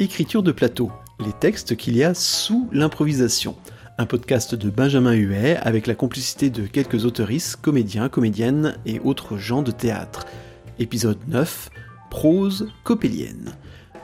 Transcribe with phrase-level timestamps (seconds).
[0.00, 0.90] Écriture de plateau,
[1.22, 3.54] les textes qu'il y a sous l'improvisation.
[3.98, 9.36] Un podcast de Benjamin Huet avec la complicité de quelques autoristes, comédiens, comédiennes et autres
[9.36, 10.24] gens de théâtre.
[10.78, 11.68] Épisode 9,
[12.08, 13.52] prose copélienne.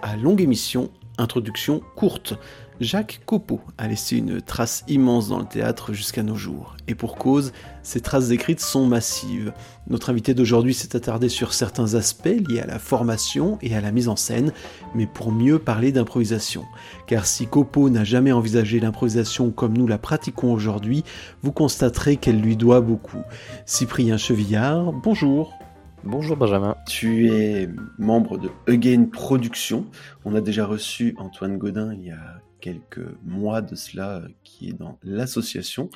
[0.02, 2.34] À longue émission, introduction courte.
[2.78, 6.76] Jacques Copeau a laissé une trace immense dans le théâtre jusqu'à nos jours.
[6.88, 7.52] Et pour cause,
[7.82, 9.54] ces traces écrites sont massives.
[9.88, 13.92] Notre invité d'aujourd'hui s'est attardé sur certains aspects liés à la formation et à la
[13.92, 14.52] mise en scène,
[14.94, 16.64] mais pour mieux parler d'improvisation.
[17.06, 21.02] Car si Copeau n'a jamais envisagé l'improvisation comme nous la pratiquons aujourd'hui,
[21.42, 23.22] vous constaterez qu'elle lui doit beaucoup.
[23.64, 25.54] Cyprien Chevillard, bonjour.
[26.04, 26.76] Bonjour Benjamin.
[26.86, 29.86] Tu es membre de Again Productions.
[30.26, 34.70] On a déjà reçu Antoine Godin il y a quelques mois de cela euh, qui
[34.70, 35.88] est dans l'association.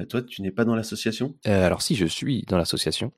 [0.00, 1.36] Euh, toi, tu n'es pas dans l'association?
[1.46, 3.12] Euh, Alors si, je suis dans l'association.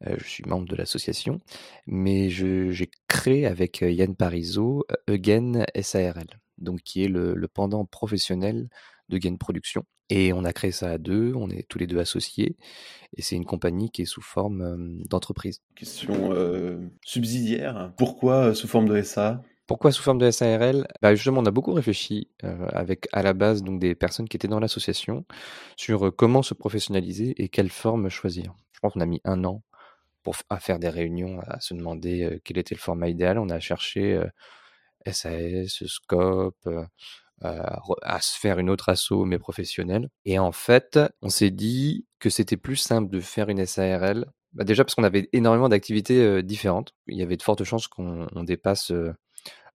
[0.00, 1.40] je suis membre de l'association,
[1.86, 6.26] mais j'ai créé avec Yann Parizeau Eugen SARL,
[6.58, 8.68] donc qui est le, pendant professionnel
[9.08, 9.84] de Gain Production.
[10.10, 12.56] Et on a créé ça à deux, on est tous les deux associés,
[13.16, 15.60] et c'est une compagnie qui est sous forme d'entreprise.
[15.76, 16.34] Question
[17.04, 21.50] subsidiaire, pourquoi sous forme de SA pourquoi sous forme de SARL bah Justement, on a
[21.50, 25.26] beaucoup réfléchi euh, avec à la base donc des personnes qui étaient dans l'association
[25.76, 28.54] sur euh, comment se professionnaliser et quelle forme choisir.
[28.72, 29.62] Je pense qu'on a mis un an
[30.22, 33.38] pour à faire des réunions, à se demander euh, quel était le format idéal.
[33.38, 34.18] On a cherché
[35.06, 36.68] SAS, Scope,
[37.42, 40.08] à se faire une autre asso mais professionnelle.
[40.24, 44.32] Et en fait, on s'est dit que c'était plus simple de faire une SARL.
[44.54, 46.94] Bah déjà parce qu'on avait énormément d'activités différentes.
[47.06, 48.92] Il y avait de fortes chances qu'on dépasse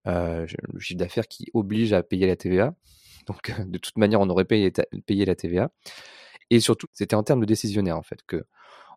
[0.06, 2.76] le chiffre d'affaires qui oblige à payer la TVA.
[3.28, 4.72] Donc, euh, de toute manière, on aurait payé,
[5.26, 5.72] la TVA.
[6.50, 8.44] Et surtout, c'était en termes de décisionnaire, en fait, que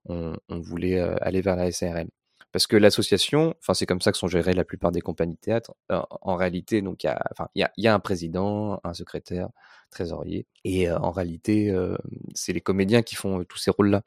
[0.08, 2.08] on, voulait euh, aller vers la SARL.
[2.52, 5.40] Parce que l'association, enfin, c'est comme ça que sont gérées la plupart des compagnies de
[5.40, 5.74] théâtre.
[5.90, 9.48] en réalité, donc, il y a, enfin, il y a, un président, un secrétaire,
[9.90, 10.46] trésorier.
[10.64, 11.74] Et en réalité,
[12.34, 14.02] c'est les comédiens qui font tous ces rôles-là.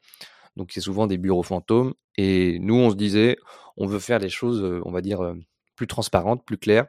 [0.56, 1.94] Donc, c'est souvent des bureaux fantômes.
[2.16, 3.36] Et nous, on se disait,
[3.76, 5.34] on veut faire les choses, on va dire,
[5.80, 6.88] plus transparente, plus claire.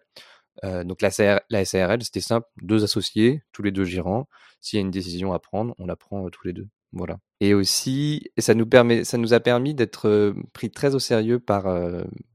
[0.66, 4.28] Euh, donc la, SARL, c'était simple, deux associés, tous les deux gérants.
[4.60, 6.68] S'il y a une décision à prendre, on la prend euh, tous les deux.
[6.92, 7.18] Voilà.
[7.40, 11.40] Et aussi, ça nous permet, ça nous a permis d'être euh, pris très au sérieux
[11.40, 11.74] par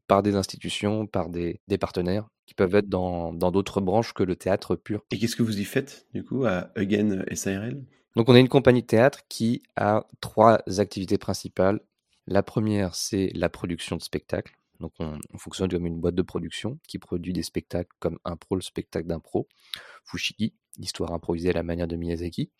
[0.06, 4.76] par des institutions, par des, partenaires qui peuvent être dans d'autres branches que le théâtre
[4.76, 5.02] pur.
[5.10, 7.84] Et qu'est-ce que vous y faites du coup à Again SARL
[8.14, 11.80] Donc on est une compagnie de théâtre qui a trois activités principales.
[12.26, 14.56] La première, c'est la production de spectacles.
[14.80, 18.62] Donc on, fonctionne comme une boîte de production qui produit des spectacles comme Impro, le
[18.62, 19.48] spectacle d'impro,
[20.04, 22.50] Fushigi, l'histoire improvisée à la manière de Miyazaki.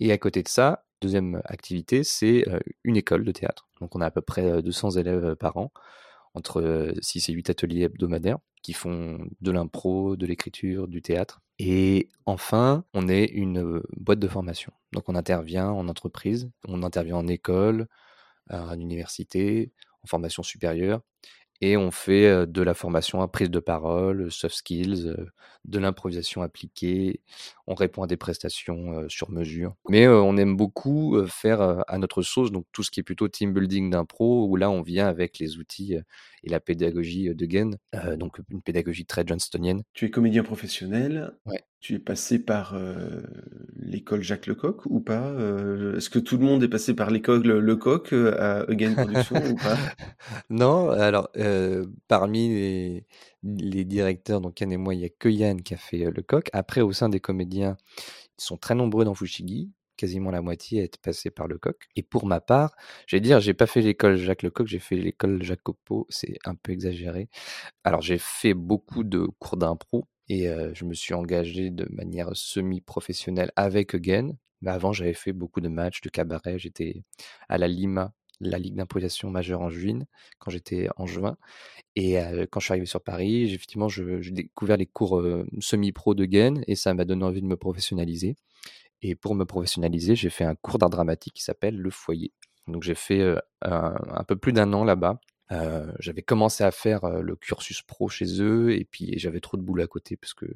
[0.00, 2.44] Et à côté de ça, deuxième activité, c'est
[2.84, 3.68] une école de théâtre.
[3.80, 5.72] Donc on a à peu près 200 élèves par an,
[6.34, 11.40] entre 6 et 8 ateliers hebdomadaires qui font de l'impro, de l'écriture, du théâtre.
[11.58, 14.72] Et enfin, on est une boîte de formation.
[14.92, 17.86] Donc on intervient en entreprise, on intervient en école,
[18.48, 21.00] à l'université, en formation supérieure,
[21.62, 25.14] et on fait de la formation à prise de parole, soft skills,
[25.64, 27.22] de l'improvisation appliquée.
[27.66, 29.74] On répond à des prestations sur mesure.
[29.88, 33.54] Mais on aime beaucoup faire à notre sauce, donc tout ce qui est plutôt team
[33.54, 37.70] building d'impro, où là on vient avec les outils et la pédagogie de Gain,
[38.18, 39.82] donc une pédagogie très johnstonienne.
[39.94, 41.32] Tu es comédien professionnel.
[41.46, 41.62] Ouais.
[41.80, 42.76] Tu es passé par
[43.76, 45.32] l'école Jacques Lecoq ou pas
[45.96, 49.76] Est-ce que tout le monde est passé par l'école Lecoq à Again Production ou pas?
[50.50, 51.28] Non, alors
[52.08, 53.04] parmi
[53.42, 56.48] les, directeurs, donc Yann et moi, il n'y a que Yann qui a fait Lecoq.
[56.52, 57.76] Après, au sein des comédiens,
[58.38, 61.88] ils sont très nombreux dans Fushigi quasiment la moitié est passé par Lecoq.
[61.96, 62.74] Et pour ma part,
[63.06, 66.54] je vais dire, j'ai pas fait l'école Jacques Lecoq, j'ai fait l'école Copeau, c'est un
[66.54, 67.28] peu exagéré.
[67.84, 73.52] Alors j'ai fait beaucoup de cours d'impro, et je me suis engagé de manière semi-professionnelle
[73.56, 74.32] avec Again.
[74.62, 76.58] Mais avant, j'avais fait beaucoup de matchs, de cabaret.
[76.58, 77.02] J'étais
[77.48, 80.00] à la Lima, la Ligue d'improvisation majeure en juin,
[80.38, 81.36] quand j'étais en juin.
[81.94, 82.16] Et
[82.50, 85.22] quand je suis arrivé sur Paris, effectivement, j'ai découvert les cours
[85.60, 88.34] semi-pro de Gain et ça m'a donné envie de me professionnaliser.
[89.02, 92.32] Et pour me professionnaliser, j'ai fait un cours d'art dramatique qui s'appelle Le Foyer.
[92.66, 95.20] Donc j'ai fait un peu plus d'un an là-bas
[95.50, 99.84] j'avais commencé à faire le cursus pro chez eux et puis j'avais trop de boulot
[99.84, 100.46] à côté parce que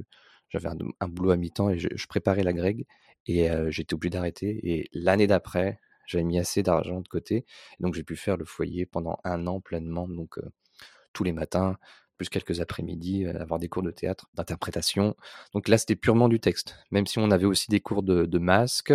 [0.48, 2.86] j'avais un, boulot à mi-temps et je, préparais la Greg
[3.26, 4.60] et j'étais obligé d'arrêter.
[4.68, 7.46] Et l'année d'après, j'avais mis assez d'argent de côté,
[7.78, 10.40] donc j'ai pu faire le foyer pendant un an pleinement, donc
[11.12, 11.76] tous les matins,
[12.20, 15.16] plus quelques après-midi, avoir des cours de théâtre, d'interprétation.
[15.54, 18.38] Donc là, c'était purement du texte, même si on avait aussi des cours de, de
[18.38, 18.92] masque,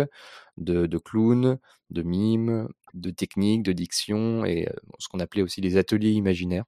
[0.58, 1.58] de, de clown,
[1.90, 6.64] de mime, de technique, de diction et ce qu'on appelait aussi les ateliers imaginaires.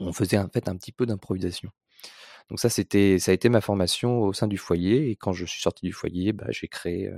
[0.00, 1.70] On faisait en fait un petit peu d'improvisation.
[2.50, 5.10] Donc ça, c'était, ça a été ma formation au sein du foyer.
[5.10, 7.10] Et quand je suis sorti du foyer, bah, j'ai créé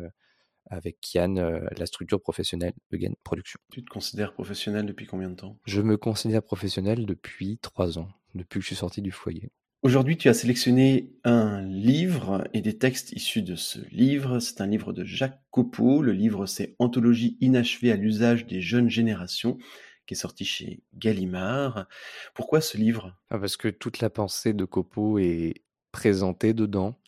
[0.66, 3.58] avec Kian la structure professionnelle de Gain Production.
[3.72, 5.58] Tu te considères professionnel depuis combien de temps?
[5.66, 9.50] Je me considère professionnel depuis trois ans, depuis que je suis sorti du foyer.
[9.84, 14.38] Aujourd'hui, tu as sélectionné un livre et des textes issus de ce livre.
[14.38, 16.00] C'est un livre de Jacques Copeau.
[16.00, 19.58] Le livre, c'est Anthologie inachevée à l'usage des jeunes générations,
[20.06, 21.86] qui est sorti chez Gallimard.
[22.32, 23.14] Pourquoi ce livre?
[23.28, 25.60] Ah, Parce que toute la pensée de Copeau est
[25.92, 26.98] présentée dedans.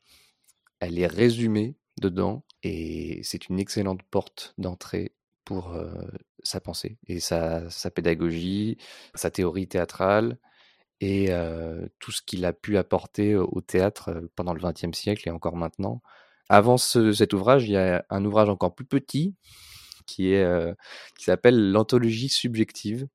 [0.78, 2.44] Elle est résumée dedans.
[2.62, 5.12] Et c'est une excellente porte d'entrée
[5.46, 5.74] pour
[6.42, 8.76] sa pensée et sa, pédagogie,
[9.14, 10.36] sa théorie théâtrale
[11.00, 11.28] et
[11.98, 16.02] tout ce qu'il a pu apporter au théâtre pendant le XXe siècle et encore maintenant.
[16.48, 19.34] Avant cet ouvrage, il y a un ouvrage encore plus petit
[20.06, 20.74] qui est
[21.18, 23.08] qui s'appelle l'anthologie subjective,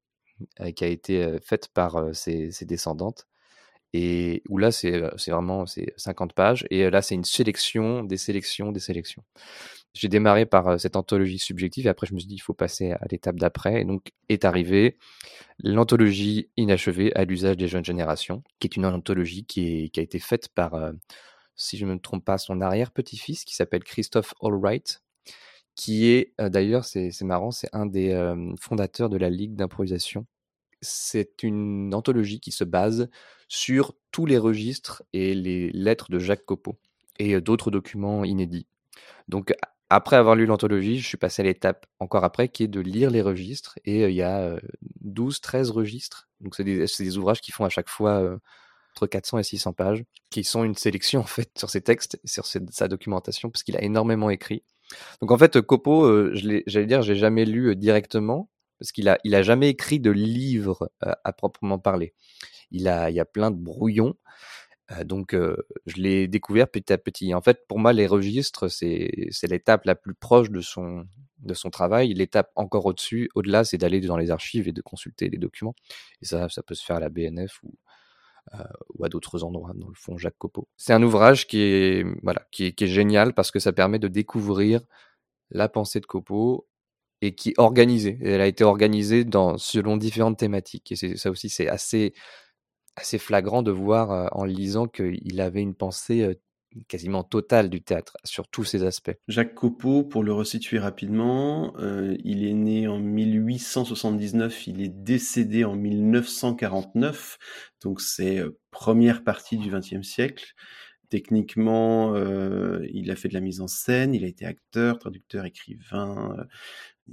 [0.75, 3.27] qui a été faite par ses, ses, descendantes
[3.93, 8.71] et où là c'est vraiment c'est 50 pages et là c'est une sélection des sélections
[8.71, 9.23] des sélections.
[9.93, 12.91] J'ai démarré par cette anthologie subjective et après je me suis dit il faut passer
[12.93, 14.97] à l'étape d'après et donc est arrivée
[15.59, 20.47] l'anthologie inachevée à l'usage des jeunes générations qui est une anthologie qui a été faite
[20.49, 20.73] par
[21.55, 25.03] si je ne me trompe pas son arrière-petit-fils qui s'appelle Christophe Allwright
[25.75, 30.25] qui est d'ailleurs c'est marrant c'est un des fondateurs de la Ligue d'improvisation
[30.81, 33.09] c'est une anthologie qui se base
[33.47, 36.79] sur tous les registres et les lettres de Jacques Copeau
[37.19, 38.67] et d'autres documents inédits.
[39.27, 39.53] Donc
[39.89, 43.11] après avoir lu l'anthologie, je suis passé à l'étape encore après qui est de lire
[43.11, 44.57] les registres et il y a
[45.01, 46.29] 12 13 registres.
[46.39, 48.37] Donc c'est des, ouvrages qui font à chaque fois
[48.95, 52.45] entre 400 et 600 pages qui sont une sélection en fait sur ses textes, sur
[52.45, 54.63] sa documentation parce qu'il a énormément écrit.
[55.21, 58.49] Donc en fait Copeau, j'allais dire, j'ai jamais lu directement,
[58.81, 62.15] parce qu'il a, il a jamais écrit de livre à proprement parler.
[62.71, 64.15] Il a, il y a plein de brouillons.
[65.05, 67.35] donc, je l'ai découvert petit à petit.
[67.35, 71.05] En fait, pour moi, les registres, c'est, c'est l'étape la plus proche de son,
[71.37, 72.15] de son travail.
[72.15, 75.75] L'étape encore au-dessus, au-delà, c'est d'aller dans les archives et de consulter les documents.
[76.23, 77.77] Et ça, ça peut se faire à la BNF ou,
[78.95, 80.67] ou à d'autres endroits, dans le fond Jacques Copeau.
[80.75, 83.99] C'est un ouvrage qui est, voilà, qui est, qui est génial parce que ça permet
[83.99, 84.81] de découvrir
[85.51, 86.67] la pensée de Copeau
[87.21, 88.17] et qui est organisée.
[88.21, 90.91] Elle a été organisée dans, selon différentes thématiques.
[90.91, 92.13] Et ça aussi, c'est assez,
[92.95, 96.33] assez flagrant de voir euh, en lisant qu'il avait une pensée euh,
[96.87, 99.11] quasiment totale du théâtre sur tous ses aspects.
[99.27, 105.65] Jacques Copeau, pour le resituer rapidement, euh, il est né en 1879, il est décédé
[105.65, 107.37] en 1949,
[107.83, 108.41] donc c'est
[108.71, 110.53] première partie du XXe siècle.
[111.09, 116.37] Techniquement, il a fait de la mise en scène, il a été acteur, traducteur, écrivain,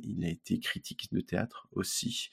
[0.03, 2.31] il a été critique de théâtre aussi.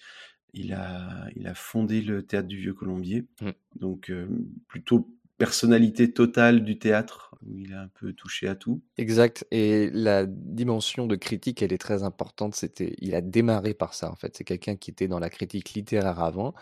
[0.54, 3.26] Il a, il a fondé le théâtre du Vieux Colombier.
[3.42, 3.50] Mmh.
[3.76, 4.28] Donc, euh,
[4.68, 8.82] plutôt personnalité totale du théâtre, où il a un peu touché à tout.
[8.98, 9.46] Exact.
[9.52, 12.56] Et la dimension de critique, elle est très importante.
[12.56, 14.36] C'était, il a démarré par ça, en fait.
[14.38, 16.54] C'est quelqu'un qui était dans la critique littéraire avant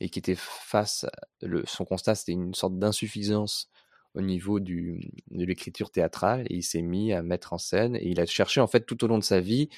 [0.00, 1.04] et qui était face,
[1.42, 3.70] le, son constat, c'était une sorte d'insuffisance
[4.14, 8.08] au niveau du, de l'écriture théâtrale et il s'est mis à mettre en scène et
[8.08, 9.68] il a cherché, en fait, tout au long de sa vie,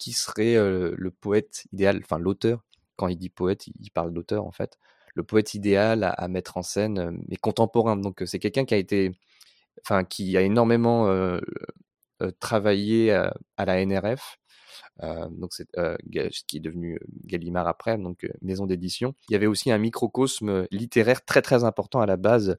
[0.00, 2.64] qui serait le poète idéal, enfin l'auteur,
[2.96, 4.78] quand il dit poète, il parle d'auteur en fait,
[5.14, 7.96] le poète idéal à, mettre en scène, mais contemporain.
[7.96, 9.12] Donc c'est quelqu'un qui a été,
[9.84, 11.08] enfin qui a énormément
[12.40, 14.38] travaillé à, la NRF,
[15.02, 19.14] donc c'est ce qui est devenu Gallimard après, donc maison d'édition.
[19.28, 22.56] Il y avait aussi un microcosme littéraire très très important à la base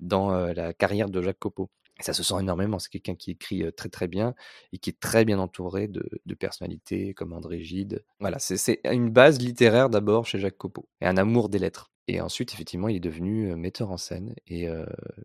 [0.00, 1.70] dans la carrière de Jacques Copeau.
[2.00, 2.78] Et ça se sent énormément.
[2.78, 4.34] C'est quelqu'un qui écrit très très bien
[4.72, 6.02] et qui est très bien entouré de,
[6.34, 8.02] personnalités comme André Gide.
[8.18, 11.90] Voilà, c'est une base littéraire d'abord chez Jacques Copeau et un amour des lettres.
[12.08, 14.66] Et ensuite, effectivement, il est devenu metteur en scène et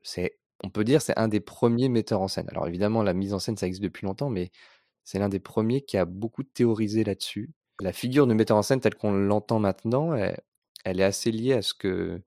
[0.04, 2.48] c'est, on peut dire, c'est un des premiers metteurs en scène.
[2.50, 4.52] Alors évidemment, la mise en scène, ça existe depuis longtemps, mais
[5.06, 7.54] c'est l'un des premiers qui a beaucoup théorisé là-dessus.
[7.80, 11.62] La figure de metteur en scène telle qu'on l'entend maintenant, elle, est assez liée à
[11.62, 12.22] ce que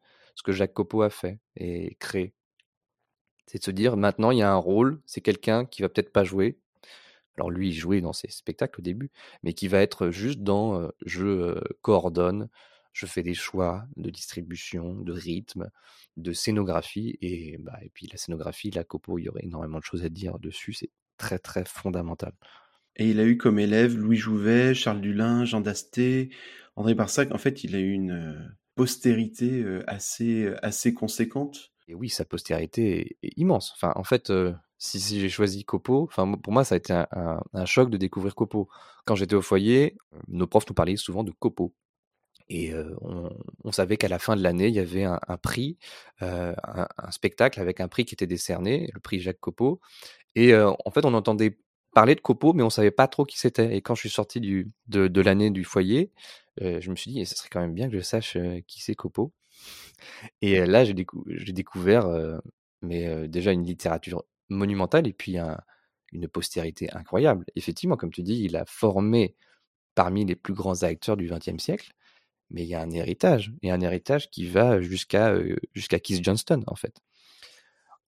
[0.46, 2.34] Jacques Copeau a fait et créé.
[3.48, 6.12] C'est de se dire maintenant il y a un rôle, c'est quelqu'un qui va peut-être
[6.12, 6.58] pas jouer.
[7.36, 9.10] Alors lui, il jouait dans ses spectacles au début,
[9.42, 12.48] mais qui va être juste dans je coordonne,
[12.92, 15.70] je fais des choix de distribution, de rythme,
[16.16, 19.84] de scénographie et bah et puis la scénographie, la copo, il y aurait énormément de
[19.84, 22.32] choses à dire dessus, c'est très très fondamental.
[22.96, 26.30] Et il a eu comme élève Louis Jouvet, Charles Dulin, Jean Dasté,
[26.74, 27.32] André Barsac.
[27.32, 31.72] En fait, il a eu une postérité assez assez conséquente.
[31.88, 33.72] Et oui, sa postérité est, immense.
[33.74, 34.30] Enfin, en fait,
[34.76, 38.68] si, j'ai choisi Copo, enfin, pour moi, ça a été un, choc de découvrir Copo.
[39.06, 39.96] Quand j'étais au foyer,
[40.28, 41.74] nos profs nous parlaient souvent de Copo.
[42.50, 42.72] Et
[43.64, 45.78] on, savait qu'à la fin de l'année, il y avait un, prix,
[46.20, 49.80] un, spectacle avec un prix qui était décerné, le prix Jacques Copeau.
[50.34, 51.58] Et en fait, on entendait
[51.94, 53.76] parler de Copeau, mais on savait pas trop qui c'était.
[53.76, 56.12] Et quand je suis sorti de, l'année du foyer,
[56.60, 59.32] je me suis dit, ce serait quand même bien que je sache qui c'est Copeau.
[60.42, 62.08] Et là, j'ai découvert
[62.82, 65.36] mais déjà une littérature monumentale et puis
[66.12, 67.44] une postérité incroyable.
[67.56, 69.36] Effectivement, comme tu dis, il a formé
[69.94, 71.92] parmi les plus grands acteurs du XXe siècle,
[72.50, 75.34] mais il y a un héritage, et un héritage qui va jusqu'à
[75.74, 77.00] jusqu'à Keith Johnston, en fait.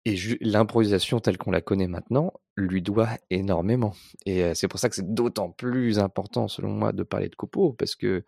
[0.06, 3.94] Et l'improvisation telle qu'on la connaît maintenant lui doit énormément.
[4.26, 7.74] Et c'est pour ça que c'est d'autant plus important, selon moi, de parler de Copo,
[7.74, 8.24] parce que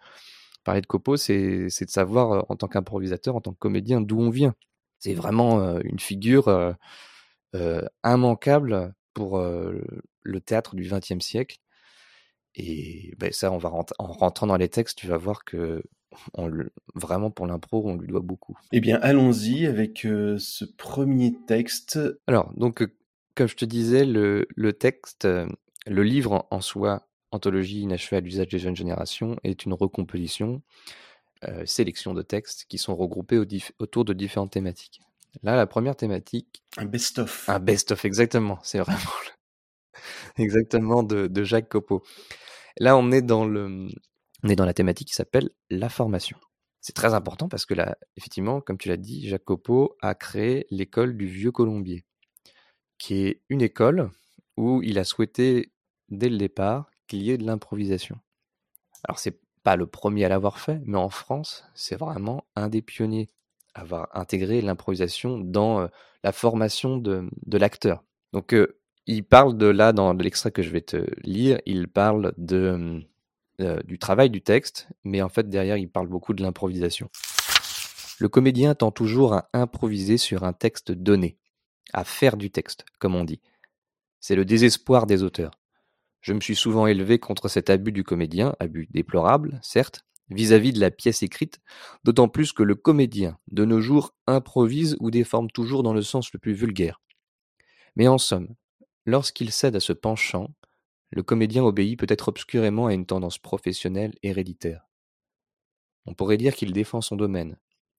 [0.63, 4.29] parler de Copo, c'est de savoir, en tant qu'improvisateur, en tant que comédien, d'où on
[4.29, 4.55] vient.
[4.99, 6.75] C'est vraiment une figure
[8.03, 11.57] immanquable pour le théâtre du XXe siècle.
[12.55, 15.83] Et ben, ça, on va en rentrant dans les textes, tu vas voir que
[16.95, 18.57] vraiment pour l'impro, on lui doit beaucoup.
[18.71, 21.99] Eh bien, allons-y avec ce premier texte.
[22.27, 22.83] Alors, donc,
[23.35, 25.27] comme je te disais, le, texte,
[25.85, 30.61] le livre en, soi, Anthologie inachevée à l'usage des jeunes générations, est une recomposition
[31.47, 33.41] euh, sélection de textes qui sont regroupés
[33.79, 35.01] autour de différentes thématiques.
[35.41, 36.63] Là, la première thématique.
[36.75, 37.47] Un best-of.
[37.47, 38.59] Un best-of, exactement.
[38.61, 38.99] C'est vraiment
[40.37, 42.03] exactement de, Jacques Copeau.
[42.77, 43.87] Là, on est dans le,
[44.43, 46.37] on est dans la thématique qui s'appelle la formation.
[46.81, 50.65] C'est très important parce que là, effectivement, comme tu l'as dit, Jacques Copeau a créé
[50.71, 52.05] l'école du Vieux Colombier,
[52.97, 54.09] qui est une école
[54.57, 55.71] où il a souhaité
[56.09, 58.17] dès le départ qu'il y de l'improvisation.
[59.03, 62.81] Alors c'est pas le premier à l'avoir fait, mais en France, c'est vraiment un des
[62.81, 63.27] pionniers
[63.75, 65.89] à avoir intégré l'improvisation dans
[66.23, 68.03] la formation de, l'acteur.
[68.33, 68.55] Donc,
[69.05, 73.03] il parle de là, dans l'extrait que je vais te lire, il parle de,
[73.85, 77.09] du travail du texte, mais en fait, derrière, il parle beaucoup de l'improvisation.
[78.19, 81.37] Le comédien tend toujours à improviser sur un texte donné,
[81.93, 83.41] à faire du texte, comme on dit.
[84.19, 85.51] C'est le désespoir des auteurs.
[86.21, 90.79] Je me suis souvent élevé contre cet abus du comédien, abus déplorable, certes, vis-à-vis de
[90.79, 91.59] la pièce écrite,
[92.03, 96.31] d'autant plus que le comédien, de nos jours, improvise ou déforme toujours dans le sens
[96.33, 97.01] le plus vulgaire.
[97.95, 98.55] Mais en somme,
[99.05, 100.53] lorsqu'il cède à ce penchant,
[101.11, 104.87] le comédien obéit peut-être obscurément à une tendance professionnelle héréditaire.
[106.05, 107.57] On pourrait dire qu'il défend son domaine,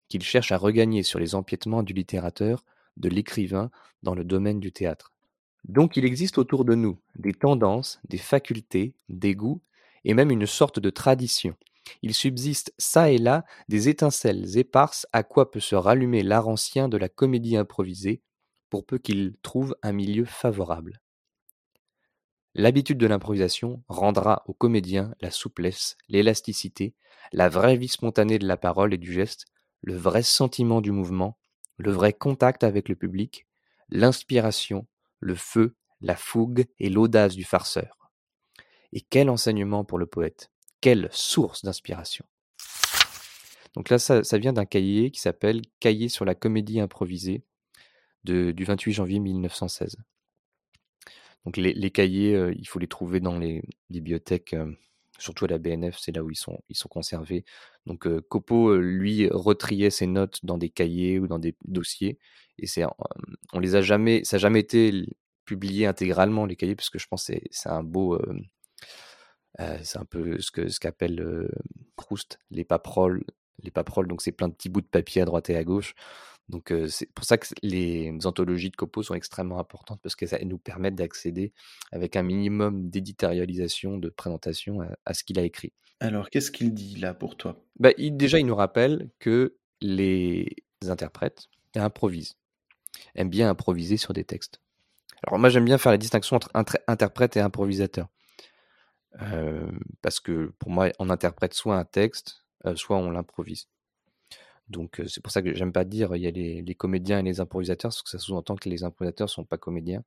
[0.08, 2.64] qu'il cherche à regagner sur les empiétements du littérateur,
[2.96, 3.70] de l'écrivain,
[4.02, 5.12] dans le domaine du théâtre.
[5.64, 9.62] Donc il existe autour de nous des tendances, des facultés, des goûts,
[10.04, 11.56] et même une sorte de tradition.
[12.02, 16.88] Il subsiste çà et là des étincelles éparses à quoi peut se rallumer l'art ancien
[16.88, 18.22] de la comédie improvisée,
[18.70, 21.00] pour peu qu'il trouve un milieu favorable.
[22.54, 26.94] L'habitude de l'improvisation rendra au comédien la souplesse, l'élasticité,
[27.32, 29.46] la vraie vie spontanée de la parole et du geste,
[29.82, 31.38] le vrai sentiment du mouvement,
[31.76, 33.46] le vrai contact avec le public,
[33.88, 34.86] l'inspiration,
[35.20, 38.10] le feu, la fougue et l'audace du farceur.
[38.92, 40.50] Et quel enseignement pour le poète,
[40.80, 42.24] quelle source d'inspiration.
[43.74, 47.44] Donc là, ça, vient d'un cahier qui s'appelle Cahier sur la comédie improvisée
[48.24, 49.96] du 28 janvier 1916.
[51.44, 54.70] Donc les, cahiers, euh, il faut les trouver dans les bibliothèques, euh,
[55.20, 57.44] surtout à la BNF, c'est là où ils sont, conservés.
[57.86, 62.18] Donc euh, Copo, lui, retriait ses notes dans des cahiers ou dans des dossiers
[62.58, 62.84] et c'est,
[63.52, 65.06] on les a jamais, ça n'a jamais été
[65.46, 68.20] publié intégralement les cahiers parce que je pense que c'est, un beau,
[69.82, 71.48] c'est un peu ce que ce qu'appelle
[71.96, 73.24] Proust les paperoles,
[73.62, 74.08] les paperoles.
[74.08, 75.94] Donc c'est plein de petits bouts de papier à droite et à gauche.
[76.50, 80.58] Donc c'est pour ça que les anthologies de Copo sont extrêmement importantes parce qu'elles nous
[80.58, 81.52] permettent d'accéder
[81.92, 85.72] avec un minimum d'éditorialisation, de présentation à, ce qu'il a écrit.
[86.00, 87.62] Alors qu'est-ce qu'il dit là pour toi?
[87.78, 90.48] Bah, Déjà, il nous rappelle que les
[90.88, 92.36] interprètes improvisent
[93.14, 94.60] aime bien improviser sur des textes.
[95.26, 98.08] Alors moi j'aime bien faire la distinction entre interprète et improvisateur.
[99.20, 99.70] Euh,
[100.02, 103.68] parce que pour moi on interprète soit un texte, euh, soit on l'improvise.
[104.70, 107.40] Donc c'est pour ça que j'aime pas dire il y a les, comédiens et les
[107.40, 110.04] improvisateurs, parce que ça sous-entend que les improvisateurs sont pas comédiens.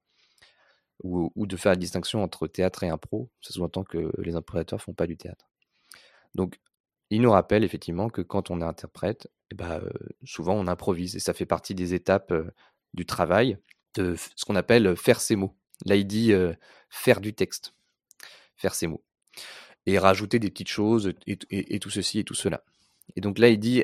[1.04, 4.94] Ou, de faire la distinction entre théâtre et impro, ça sous-entend que les improvisateurs font
[4.94, 5.50] pas du théâtre.
[6.34, 6.60] Donc
[7.10, 9.82] il nous rappelle effectivement que quand on interprète, eh ben,
[10.24, 12.34] souvent on improvise et ça fait partie des étapes
[12.94, 13.58] du travail,
[13.96, 15.56] de ce qu'on appelle faire ses mots.
[15.86, 16.32] Là, il dit
[16.90, 17.74] faire du texte,
[18.56, 19.04] faire ses mots,
[19.86, 22.64] et rajouter des petites choses, et, tout ceci et tout cela.
[23.16, 23.84] Et donc là, il dit,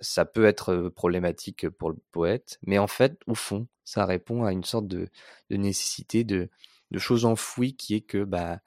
[0.00, 4.52] ça peut être problématique pour le poète, mais en fait, au fond, ça répond à
[4.52, 5.08] une sorte de,
[5.50, 6.48] nécessité, de,
[6.96, 8.60] choses enfouies, qui est que bah,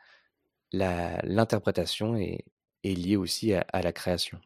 [0.71, 2.45] l'interprétation est,
[2.83, 4.39] liée aussi à, la création.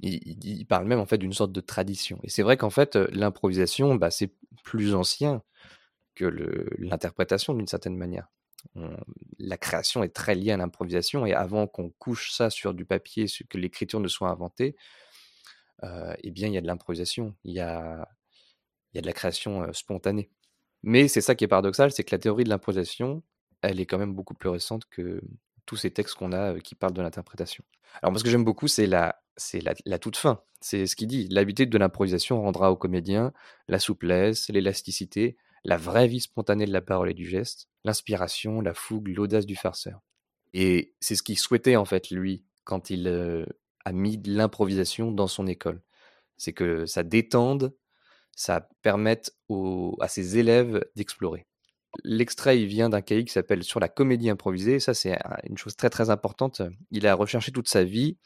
[0.00, 2.20] Il, parle même en fait d'une sorte de tradition.
[2.22, 5.42] Et c'est vrai qu'en fait, l'improvisation, bah, c'est plus ancien
[6.14, 6.24] que
[6.78, 8.28] l'interprétation d'une certaine manière.
[9.38, 13.26] La création est très liée à l'improvisation et avant qu'on couche ça sur du papier,
[13.48, 14.76] que l'écriture ne soit inventée,
[15.82, 18.08] eh bien, il y a de l'improvisation, il y a,
[18.94, 20.30] y a de la création spontanée.
[20.82, 23.22] Mais c'est ça qui est paradoxal, c'est que la théorie de l'improvisation,
[23.62, 25.20] elle est quand même beaucoup plus récente que
[25.66, 27.64] tous ces textes qu'on a qui parlent de l'interprétation.
[28.02, 30.42] Alors moi, ce que j'aime beaucoup, c'est la, c'est la, toute fin.
[30.60, 31.28] C'est ce qu'il dit.
[31.30, 33.32] L'habitude de l'improvisation rendra au comédien
[33.68, 38.74] la souplesse, l'élasticité, la vraie vie spontanée de la parole et du geste, l'inspiration, la
[38.74, 40.00] fougue, l'audace du farceur.
[40.54, 43.08] Et c'est ce qu'il souhaitait en fait, lui, quand il
[43.84, 45.82] a mis de l'improvisation dans son école.
[46.36, 47.74] C'est que ça détende,
[48.36, 49.36] ça permette
[50.00, 51.46] à ses élèves d'explorer.
[52.04, 54.78] L'extrait, il vient d'un cahier qui s'appelle Sur la comédie improvisée.
[54.78, 56.62] Ça, c'est une chose très très importante.
[56.90, 58.18] Il a recherché toute sa vie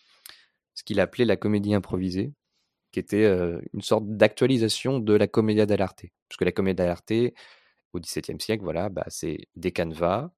[0.75, 2.33] ce qu'il appelait la comédie improvisée,
[2.93, 3.27] qui était
[3.73, 6.05] une sorte d'actualisation de la commedia dell'arte.
[6.29, 7.35] Parce que la commedia dell'arte,
[7.93, 10.31] au XVIIe siècle, voilà, bah, c'est des canevas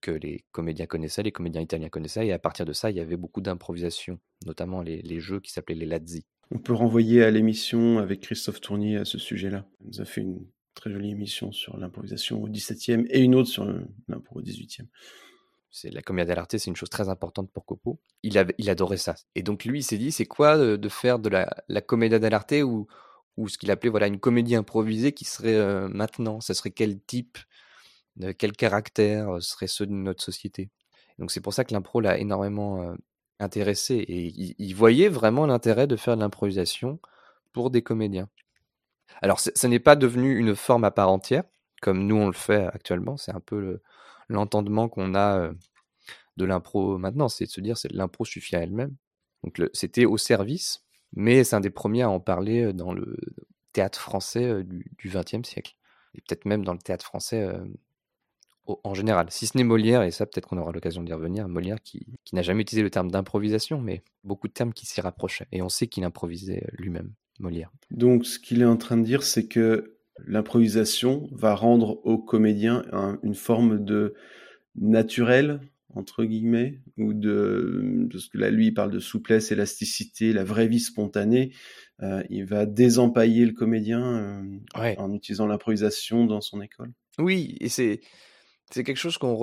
[0.00, 3.00] que les comédiens connaissaient, les comédiens italiens connaissaient, et à partir de ça, il y
[3.00, 6.24] avait beaucoup d'improvisation, notamment les, jeux qui s'appelaient les lazzi.
[6.50, 9.66] On peut renvoyer à l'émission avec Christophe Tournier à ce sujet-là.
[9.80, 13.48] Il nous a fait une très jolie émission sur l'improvisation au XVIIe et une autre
[13.48, 13.64] sur
[14.08, 14.88] l'impro au XVIIIe
[15.70, 18.00] c'est la comédie dell'arte, c'est une chose très importante pour Copo.
[18.22, 19.14] Il, il adorait ça.
[19.34, 22.54] Et donc lui, il s'est dit, c'est quoi de, faire de la, la comédie dell'arte
[22.64, 22.88] ou,
[23.36, 26.40] ou ce qu'il appelait voilà une comédie improvisée qui serait euh, maintenant?
[26.40, 27.38] Ça serait quel type,
[28.16, 30.70] de, quel caractère euh, serait ceux de notre société?
[31.18, 32.94] Donc c'est pour ça que l'impro l'a énormément euh,
[33.38, 36.98] intéressé et il, voyait vraiment l'intérêt de faire de l'improvisation
[37.52, 38.28] pour des comédiens.
[39.22, 41.44] Alors ce n'est pas devenu une forme à part entière
[41.80, 43.16] comme nous on le fait actuellement.
[43.16, 43.82] C'est un peu le,
[44.30, 45.50] l'entendement qu'on a
[46.36, 48.96] de l'impro maintenant, c'est de se dire que l'impro suffit à elle-même.
[49.42, 53.16] Donc c'était au service, mais c'est un des premiers à en parler dans le
[53.72, 55.76] théâtre français du XXe siècle,
[56.14, 57.48] et peut-être même dans le théâtre français
[58.84, 59.26] en général.
[59.30, 62.34] Si ce n'est Molière, et ça peut-être qu'on aura l'occasion d'y revenir, Molière qui, qui
[62.34, 65.68] n'a jamais utilisé le terme d'improvisation, mais beaucoup de termes qui s'y rapprochaient, et on
[65.68, 67.70] sait qu'il improvisait lui-même, Molière.
[67.90, 72.84] Donc ce qu'il est en train de dire, c'est que l'improvisation va rendre au comédien
[73.22, 74.14] une forme de
[74.76, 75.60] naturel
[75.94, 80.68] entre guillemets ou de parce que là lui il parle de souplesse élasticité la vraie
[80.68, 81.52] vie spontanée.
[82.02, 84.02] Euh, il va désempailler le comédien
[84.76, 86.92] euh, en utilisant l'improvisation dans son école.
[87.18, 88.00] Oui et c'est
[88.70, 89.36] c'est quelque chose qu'on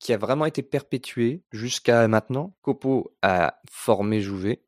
[0.00, 2.56] qui a vraiment été perpétué jusqu'à maintenant.
[2.62, 4.62] Copo a formé Jouvet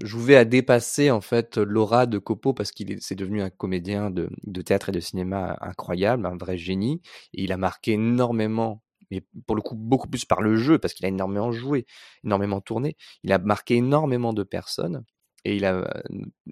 [0.00, 4.30] Jouvet a dépassé en fait l'aura de Copo parce qu'il s'est devenu un comédien de,
[4.62, 7.02] théâtre et de cinéma incroyable, un vrai génie.
[7.32, 11.06] Il a marqué énormément, mais pour le coup beaucoup plus par le jeu parce qu'il
[11.06, 11.86] a énormément joué,
[12.24, 12.96] énormément tourné.
[13.22, 15.04] Il a marqué énormément de personnes
[15.44, 16.02] et il a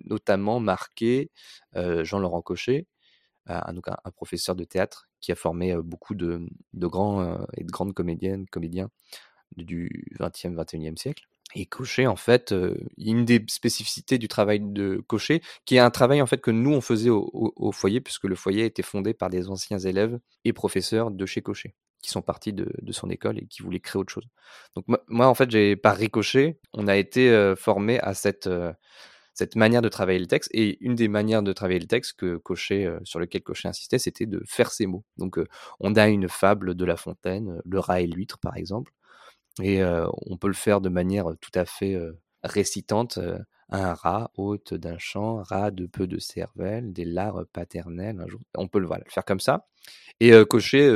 [0.05, 1.31] notamment marqué
[1.75, 2.87] Jean-Laurent Cochet,
[3.47, 3.75] un,
[4.05, 8.91] un, professeur de théâtre qui a formé beaucoup de, grands et de grandes comédiennes, comédiens
[9.57, 11.30] du 20e, 21e siècle.
[11.55, 12.55] Et Cochet, en fait,
[12.97, 16.73] une des spécificités du travail de Cochet, qui est un travail en fait que nous
[16.73, 21.11] on faisait au, foyer, puisque le foyer était fondé par des anciens élèves et professeurs
[21.11, 24.29] de chez Cochet, qui sont partis de, son école et qui voulaient créer autre chose.
[24.77, 28.49] Donc moi, en fait, j'ai par ricochet, on a été formé à cette
[29.33, 30.51] cette manière de travailler le texte.
[30.53, 34.27] Et une des manières de travailler le texte que Cochet, sur lequel Cochet insistait, c'était
[34.27, 35.05] de faire ses mots.
[35.17, 35.41] Donc
[35.79, 38.93] on a une fable de La Fontaine, le rat et l'huître par exemple
[39.63, 41.99] et on peut le faire de manière tout à fait
[42.43, 43.19] récitante.
[43.73, 48.21] un rat, hôte d'un champ, rat de peu de cervelle, des larves paternelles.
[48.21, 49.69] Un jour, on peut le, faire comme ça.
[50.21, 50.91] Et Cochet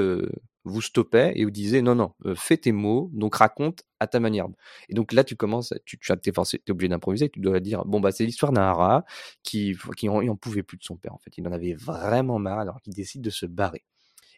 [0.64, 4.46] vous stoppait et vous disait non, non, fais tes mots, donc raconte à ta manière.
[4.88, 8.12] Et donc là, tu commences, tu, tu es, obligé d'improviser, tu dois dire bon, bah,
[8.12, 9.04] c'est l'histoire d'un rat
[9.42, 11.36] qui, qui en, pouvait plus de son père, en fait.
[11.36, 13.84] Il en avait vraiment marre, alors qu'il décide de se barrer.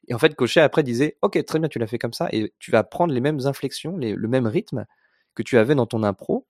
[0.09, 2.53] Et en fait, Cochet après disait Ok, très bien, tu l'as fait comme ça, et
[2.59, 4.87] tu vas prendre les mêmes inflexions, le même rythme
[5.35, 6.47] que tu avais dans ton impro,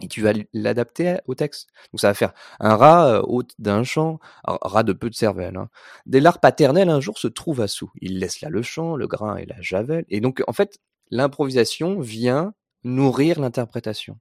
[0.00, 1.68] et tu vas l'adapter au texte.
[1.92, 5.14] Donc ça va faire un rat euh, hôte d'un champ, un rat de peu de
[5.14, 5.56] cervelle.
[5.56, 5.68] Hein.
[6.06, 7.90] Dès l'art paternel un jour se trouve à sous.
[8.00, 10.04] Il laisse là le champ, le grain et la javel.
[10.08, 10.78] Et donc en fait,
[11.10, 14.18] l'improvisation vient nourrir l'interprétation.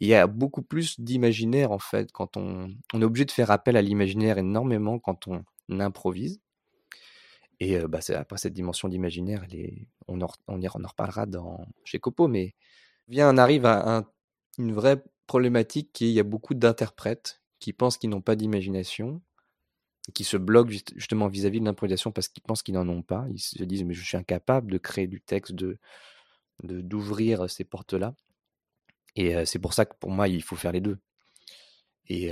[0.00, 3.50] Il y a beaucoup plus d'imaginaire en fait quand on, on est obligé de faire
[3.50, 5.44] appel à l'imaginaire énormément quand on
[5.80, 6.40] improvise.
[7.60, 9.46] Et bah, après cette dimension d'imaginaire,
[10.08, 11.26] on, on, en reparlera
[11.84, 12.54] chez Copo, mais
[13.08, 14.04] vient, on arrive à
[14.58, 18.34] une vraie problématique qui est il y a beaucoup d'interprètes qui pensent qu'ils n'ont pas
[18.34, 19.22] d'imagination,
[20.14, 23.26] qui se bloquent justement vis-à-vis de l'improvisation parce qu'ils pensent qu'ils n'en ont pas.
[23.30, 25.78] Ils se disent mais je suis incapable de créer du texte, de
[26.62, 28.14] d'ouvrir ces portes-là.
[29.16, 30.98] Et c'est pour ça que pour moi, il faut faire les deux.
[32.08, 32.30] Et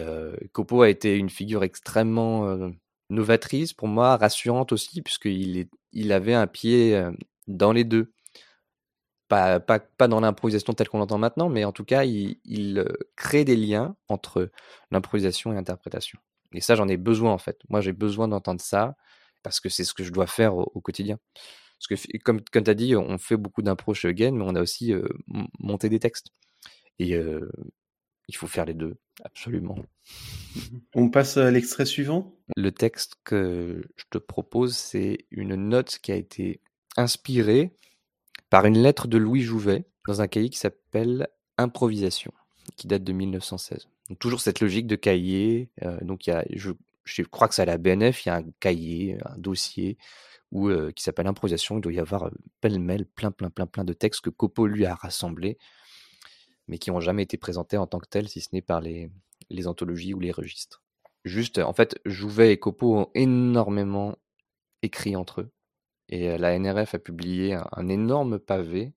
[0.53, 2.71] Copo a été une figure extrêmement
[3.11, 7.03] novatrice pour moi, rassurante aussi, puisqu'il il avait un pied
[7.47, 8.13] dans les deux.
[9.29, 12.85] Pas, pas, pas dans l'improvisation telle qu'on l'entend maintenant, mais en tout cas, il, il
[13.15, 14.51] crée des liens entre
[14.91, 16.19] l'improvisation et l'interprétation.
[16.53, 17.61] Et ça, j'en ai besoin en fait.
[17.69, 18.97] Moi, j'ai besoin d'entendre ça
[19.43, 21.19] parce que c'est ce que je dois faire au, quotidien.
[21.79, 24.55] Parce que, comme, comme tu as dit, on fait beaucoup d'impro chez Again, mais on
[24.55, 24.93] a aussi
[25.59, 26.29] monté des textes.
[26.99, 27.17] Et
[28.29, 29.77] il faut faire les deux, absolument.
[30.95, 36.13] On passe à l'extrait suivant Le texte que je te propose, c'est une note qui
[36.13, 36.61] a été
[36.97, 37.73] inspirée
[38.51, 42.33] par une lettre de Louis Jouvet dans un cahier qui s'appelle Improvisation,
[42.77, 43.87] qui date de 1916.
[44.09, 45.71] Donc, toujours cette logique de cahier.
[46.03, 46.73] donc, il y a, je,
[47.05, 49.99] je, crois que c'est à la BNF, il y a un cahier, un dossier
[50.51, 51.79] où, qui s'appelle Improvisation.
[51.79, 52.31] Il doit y avoir
[52.61, 55.59] pêle-mêle plein, plein, plein, plein de textes que Copo lui a rassemblés
[56.71, 59.11] mais qui n'ont jamais été présentés en tant que tels, si ce n'est par les,
[59.51, 60.83] les anthologies ou les registres.
[61.25, 64.17] Juste, en fait, Jouvet et Copo ont énormément
[64.83, 65.51] écrit entre eux.
[66.09, 68.95] Et la NRF a publié un, énorme pavé.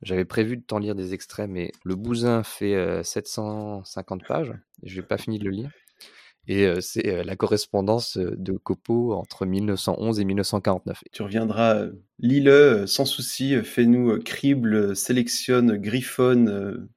[0.00, 4.54] J'avais prévu de t'en lire des extraits, mais le bousin fait 750 pages.
[4.82, 5.70] Je n'ai pas fini de le lire.
[6.48, 11.04] Et c'est la correspondance de Copo entre 1911 et 1949.
[11.12, 11.86] Tu reviendras,
[12.18, 16.88] lis-le sans souci, fais-nous crible, sélectionne, griffonne,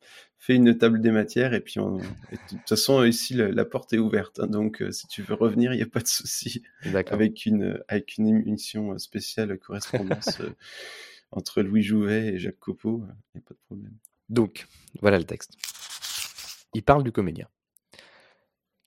[0.43, 4.41] fais une table des matières et puis de toute façon ici la, porte est ouverte
[4.41, 6.63] hein, donc si tu veux revenir il n'y a pas de souci.
[6.84, 10.41] Avec une avec une émission spéciale correspondance
[11.32, 13.93] entre Louis Jouvet et Jacques Copeau il n'y a pas de problème.
[14.27, 14.67] Donc
[15.01, 15.53] voilà le texte.
[16.73, 17.47] Il parle du comédien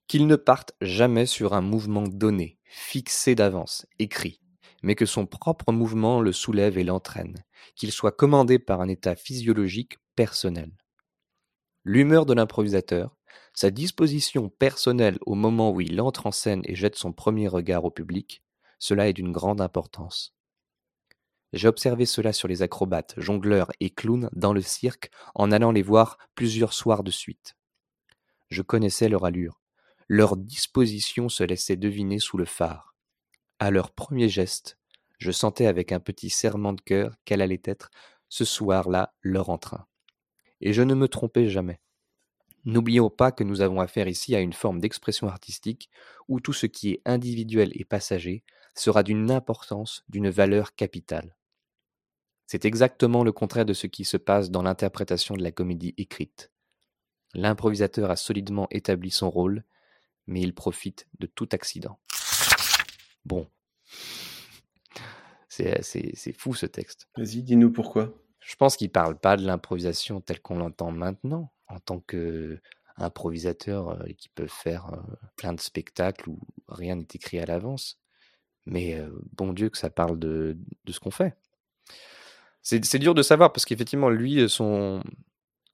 [0.09, 4.41] qu'il ne parte jamais sur un mouvement donné, fixé d'avance, écrit,
[4.83, 7.43] mais que son propre mouvement le soulève et l'entraîne,
[7.75, 10.71] qu'il soit commandé par un état physiologique personnel.
[11.85, 13.17] L'humeur de l'improvisateur,
[13.53, 17.85] sa disposition personnelle au moment où il entre en scène et jette son premier regard
[17.85, 18.43] au public,
[18.79, 20.35] cela est d'une grande importance.
[21.53, 25.83] J'ai observé cela sur les acrobates, jongleurs et clowns dans le cirque en allant les
[25.83, 27.57] voir plusieurs soirs de suite.
[28.51, 29.61] Je connaissais leur allure,
[30.09, 32.95] leur disposition se laissait deviner sous le phare.
[33.59, 34.79] À leur premier geste,
[35.19, 37.91] je sentais avec un petit serrement de cœur qu'elle allait être,
[38.29, 39.87] ce soir-là, leur entrain.
[40.61, 41.81] Et je ne me trompais jamais.
[42.65, 45.89] N'oublions pas que nous avons affaire ici à une forme d'expression artistique
[46.29, 51.37] où tout ce qui est individuel et passager sera d'une importance, d'une valeur capitale.
[52.47, 56.53] C'est exactement le contraire de ce qui se passe dans l'interprétation de la comédie écrite.
[57.35, 59.65] L'improvisateur a solidement établi son rôle
[60.27, 61.99] mais il profite de tout accident.
[63.25, 63.49] Bon.
[65.49, 67.09] C'est fou ce texte.
[67.17, 68.13] Vas-y, dis-nous pourquoi.
[68.41, 73.89] Je pense qu'il ne parle pas de l'improvisation telle qu'on l'entend maintenant, en tant qu'improvisateur
[73.89, 74.99] euh, qui peut faire euh,
[75.37, 77.99] plein de spectacles où rien n'est écrit à l'avance.
[78.67, 81.37] Mais euh, bon Dieu que ça parle de, de ce qu'on fait.
[82.63, 85.01] C'est dur de savoir parce qu'effectivement, lui, son,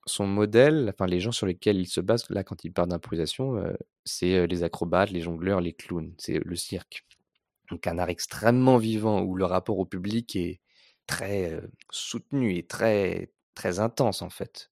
[0.07, 3.63] son modèle, enfin les gens sur lesquels il se base là quand il parle d'improvisation,
[4.05, 7.05] c'est les acrobates, les jongleurs, les clowns, c'est le cirque.
[7.71, 10.61] Donc un art extrêmement vivant où le rapport au public est
[11.07, 11.61] très
[11.91, 14.71] soutenu et très très intense en fait,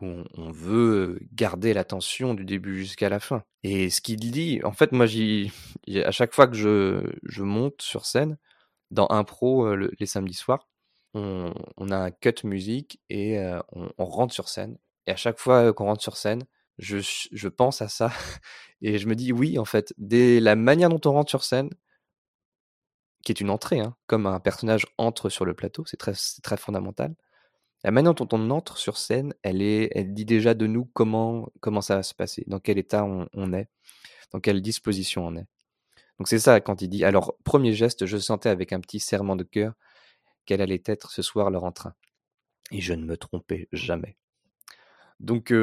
[0.00, 3.44] où on, veut garder l'attention du début jusqu'à la fin.
[3.62, 5.52] Et ce qu'il dit, en fait, moi, j'y,
[6.04, 8.38] à chaque fois que je, je monte sur scène
[8.90, 10.68] dans impro les samedis soirs,
[11.14, 13.38] on, a un cut musique et
[13.72, 14.78] on, rentre sur scène.
[15.06, 16.42] Et à chaque fois qu'on rentre sur scène,
[16.78, 18.10] je, pense à ça
[18.82, 21.70] et je me dis oui, en fait, dès la manière dont on rentre sur scène,
[23.22, 26.56] qui est une entrée, hein, comme un personnage entre sur le plateau, c'est très, très
[26.56, 27.14] fondamental.
[27.82, 31.48] La manière dont on entre sur scène, elle, est, elle dit déjà de nous comment,
[31.60, 33.68] comment ça va se passer, dans quel état on, on est,
[34.32, 35.46] dans quelle disposition on est.
[36.18, 37.04] Donc c'est ça quand il dit.
[37.04, 39.74] Alors, premier geste, je sentais avec un petit serrement de cœur
[40.46, 41.94] quel allait être ce soir leur entrain.
[42.70, 44.16] Et je ne me trompais jamais.
[45.20, 45.54] Donc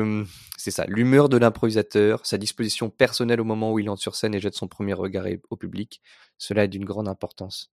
[0.58, 4.34] c'est ça, l'humeur de l'improvisateur, sa disposition personnelle au moment où il entre sur scène
[4.34, 6.02] et jette son premier regard au public,
[6.38, 7.72] cela est d'une grande importance.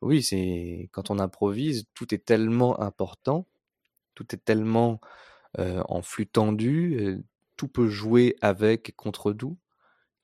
[0.00, 3.46] Oui, c'est quand on improvise, tout est tellement important,
[4.14, 5.00] tout est tellement
[5.58, 7.22] en flux tendu,
[7.56, 9.58] tout peut jouer avec contre nous,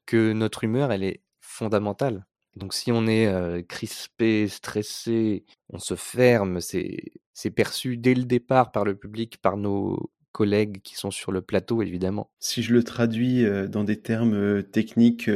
[0.07, 2.27] que notre humeur, elle est fondamentale.
[2.57, 8.85] Donc si on est crispé, stressé, on se ferme, c'est perçu dès le départ par
[8.85, 12.29] le public, par nos collègues qui sont sur le plateau, évidemment.
[12.41, 15.31] Si je le traduis dans des termes techniques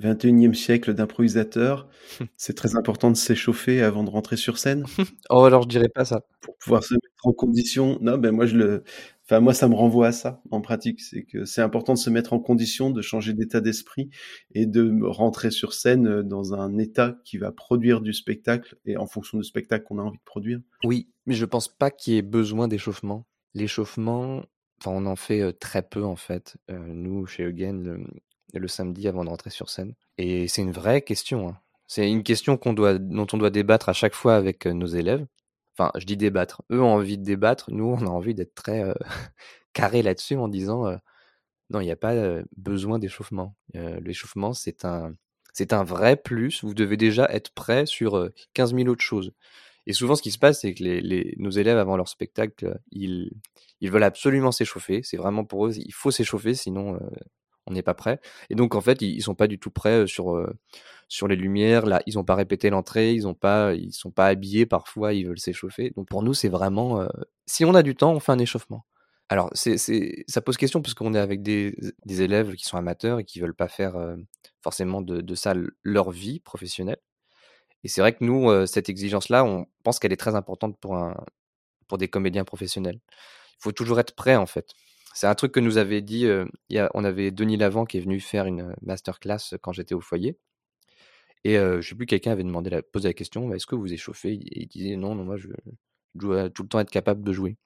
[0.00, 1.88] 21e siècle d'improvisateur,
[2.36, 4.84] c'est très important de s'échauffer avant de rentrer sur scène?
[5.30, 6.20] oh alors je dirais pas ça.
[6.42, 7.98] Pour pouvoir se mettre en condition?
[8.00, 8.84] Non, ben moi je le
[9.28, 11.00] Enfin, moi, ça me renvoie à ça en pratique.
[11.00, 14.08] C'est que c'est important de se mettre en condition, de changer d'état d'esprit
[14.54, 18.96] et de rentrer sur scène euh, dans un état qui va produire du spectacle et
[18.96, 20.60] en fonction du spectacle qu'on a envie de produire.
[20.84, 23.26] Oui, mais je pense pas qu'il y ait besoin d'échauffement.
[23.54, 24.44] L'échauffement,
[24.80, 26.56] enfin, on en fait euh, très peu en fait.
[26.70, 28.06] Euh, nous, chez Eugen,
[28.54, 29.94] le, samedi avant de rentrer sur scène.
[30.18, 31.48] Et c'est une vraie question.
[31.48, 31.58] Hein.
[31.88, 35.26] C'est une question qu'on doit, dont on doit débattre à chaque fois avec nos élèves.
[35.78, 36.62] Enfin, je dis débattre.
[36.70, 37.70] Eux ont envie de débattre.
[37.70, 38.94] Nous, on a envie d'être très euh,
[39.72, 40.90] carré là-dessus en disant
[41.70, 42.14] non, il n'y a pas
[42.56, 43.56] besoin d'échauffement.
[43.74, 45.14] L'échauffement, c'est un,
[45.52, 46.62] c'est un vrai plus.
[46.64, 49.32] Vous devez déjà être prêt sur 15 000 autres choses.
[49.86, 53.32] Et souvent, ce qui se passe, c'est que nos élèves, avant leur spectacle, ils,
[53.80, 55.02] ils veulent absolument s'échauffer.
[55.02, 56.98] C'est vraiment pour eux, il faut s'échauffer, sinon
[57.66, 58.20] on n'est pas prêt.
[58.50, 60.46] Et donc, en fait, ils, ils sont pas du tout prêts sur
[61.08, 61.86] sur les lumières.
[61.86, 65.26] Là, ils n'ont pas répété l'entrée, ils ont pas, ils sont pas habillés parfois, ils
[65.26, 65.92] veulent s'échauffer.
[65.96, 67.08] Donc pour nous, c'est vraiment, euh,
[67.46, 68.84] si on a du temps, on fait un échauffement.
[69.28, 72.76] Alors c'est, c'est, ça pose question parce qu'on est avec des, des, élèves qui sont
[72.76, 74.16] amateurs et qui veulent pas faire euh,
[74.62, 76.98] forcément de, de, ça leur vie professionnelle.
[77.84, 80.96] Et c'est vrai que nous, euh, cette exigence-là, on pense qu'elle est très importante pour
[80.96, 81.16] un,
[81.88, 83.00] pour des comédiens professionnels.
[83.60, 84.70] Il faut toujours être prêt en fait.
[85.16, 86.28] C'est un truc que nous avait dit,
[86.92, 90.36] on avait Denis Lavant qui est venu faire une masterclass quand j'étais au foyer.
[91.42, 93.90] Et je je sais plus, quelqu'un avait demandé la, posé la question est-ce que vous
[93.90, 94.34] échauffez?
[94.34, 95.48] Et il disait non, non, moi je,
[96.14, 97.56] dois tout le temps être capable de jouer.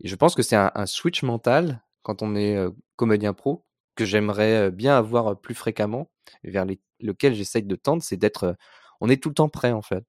[0.00, 2.58] Et je pense que c'est un, switch mental quand on est
[2.96, 3.64] comédien pro
[3.94, 6.10] que j'aimerais bien avoir plus fréquemment,
[6.42, 6.66] vers
[6.98, 8.56] lequel j'essaye de tendre, c'est d'être.
[9.00, 10.04] on est tout le temps prêt en fait.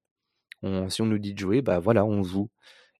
[0.88, 2.50] si on nous dit de jouer, bah voilà, on joue.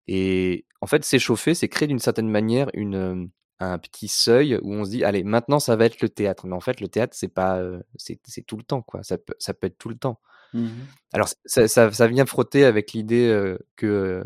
[0.07, 4.85] Et en fait, s'échauffer, c'est créer d'une certaine manière une, un petit seuil où on
[4.85, 6.47] se dit allez maintenant ça va être le théâtre.
[6.47, 7.63] Mais en fait le théâtre c'est pas
[7.97, 9.03] c'est tout le temps quoi.
[9.03, 10.21] Ça peut ça peut être tout le temps.
[10.53, 10.69] Mmh
[11.13, 14.25] alors ça, ça, vient frotter avec l'idée que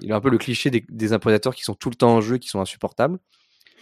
[0.00, 2.20] il a un peu le cliché des, des, improvisateurs qui sont tout le temps en
[2.20, 3.18] jeu qui sont insupportables.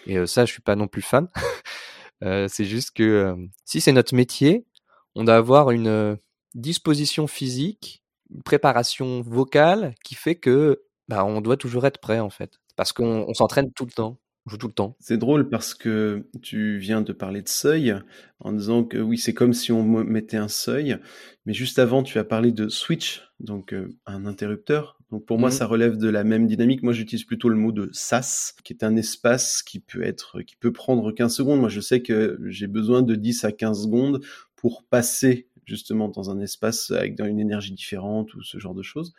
[0.07, 1.29] Et ça je suis pas non plus fan.
[2.49, 4.67] C'est juste que si c'est notre métier
[5.15, 6.19] on doit avoir une
[6.55, 12.31] disposition physique une préparation vocale qui fait que bah, on doit toujours être prêt en
[12.31, 12.61] fait.
[12.77, 14.97] Parce qu'on s'entraîne tout le temps joue tout le temps.
[15.01, 17.95] C'est drôle parce que tu viens de parler de seuil
[18.41, 20.99] en disant que oui, c'est comme si on mettait un seuil,
[21.47, 24.99] mais juste avant, tu as parlé de switch, donc euh, un interrupteur.
[25.11, 25.53] Donc pour moi, mmh.
[25.53, 26.83] ça relève de la même dynamique.
[26.83, 30.57] Moi, j'utilise plutôt le mot de sas, qui est un espace qui peut être, qui
[30.57, 31.61] peut prendre 15 secondes.
[31.61, 34.21] Moi, je sais que j'ai besoin de 10 à 15 secondes
[34.57, 39.13] pour passer justement dans un espace avec une énergie différente ou ce genre de choses.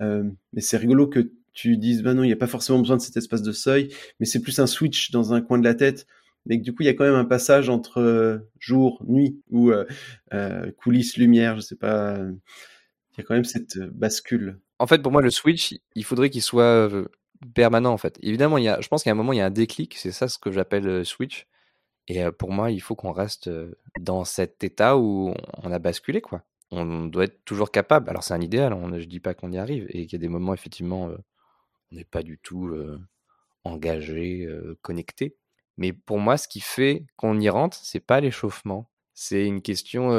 [0.00, 2.96] Euh, mais c'est rigolo que tu dises, ben non, il n'y a pas forcément besoin
[2.96, 5.74] de cet espace de seuil, mais c'est plus un switch dans un coin de la
[5.74, 6.06] tête.
[6.46, 9.42] Mais que, du coup, il y a quand même un passage entre euh, jour, nuit,
[9.50, 9.84] ou euh,
[10.32, 12.16] euh, coulisses, lumière, je sais pas.
[12.16, 14.60] Il y a quand même cette bascule.
[14.78, 16.88] En fait, pour moi, le switch, il faudrait qu'il soit
[17.54, 18.16] permanent, en fait.
[18.22, 20.12] Évidemment, il y a, je pense qu'à un moment, il y a un déclic, c'est
[20.12, 21.48] ça ce que j'appelle switch.
[22.06, 23.50] Et pour moi, il faut qu'on reste
[24.00, 26.44] dans cet état où on a basculé, quoi.
[26.70, 28.08] On doit être toujours capable.
[28.08, 30.18] Alors, c'est un idéal, on, je dis pas qu'on y arrive, et qu'il y a
[30.20, 31.10] des moments, effectivement,
[31.90, 32.70] on n'est pas du tout
[33.64, 34.48] engagé,
[34.82, 35.36] connecté.
[35.76, 40.10] Mais pour moi, ce qui fait qu'on y rentre, c'est pas l'échauffement, c'est une question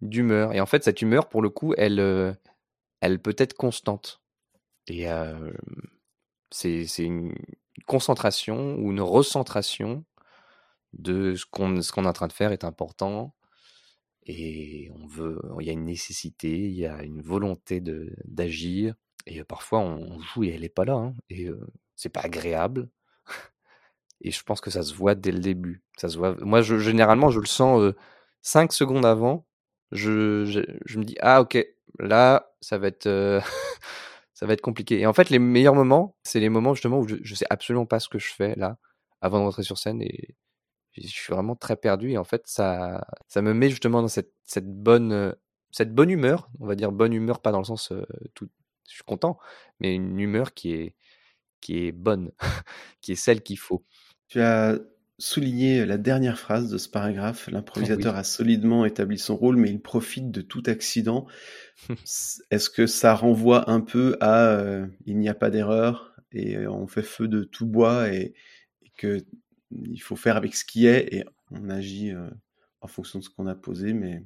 [0.00, 0.52] d'humeur.
[0.52, 2.36] Et en fait, cette humeur, pour le coup, elle,
[3.00, 4.20] elle peut être constante.
[4.88, 5.06] Et
[6.50, 7.34] c'est une
[7.86, 10.04] concentration ou une recentration
[10.92, 13.34] de ce qu'on est en train de faire est important.
[14.26, 17.80] Et on veut, il y a une nécessité, il y a une volonté
[18.24, 18.94] d'agir.
[19.26, 21.48] Et parfois, on joue et elle est pas là, hein, et
[21.96, 22.88] c'est pas agréable.
[24.20, 25.82] et je pense que ça se voit dès le début.
[25.96, 26.34] Ça se voit.
[26.40, 27.92] Moi, généralement, je le sens
[28.42, 29.46] 5 secondes avant.
[29.92, 30.44] Je,
[30.86, 31.58] je, me dis ah ok,
[31.98, 33.04] là, ça va être
[34.34, 35.00] ça va être compliqué.
[35.00, 37.86] Et en fait, les meilleurs moments, c'est les moments justement où je, je sais absolument
[37.86, 38.78] pas ce que je fais là
[39.20, 40.34] avant de rentrer sur scène et
[40.96, 42.10] je suis vraiment très perdu.
[42.12, 45.34] Et en fait, ça ça me met justement dans cette, cette bonne
[45.70, 47.92] cette bonne humeur, on va dire bonne humeur, pas dans le sens
[48.34, 48.48] tout,
[48.88, 49.38] je suis content,
[49.80, 50.96] mais une humeur qui est,
[51.60, 52.30] qui est bonne,
[53.00, 53.84] qui est celle qu'il faut.
[54.28, 54.78] Tu as
[55.18, 57.48] souligné la dernière phrase de ce paragraphe.
[57.48, 61.26] L'improvisateur a solidement établi son rôle, mais il profite de tout accident.
[62.50, 66.70] Est-ce que ça renvoie un peu à euh, il n'y a pas d'erreur et euh,
[66.70, 68.34] on fait feu de tout bois et,
[68.96, 69.24] que
[69.70, 72.28] il faut faire avec ce qui est et on agit euh,
[72.82, 74.22] en fonction de ce qu'on a posé, mais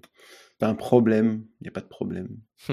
[0.58, 2.28] pas un problème, il n'y a pas de problème.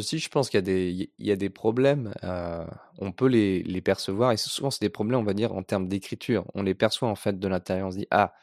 [0.00, 2.12] si, je pense qu'il y a des il y a des problèmes,
[2.98, 5.88] on peut les les percevoir et souvent c'est des problèmes, on va dire, en termes
[5.88, 6.44] d'écriture.
[6.54, 8.34] On les perçoit en fait de l'intérieur, on se dit: «Ah,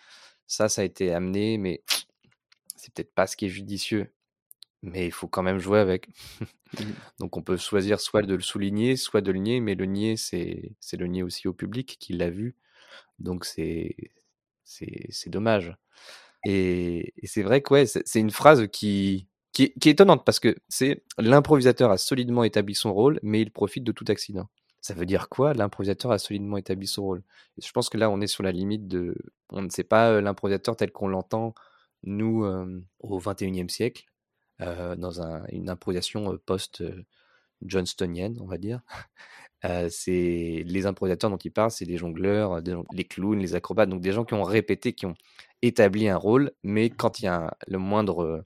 [0.47, 1.83] ça, ça a été amené, mais
[2.77, 4.11] c'est peut-être pas ce qui est judicieux».
[4.83, 6.09] mais il faut quand même jouer avec.
[6.79, 6.93] Mmh.
[7.19, 10.17] Donc on peut choisir soit de le souligner, soit de le nier, mais le nier,
[10.17, 12.55] c'est c'est le nier aussi au public qui l'a vu.
[13.19, 13.95] Donc c'est
[14.65, 15.75] c'est dommage.
[16.45, 19.27] Et, et c'est vrai que ouais, c'est une phrase qui,
[19.65, 23.83] qui est, étonnante parce que c'est l'improvisateur a solidement établi son rôle, mais il profite
[23.83, 24.49] de tout accident.
[24.81, 27.23] Ça veut dire quoi L'improvisateur a solidement établi son rôle?
[27.57, 29.15] Je pense que là, on est sur la limite de.
[29.49, 31.55] On ne sait pas l'improvisateur tel qu'on l'entend,
[32.03, 32.45] nous,
[32.99, 34.05] au 21e siècle.
[34.61, 38.81] Euh, dans un, une improvisation euh, post-Johnstonienne, on va dire.
[39.65, 42.61] Euh, c'est les improvisateurs dont il parle, c'est les jongleurs,
[42.93, 45.15] les clowns, les acrobates, donc des gens qui ont répété, qui ont
[45.63, 48.45] établi un rôle, mais quand il y a le moindre,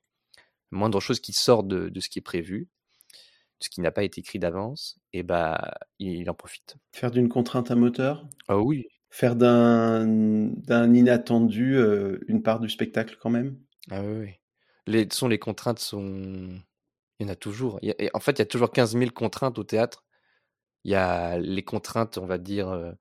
[0.72, 2.70] moindre chose qui sort de, de, ce qui est prévu,
[3.60, 6.78] ce qui n'a pas été écrit d'avance, et bah il, en profite.
[6.94, 8.28] Faire d'une contrainte un moteur?
[8.48, 8.88] Ah oui.
[9.10, 10.48] Faire d'un
[10.94, 11.78] inattendu
[12.28, 13.58] une part du spectacle quand même?
[13.90, 14.34] Ah oui, oui.
[14.88, 16.62] Les, sont, les contraintes sont.
[17.20, 17.80] Il y en a toujours.
[18.14, 20.04] en fait, il y a toujours 15 000 contraintes au théâtre.
[20.84, 22.92] Il y a les contraintes, on va dire, euh,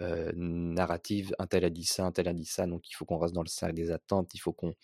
[0.00, 1.34] euh, narratives.
[1.38, 2.66] Un tel a dit ça, un tel a dit ça.
[2.66, 4.32] Donc, il faut qu'on reste dans le cercle des attentes.
[4.34, 4.74] Il faut qu'on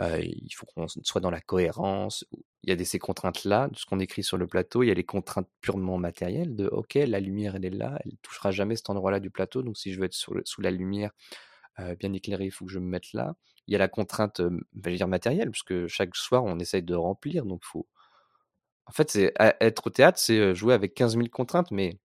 [0.00, 2.24] euh, il faut qu'on soit dans la cohérence.
[2.62, 4.82] Il y a ces contraintes-là, de ce qu'on écrit sur le plateau.
[4.82, 7.98] Il y a les contraintes purement matérielles de OK, la lumière, elle est là.
[8.04, 9.62] Elle touchera jamais cet endroit-là du plateau.
[9.62, 11.10] Donc, si je veux être sous la lumière,
[11.98, 13.34] bien éclairé, il faut que je me mette là.
[13.66, 14.40] Il y a la contrainte,
[14.74, 17.86] dire matérielle, puisque chaque soir, on essaye de remplir, donc faut
[18.86, 21.98] en fait, c'est être au théâtre, c'est, jouer avec 15 000 contraintes, mais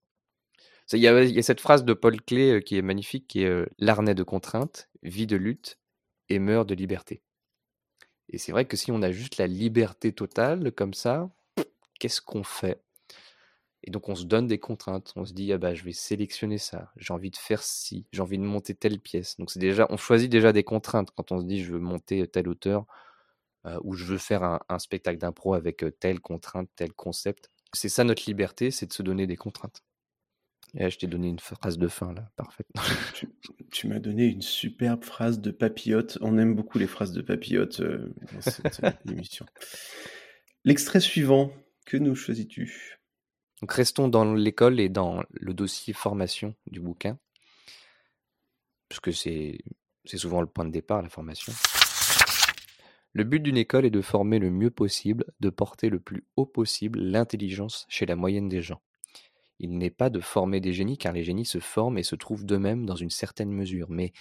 [0.93, 4.23] il y a cette phrase de Paul Klee, qui est magnifique, qui est, «L'arnais de
[4.23, 5.79] contraintes, vie de lutte
[6.29, 7.21] et meurt de liberté»
[8.29, 11.29] et c'est vrai que si on a juste la liberté totale comme ça,
[11.99, 12.81] qu'est-ce qu'on fait?
[13.83, 15.13] Et donc on se donne des contraintes.
[15.15, 16.91] On se dit ah bah je vais sélectionner ça.
[16.97, 18.05] J'ai envie de faire ci.
[18.11, 19.37] J'ai envie de monter telle pièce.
[19.37, 22.27] Donc c'est déjà on choisit déjà des contraintes quand on se dit je veux monter
[22.27, 22.85] telle hauteur
[23.65, 27.49] euh, ou je veux faire un, spectacle d'impro avec euh, telle contrainte, tel concept.
[27.73, 29.83] C'est ça notre liberté, c'est de se donner des contraintes.
[30.73, 32.67] Et je t'ai donné une phrase de fin là, parfaite.
[33.71, 36.17] tu, m'as donné une superbe phrase de papillote.
[36.21, 39.45] On aime beaucoup les phrases de papillote euh, dans cette émission.
[40.65, 41.51] L'extrait suivant,
[41.85, 42.97] que nous choisis-tu?
[43.61, 47.17] Donc restons dans l'école et dans le dossier formation du bouquin,
[48.89, 49.57] puisque c'est
[50.05, 51.53] souvent le point de départ, la formation.
[53.13, 56.45] Le but d'une école est de former le mieux possible, de porter le plus haut
[56.45, 58.81] possible l'intelligence chez la moyenne des gens.
[59.59, 62.45] Il n'est pas de former des génies, car les génies se forment et se trouvent
[62.45, 64.13] d'eux-mêmes dans une certaine mesure, mais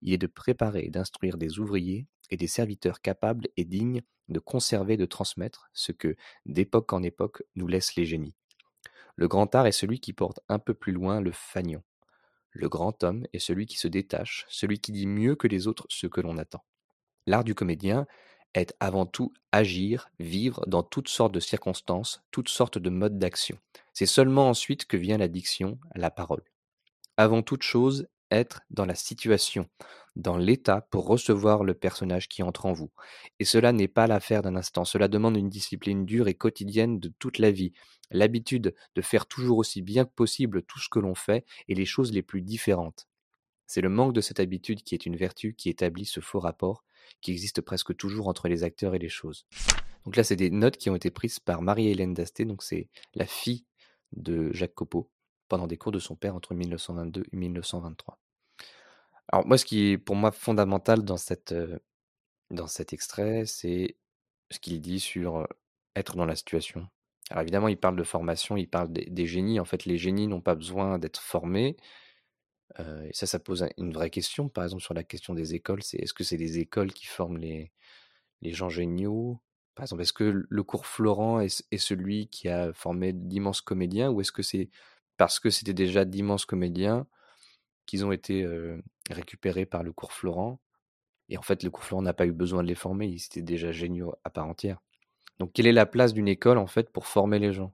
[0.00, 4.38] il est de préparer et d'instruire des ouvriers et des serviteurs capables et dignes de
[4.38, 8.34] conserver et de transmettre ce que, d'époque en époque, nous laissent les génies.
[9.16, 11.82] Le grand art est celui qui porte un peu plus loin le fanion.
[12.50, 15.86] Le grand homme est celui qui se détache, celui qui dit mieux que les autres
[15.88, 16.64] ce que l'on attend.
[17.26, 18.06] L'art du comédien
[18.54, 23.58] est avant tout agir, vivre dans toutes sortes de circonstances, toutes sortes de modes d'action.
[23.92, 26.42] C'est seulement ensuite que vient la diction, la parole.
[27.16, 29.68] Avant toute chose, être dans la situation,
[30.16, 32.90] dans l'état pour recevoir le personnage qui entre en vous.
[33.38, 37.12] Et cela n'est pas l'affaire d'un instant, cela demande une discipline dure et quotidienne de
[37.18, 37.72] toute la vie,
[38.10, 41.86] l'habitude de faire toujours aussi bien que possible tout ce que l'on fait et les
[41.86, 43.06] choses les plus différentes.
[43.66, 46.84] C'est le manque de cette habitude qui est une vertu qui établit ce faux rapport
[47.20, 49.46] qui existe presque toujours entre les acteurs et les choses.
[50.04, 53.26] Donc là, c'est des notes qui ont été prises par Marie-Hélène Dasté, donc c'est la
[53.26, 53.66] fille
[54.12, 55.10] de Jacques Copeau,
[55.48, 58.18] pendant des cours de son père entre 1922 et 1923.
[59.30, 61.54] Alors moi, ce qui est pour moi fondamental dans, cette,
[62.50, 63.96] dans cet extrait, c'est
[64.50, 65.46] ce qu'il dit sur
[65.94, 66.88] être dans la situation.
[67.30, 69.60] Alors évidemment, il parle de formation, il parle des, génies.
[69.60, 71.76] En fait, les génies n'ont pas besoin d'être formés.
[72.78, 74.48] Et ça, ça pose une vraie question.
[74.48, 77.38] Par exemple, sur la question des écoles, c'est est-ce que c'est les écoles qui forment
[77.38, 77.72] les,
[78.42, 79.40] gens géniaux?
[79.74, 84.10] Par exemple, est-ce que le cours Florent est, est celui qui a formé d'immenses comédiens
[84.10, 84.70] ou est-ce que c'est
[85.16, 87.06] parce que c'était déjà d'immenses comédiens
[87.86, 88.46] qu'ils ont été
[89.10, 90.60] récupérés par le cours Florent?
[91.28, 93.42] Et en fait, le cours Florent n'a pas eu besoin de les former, ils étaient
[93.42, 94.80] déjà géniaux à part entière.
[95.38, 97.72] Donc, quelle est la place d'une école, en fait, pour former les gens?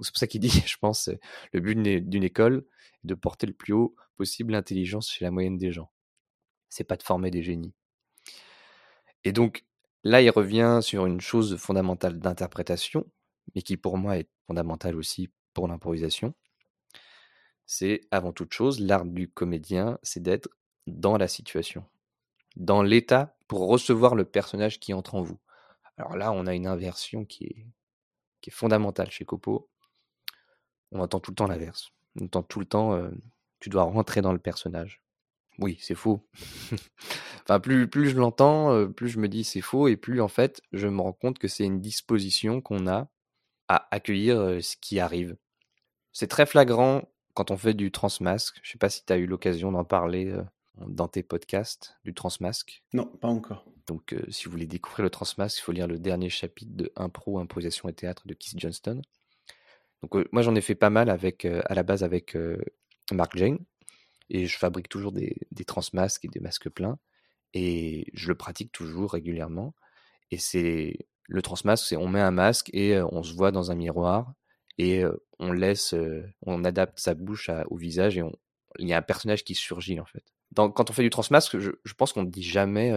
[0.00, 1.10] C'est pour ça qu'il dit, je pense,
[1.52, 1.76] le but
[2.08, 2.64] d'une école
[3.04, 5.90] est de porter le plus haut possible l'intelligence chez la moyenne des gens.
[6.68, 7.72] C'est pas de former des génies.
[9.24, 9.64] Et donc,
[10.04, 13.06] là, il revient sur une chose fondamentale d'interprétation,
[13.54, 16.34] mais qui pour moi est fondamentale aussi pour l'improvisation.
[17.66, 20.48] C'est avant toute chose, l'art du comédien, c'est d'être
[20.86, 21.84] dans la situation,
[22.56, 25.38] dans l'état pour recevoir le personnage qui entre en vous.
[25.98, 27.66] Alors là, on a une inversion qui est,
[28.40, 29.68] qui est fondamentale chez Copo.
[30.92, 31.90] On entend tout le temps l'inverse.
[32.20, 33.10] On entend tout le temps, euh,
[33.60, 35.02] tu dois rentrer dans le personnage.
[35.58, 36.26] oui, c'est faux.
[37.42, 40.62] enfin, plus, plus je l'entends, plus je me dis c'est faux, et plus en fait,
[40.72, 43.08] je me rends compte que c'est une disposition qu'on a
[43.68, 45.36] à accueillir ce qui arrive.
[46.12, 47.02] C'est très flagrant
[47.34, 48.58] quand on fait du transmasque.
[48.62, 50.34] Je sais pas si tu as eu l'occasion d'en parler
[50.86, 52.82] dans tes podcasts, du transmasque.
[52.92, 53.64] Non, pas encore.
[53.86, 57.38] Donc, si vous voulez découvrir le transmasque, il faut lire le dernier chapitre de Impro,
[57.38, 59.02] Improvisation et Théâtre de Keith Johnston.
[60.02, 62.36] Donc, moi, j'en ai fait pas mal avec, à la base avec
[63.12, 63.58] Mark Jane,
[64.30, 66.98] et je fabrique toujours des, des transmasques et des masques pleins,
[67.54, 69.74] et je le pratique toujours régulièrement.
[70.30, 73.74] Et c'est le transmasque, c'est on met un masque et on se voit dans un
[73.74, 74.32] miroir
[74.78, 75.04] et
[75.38, 75.94] on laisse,
[76.42, 78.22] on adapte sa bouche au visage et
[78.78, 80.24] il y a un personnage qui surgit en fait.
[80.54, 82.92] quand on fait du transmasque, je, pense qu'on ne dit jamais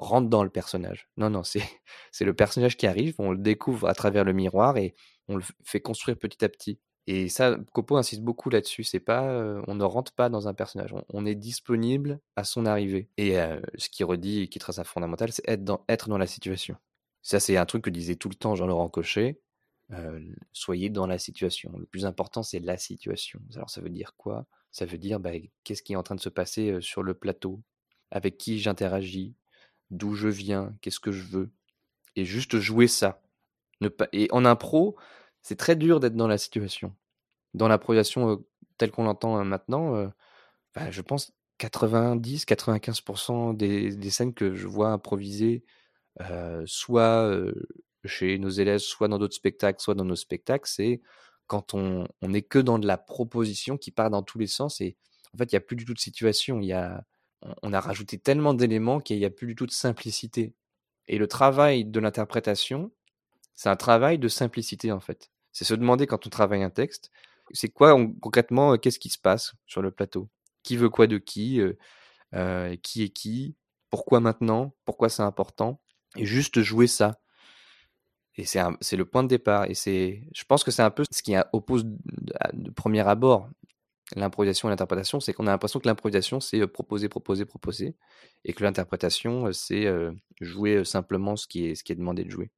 [0.00, 1.08] rentre dans le personnage.
[1.16, 1.62] Non, non, c'est,
[2.12, 4.94] c'est le personnage qui arrive, on le découvre à travers le miroir et
[5.28, 6.78] on le fait construire petit à petit.
[7.06, 8.84] Et ça, Copo insiste beaucoup là-dessus.
[8.84, 9.24] C'est pas,
[9.66, 10.94] on ne rentre pas dans un personnage.
[11.08, 13.08] On, est disponible à son arrivée.
[13.16, 13.36] Et
[13.76, 16.76] ce qui redit, qui est très fondamental, c'est être dans, être dans la situation.
[17.22, 19.40] Ça, c'est un truc que disait tout le temps Jean-Laurent Cochet.
[20.52, 21.72] soyez dans la situation.
[21.76, 23.40] Le plus important, c'est la situation.
[23.56, 24.46] Alors, ça veut dire quoi?
[24.70, 25.32] Ça veut dire bah,
[25.64, 27.60] qu'est-ce qui est en train de se passer sur le plateau?
[28.12, 29.34] Avec qui j'interagis?
[29.90, 31.50] D'où je viens Qu'est-ce que je veux
[32.16, 33.22] Et juste jouer ça.
[34.12, 34.96] Et en impro,
[35.42, 36.94] c'est très dur d'être dans la situation.
[37.54, 38.44] Dans l'improvisation
[38.78, 40.12] telle qu'on l'entend maintenant,
[40.74, 45.64] bah, je pense 90-95% des, des, scènes que je vois improviser
[46.66, 47.30] soit
[48.04, 51.00] chez nos élèves, soit dans d'autres spectacles, soit dans nos spectacles, c'est
[51.46, 54.96] quand on n'est que dans de la proposition qui part dans tous les sens et
[55.34, 56.60] en fait, il n'y a plus du tout de situation.
[56.60, 57.04] Il y a,
[57.62, 60.54] on a rajouté tellement d'éléments qu'il n'y a plus du tout de simplicité.
[61.08, 62.92] Et le travail de l'interprétation,
[63.54, 65.30] c'est un travail de simplicité en fait.
[65.52, 67.10] C'est se demander quand on travaille un texte,
[67.52, 70.28] c'est quoi concrètement, qu'est-ce qui se passe sur le plateau?
[70.62, 71.60] Qui veut quoi de qui
[72.82, 73.56] Qui est qui?
[73.90, 74.74] Pourquoi maintenant?
[74.84, 75.80] Pourquoi c'est important?
[76.16, 77.20] Et juste jouer ça.
[78.36, 79.64] Et c'est le point de départ.
[79.68, 83.48] Et c'est, je pense que c'est un peu ce qui oppose de, premier abord
[84.16, 87.96] l'improvisation et l'interprétation, c'est qu'on a l'impression que l'improvisation, c'est proposer, proposer, proposer,
[88.44, 89.86] et que l'interprétation, c'est
[90.40, 92.50] jouer simplement ce qui, est, ce qui est demandé de jouer.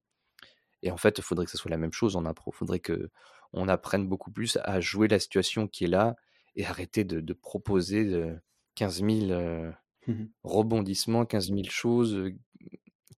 [0.82, 2.52] Et en fait, il faudrait que ce soit la même chose en impro.
[2.54, 6.16] Il faudrait qu'on apprenne beaucoup plus à jouer la situation qui est là
[6.56, 8.32] et arrêter de, proposer
[8.74, 9.72] 15 000
[10.08, 12.32] mmh rebondissements, 15 000 choses,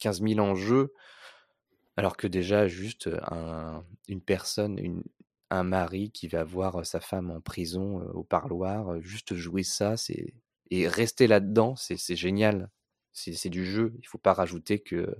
[0.00, 0.92] 15 000 enjeux,
[1.96, 3.08] alors que déjà juste
[4.08, 5.02] une personne,
[5.50, 10.34] un mari qui va voir sa femme en prison au parloir, juste jouer ça, c'est
[10.70, 12.70] et rester là-dedans, c'est génial.
[13.12, 13.94] C'est du jeu.
[14.00, 15.14] Il faut pas rajouter que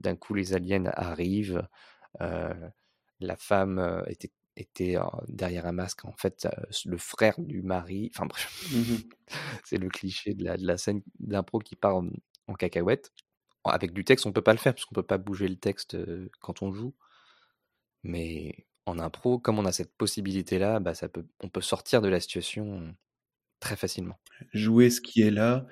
[0.00, 1.68] d'un coup les aliens arrivent,
[3.20, 4.96] la femme était était
[5.28, 6.48] derrière un masque, en fait,
[6.86, 8.10] le frère du mari.
[8.14, 8.96] Enfin bref, mmh
[9.64, 11.96] c'est le cliché de la, de la scène d'impro qui part
[12.46, 13.12] en cacahuète.
[13.64, 15.96] Avec du texte, on peut pas le faire parce qu'on peut pas bouger le texte
[16.40, 16.94] quand on joue.
[18.02, 22.08] Mais en impro, comme on a cette possibilité-là, bah ça peut, on peut sortir de
[22.08, 22.94] la situation
[23.60, 24.18] très facilement.
[24.52, 25.66] Jouer ce qui est là,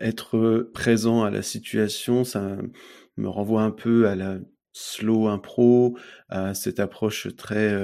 [0.00, 2.56] être présent à la situation, ça
[3.16, 4.38] me renvoie un peu à la
[4.72, 5.96] slow impro,
[6.28, 7.74] à cette approche très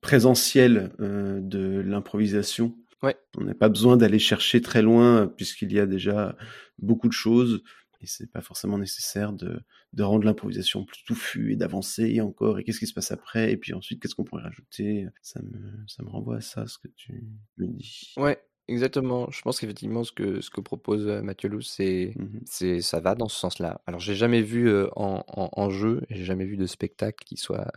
[0.00, 2.76] présentielle de l'improvisation.
[3.02, 3.16] Ouais.
[3.38, 6.36] On n'a pas besoin d'aller chercher très loin puisqu'il y a déjà
[6.78, 7.62] beaucoup de choses
[8.00, 9.60] et c'est pas forcément nécessaire de,
[9.92, 13.52] de rendre l'improvisation plus touffue et d'avancer et encore et qu'est-ce qui se passe après
[13.52, 15.06] et puis ensuite qu'est-ce qu'on pourrait rajouter?
[15.22, 17.24] Ça me ça me renvoie à ça ce que tu
[17.58, 18.14] me dis.
[18.16, 19.30] Ouais exactement.
[19.30, 22.14] Je pense qu'effectivement ce que ce que propose Mathieu Lou c'est
[22.46, 23.82] c'est ça va dans ce sens-là.
[23.86, 27.70] Alors j'ai jamais vu en, en, en, jeu j'ai jamais vu de spectacle qui soit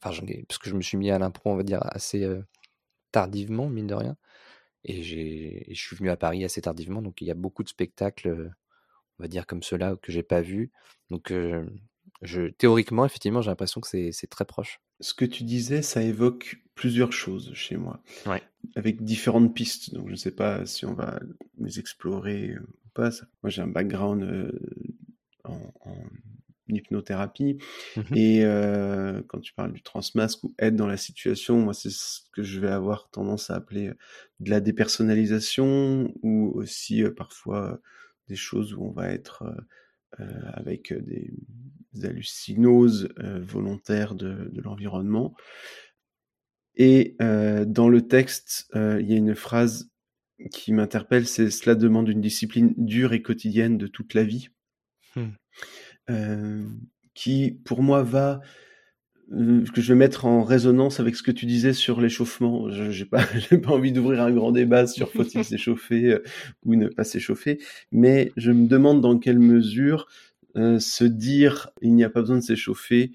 [0.00, 2.26] enfin j'en ai parce que je me suis mis à l'impro on va dire assez
[3.12, 4.16] tardivement mine de rien.
[4.84, 7.68] Et j'ai je suis venu à Paris assez tardivement donc il y a beaucoup de
[7.68, 8.50] spectacles
[9.18, 10.70] on va dire comme cela que j'ai pas vu.
[11.10, 11.32] Donc,
[12.22, 14.80] je, théoriquement, effectivement, j'ai l'impression que c'est très proche.
[15.00, 18.42] Ce que tu disais, ça évoque plusieurs choses chez moi, ouais.
[18.74, 19.94] avec différentes pistes.
[19.94, 21.20] Donc, je ne sais pas si on va
[21.58, 23.10] les explorer ou pas.
[23.42, 24.52] Moi, j'ai un background
[25.44, 25.72] en,
[26.68, 27.58] hypnothérapie.
[27.96, 28.42] Mmh Et
[29.28, 32.60] quand tu parles du transmasque ou être dans la situation, moi, c'est ce que je
[32.60, 33.92] vais avoir tendance à appeler
[34.40, 37.80] de la dépersonnalisation ou aussi parfois
[38.28, 41.32] des choses où on va être euh, euh, avec des,
[42.02, 45.34] hallucinoses euh, volontaires de, l'environnement.
[46.78, 49.90] Et dans le texte, il y a une phrase
[50.52, 54.50] qui m'interpelle, c'est cela demande une discipline dure et quotidienne de toute la vie,
[55.16, 56.66] mmh.
[57.14, 58.42] qui pour moi va
[59.30, 62.70] que je vais mettre en résonance avec ce que tu disais sur l'échauffement.
[62.70, 63.24] Je n'ai pas,
[63.62, 66.22] pas envie d'ouvrir un grand débat sur faut-il s'échauffer euh,
[66.64, 67.58] ou ne pas s'échauffer,
[67.90, 70.06] mais je me demande dans quelle mesure
[70.56, 73.12] euh, se dire il n'y a pas besoin de s'échauffer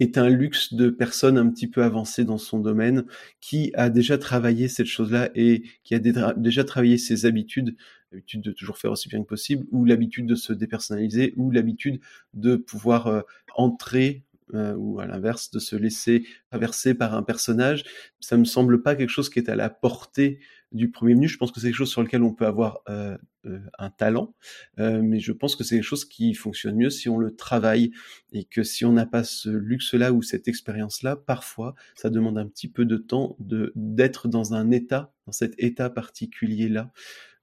[0.00, 3.04] est un luxe de personnes un petit peu avancées dans son domaine,
[3.40, 7.76] qui a déjà travaillé cette chose-là et qui a déjà travaillé ses habitudes,
[8.10, 12.00] l'habitude de toujours faire aussi bien que possible, ou l'habitude de se dépersonnaliser, ou l'habitude
[12.34, 13.22] de pouvoir
[13.54, 17.84] entrer euh, ou à l'inverse de se laisser traverser par un personnage,
[18.20, 20.38] ça me semble pas quelque chose qui est à la portée
[20.70, 21.28] du premier venu.
[21.28, 23.16] Je pense que c'est quelque chose sur lequel on peut avoir euh,
[23.46, 24.34] euh, un talent,
[24.76, 27.92] mais je pense que c'est quelque chose qui fonctionne mieux si on le travaille
[28.32, 32.46] et que si on n'a pas ce luxe-là ou cette expérience-là, parfois ça demande un
[32.46, 36.90] petit peu de temps de d'être dans un état, dans cet état particulier-là.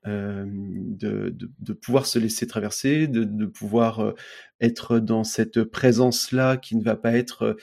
[0.07, 4.13] Euh, de, de, pouvoir se laisser traverser, de, de pouvoir euh,
[4.59, 7.55] être dans cette présence-là qui ne va pas être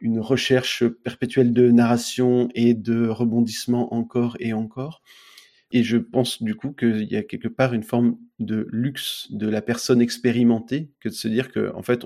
[0.00, 5.00] une recherche perpétuelle de narration et de rebondissement encore et encore.
[5.70, 9.48] Et je pense du coup qu'il y a quelque part une forme de luxe de
[9.48, 12.04] la personne expérimentée que de se dire que en fait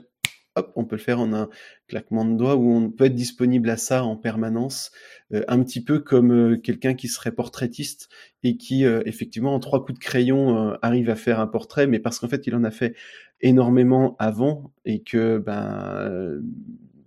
[0.77, 1.49] on peut le faire en un
[1.89, 4.93] claquement de doigts où on peut être disponible à ça en permanence,
[5.33, 8.09] euh, un petit peu comme euh, quelqu'un qui serait portraitiste
[8.43, 11.99] et qui euh, effectivement en trois coups de crayon arrive à faire un portrait, mais
[11.99, 12.95] parce qu'en fait il en a fait
[13.41, 16.43] énormément avant et que ben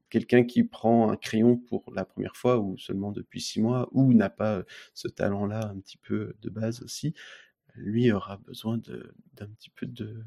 [0.09, 4.13] quelqu'un qui prend un crayon pour la première fois ou seulement depuis six mois ou
[4.13, 7.15] n'a pas ce talent-là un petit peu de base aussi,
[7.75, 10.23] lui aura besoin d'un petit peu de,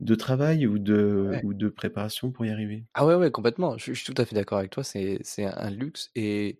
[0.00, 2.84] de travail ou de, ou de préparation pour y arriver.
[2.94, 3.78] Ah ouais, ouais, complètement.
[3.78, 4.84] Je, suis tout à fait d'accord avec toi.
[4.84, 6.10] C'est, un luxe.
[6.14, 6.58] Et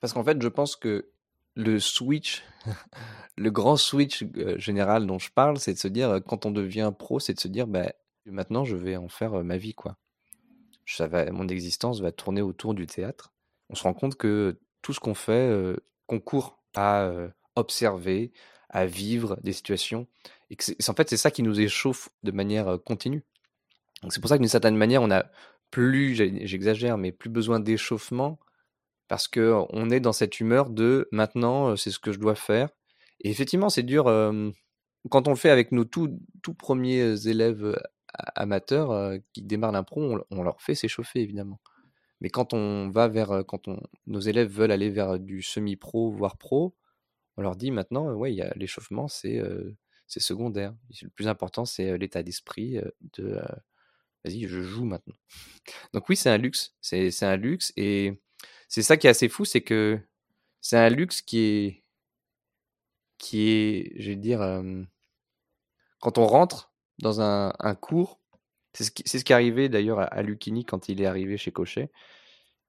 [0.00, 1.10] parce qu'en fait, je pense que
[1.56, 2.42] le switch,
[3.36, 6.92] le grand switch euh, général dont je parle, c'est de se dire, quand on devient
[6.96, 7.92] pro, c'est de se dire, bah,
[8.26, 9.96] maintenant, je vais en faire euh, ma vie, quoi.
[10.86, 13.32] Ça va, mon existence va tourner autour du théâtre.
[13.70, 15.76] On se rend compte que tout ce qu'on fait euh,
[16.06, 17.10] concourt à
[17.56, 18.32] observer,
[18.74, 20.06] à vivre des situations.
[20.50, 23.22] Et que en fait, c'est ça qui nous échauffe de manière continue.
[24.10, 25.24] C'est pour ça que d'une certaine manière, on a
[25.70, 28.38] plus, j'exagère, mais plus besoin d'échauffement
[29.08, 32.68] parce que on est dans cette humeur de maintenant, c'est ce que je dois faire.
[33.20, 34.04] Et effectivement, c'est dur
[35.10, 37.78] quand on le fait avec nos tout, tout premiers élèves
[38.34, 41.60] amateurs qui démarrent l'impro, on, on, leur fait s'échauffer évidemment.
[42.20, 46.36] Mais quand on va vers, quand on, nos élèves veulent aller vers du semi-pro, voire
[46.36, 46.74] pro,
[47.36, 49.42] on leur dit maintenant, ouais, il y a l'échauffement, c'est
[50.06, 50.74] c'est secondaire.
[51.02, 52.80] Le plus important, c'est l'état d'esprit
[53.14, 53.40] de
[54.24, 55.14] vas-y, je joue maintenant.
[55.92, 56.74] Donc oui, c'est un luxe.
[56.80, 57.72] C'est un luxe.
[57.76, 58.20] Et
[58.68, 60.00] c'est ça qui est assez fou, c'est que
[60.60, 61.84] c'est un luxe qui est,
[63.18, 64.40] qui est, je vais dire,
[66.00, 68.20] quand on rentre dans un, cours,
[68.72, 70.22] c'est ce, qui, ce qui est arrivé d'ailleurs à, à
[70.66, 71.90] quand il est arrivé chez Cochet.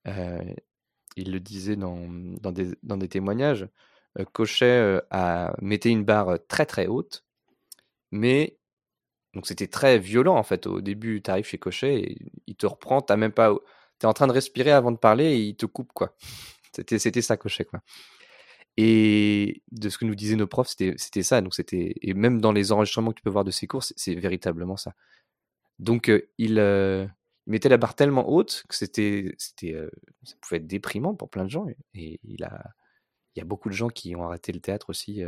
[0.05, 2.07] il le disait dans,
[2.41, 3.67] dans, des, dans des témoignages.
[4.33, 7.25] Cochet a mettait une barre très très haute,
[8.11, 8.57] mais
[9.33, 10.67] donc c'était très violent en fait.
[10.67, 13.53] Au début, tu arrives chez Cochet, et il te reprend, t'as même pas,
[13.99, 16.15] t'es en train de respirer avant de parler et il te coupe quoi.
[16.75, 17.81] C'était c'était ça Cochet quoi.
[18.77, 21.41] Et de ce que nous disaient nos profs, c'était ça.
[21.41, 24.15] Donc c'était et même dans les enregistrements que tu peux voir de ses cours, c'est
[24.15, 24.93] véritablement ça.
[25.79, 26.55] Donc il,
[27.47, 29.75] mettait la barre tellement haute que c'était c'était
[30.23, 32.73] ça pouvait être déprimant pour plein de gens et il a
[33.35, 35.21] il y a beaucoup de gens qui ont arrêté le théâtre aussi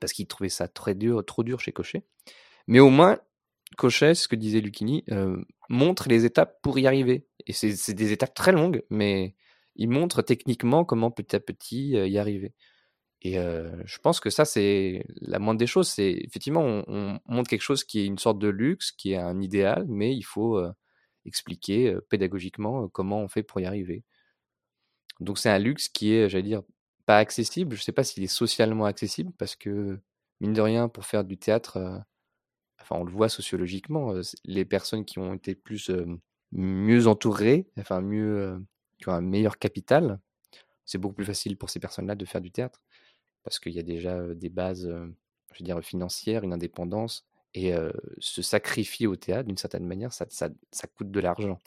[0.00, 2.04] parce qu'ils trouvaient ça très dur, trop dur chez Cochet.
[2.66, 3.18] Mais au moins,
[3.76, 5.04] Cochet, ce que disait Lucchini,
[5.68, 7.26] montre les étapes pour y arriver.
[7.46, 9.34] Et c'est des étapes très longues, mais
[9.76, 12.54] il montre techniquement comment petit à petit y arriver.
[13.22, 15.88] Et je pense que ça, c'est la moindre des choses.
[15.88, 19.40] C'est effectivement, on, montre quelque chose qui est une sorte de luxe, qui est un
[19.40, 20.62] idéal, mais il faut
[21.24, 24.04] expliquer pédagogiquement comment on fait pour y arriver.
[25.20, 26.62] Donc c'est un luxe qui est, j'allais dire,
[27.06, 27.76] pas accessible.
[27.76, 29.98] Je sais pas s'il est socialement accessible parce que,
[30.40, 32.02] mine de rien, pour faire du théâtre,
[32.80, 35.90] enfin, on le voit sociologiquement, les personnes qui ont été plus
[36.52, 38.60] mieux entourées, enfin mieux,
[38.98, 40.20] qui ont un meilleur capital,
[40.84, 42.82] c'est beaucoup plus facile pour ces personnes-là de faire du théâtre
[43.44, 47.26] parce qu'il y a déjà des bases, je veux dire, financières, une indépendance.
[47.56, 47.72] Et
[48.18, 51.60] se sacrifier au théâtre, d'une certaine manière, ça, ça, ça coûte de l'argent.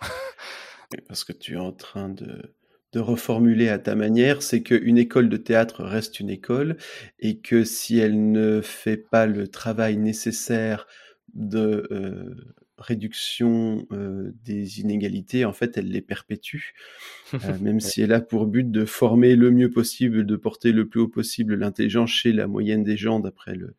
[1.07, 2.53] parce que tu es en train de,
[2.97, 6.77] de reformuler à ta manière, c'est qu'une école de théâtre reste une école
[7.19, 10.87] et que si elle ne fait pas le travail nécessaire
[11.35, 12.33] de euh,
[12.79, 16.73] réduction euh, des inégalités, en fait, elle les perpétue,
[17.35, 20.87] euh, même si elle a pour but de former le mieux possible, de porter le
[20.87, 23.75] plus haut possible l'intelligence chez la moyenne des gens, d'après le,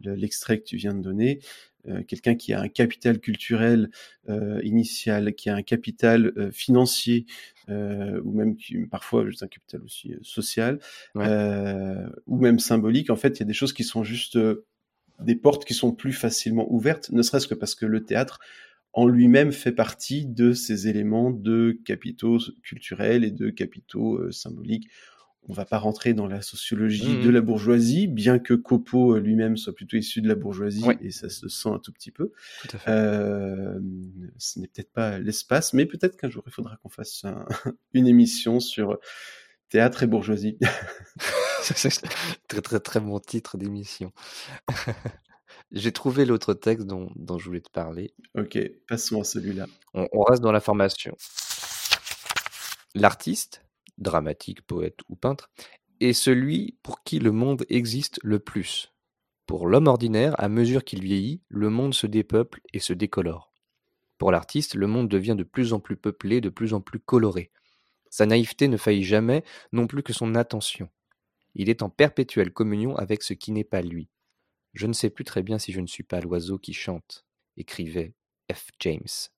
[0.00, 1.38] l'extrait que tu viens de donner,
[2.06, 3.90] quelqu'un qui a un capital culturel
[4.28, 7.26] euh, initial, qui a un capital euh, financier,
[7.68, 8.56] ou même
[8.90, 10.78] parfois juste un capital aussi social,
[11.14, 14.38] ou même symbolique, en fait, il y a des choses qui sont juste
[15.20, 18.38] des portes qui sont plus facilement ouvertes, ne serait-ce que parce que le théâtre
[18.92, 24.88] en lui-même fait partie de ces éléments de capitaux culturels et de capitaux symboliques
[25.48, 29.20] on va pas rentrer dans la sociologie de mmh la bourgeoisie, bien que Copo euh,
[29.20, 32.32] lui-même soit plutôt issu de la bourgeoisie et ça se sent un tout petit peu.
[32.88, 33.78] Euh,
[34.38, 37.24] ce n'est peut-être pas l'espace, mais peut-être qu'un jour il faudra qu'on fasse
[37.94, 38.98] une émission sur
[39.68, 40.58] théâtre et bourgeoisie.
[42.48, 44.12] très très très bon titre d'émission.
[45.72, 48.14] J'ai trouvé l'autre texte dont, je voulais te parler.
[48.38, 49.66] Ok, passons à celui-là.
[49.94, 51.16] on reste dans la formation.
[52.94, 53.65] L'artiste,
[53.98, 55.50] dramatique, poète ou peintre,
[56.00, 58.92] est celui pour qui le monde existe le plus.
[59.46, 63.52] Pour l'homme ordinaire, à mesure qu'il vieillit, le monde se dépeuple et se décolore.
[64.18, 67.50] Pour l'artiste, le monde devient de plus en plus peuplé, de plus en plus coloré.
[68.10, 70.88] Sa naïveté ne faillit jamais, non plus que son attention.
[71.54, 74.08] Il est en perpétuelle communion avec ce qui n'est pas lui.
[74.72, 77.24] Je ne sais plus très bien si je ne suis pas l'oiseau qui chante,
[77.56, 78.14] écrivait
[78.52, 78.68] F.
[78.80, 79.30] James.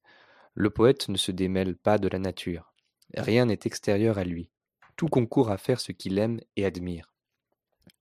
[0.54, 2.67] Le poète ne se démêle pas de la nature.
[3.16, 4.50] Rien n'est extérieur à lui.
[4.96, 7.12] Tout concourt à faire ce qu'il aime et admire.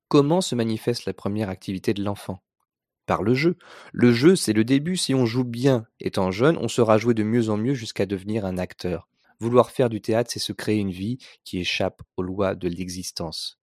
[0.08, 2.42] Comment se manifeste la première activité de l'enfant?
[3.06, 3.58] Par le jeu.
[3.94, 4.98] Le jeu, c'est le début.
[4.98, 8.46] Si on joue bien étant jeune, on sera joué de mieux en mieux jusqu'à devenir
[8.46, 9.08] un acteur.
[9.40, 13.60] Vouloir faire du théâtre, c'est se créer une vie qui échappe aux lois de l'existence.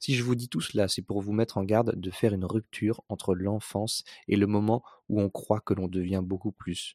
[0.00, 2.44] Si je vous dis tout cela, c'est pour vous mettre en garde de faire une
[2.44, 6.94] rupture entre l'enfance et le moment où on croit que l'on devient beaucoup plus.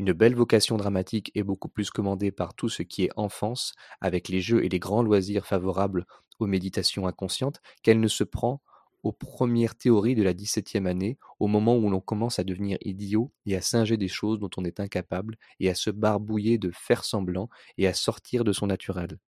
[0.00, 4.30] Une belle vocation dramatique est beaucoup plus commandée par tout ce qui est enfance, avec
[4.30, 6.06] les jeux et les grands loisirs favorables
[6.38, 8.62] aux méditations inconscientes, qu'elle ne se prend
[9.02, 13.30] aux premières théories de la dix-septième année, au moment où l'on commence à devenir idiot
[13.44, 17.04] et à singer des choses dont on est incapable, et à se barbouiller de faire
[17.04, 19.18] semblant et à sortir de son naturel.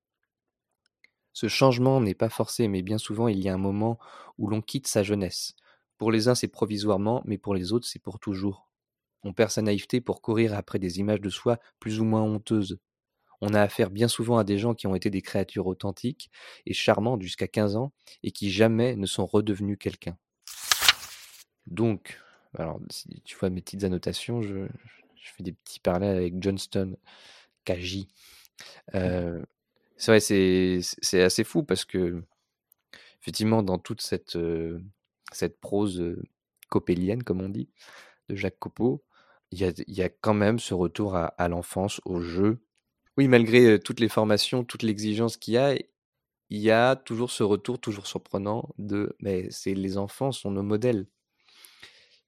[1.34, 3.98] Ce changement n'est pas forcé, mais bien souvent il y a un moment
[4.38, 5.54] où l'on quitte sa jeunesse.
[5.98, 8.71] Pour les uns c'est provisoirement, mais pour les autres c'est pour toujours.
[9.24, 12.78] On perd sa naïveté pour courir après des images de soi plus ou moins honteuses.
[13.40, 16.30] On a affaire bien souvent à des gens qui ont été des créatures authentiques
[16.64, 17.92] et charmantes jusqu'à 15 ans
[18.22, 20.16] et qui jamais ne sont redevenus quelqu'un.
[21.66, 22.20] Donc,
[22.56, 24.66] alors si tu vois mes petites annotations, je,
[25.16, 26.96] fais des petits parallèles avec Johnston,
[27.64, 28.08] Kaji.
[28.94, 29.42] Euh,
[29.96, 30.20] c'est vrai,
[30.80, 32.22] c'est assez fou parce que,
[33.20, 34.80] effectivement, dans toute cette, euh,
[35.32, 36.22] cette prose euh,
[36.68, 37.68] copélienne, comme on dit,
[38.28, 39.04] de Jacques Copeau,
[39.52, 42.64] il y a, quand même ce retour à, l'enfance, au jeu.
[43.18, 47.42] Oui, malgré toutes les formations, toute l'exigence qu'il y a, il y a toujours ce
[47.42, 51.06] retour, toujours surprenant, de mais c'est les enfants sont nos modèles.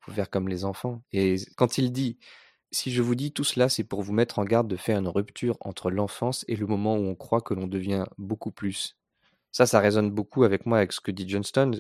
[0.01, 1.03] Il faut faire comme les enfants.
[1.13, 2.19] Et quand il dit,
[2.71, 5.09] si je vous dis tout cela, c'est pour vous mettre en garde de faire une
[5.09, 8.97] rupture entre l'enfance et le moment où on croit que l'on devient beaucoup plus.
[9.53, 11.73] Ça, ça résonne beaucoup avec moi, avec ce que dit Johnston,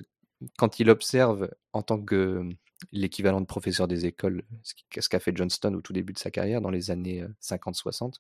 [0.59, 2.49] quand il observe en tant que
[2.93, 6.61] l'équivalent de professeur des écoles, ce qu'a fait Johnston au tout début de sa carrière,
[6.61, 8.15] dans les années 50-60,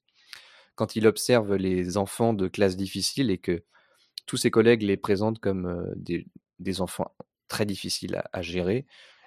[0.74, 3.64] quand il observe les enfants de classe difficile et que
[4.26, 7.14] tous ses collègues les présentent comme des, enfants
[7.48, 8.86] très difficiles à, gérer,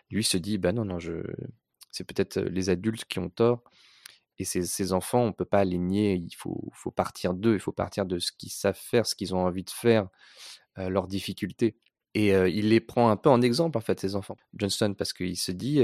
[0.10, 1.22] lui se dit, bah non, non, je...
[1.92, 3.64] c'est peut-être les adultes qui ont tort.
[4.40, 7.60] Et ces, enfants, on ne peut pas les nier, il faut, faut partir d'eux, il
[7.60, 10.10] faut partir de ce qu'ils savent faire, ce qu'ils ont envie de faire,
[10.76, 11.76] leurs difficultés.
[12.14, 14.38] Et il les prend un peu en exemple, en fait, ces enfants.
[14.56, 15.84] Johnston, parce qu'il se dit,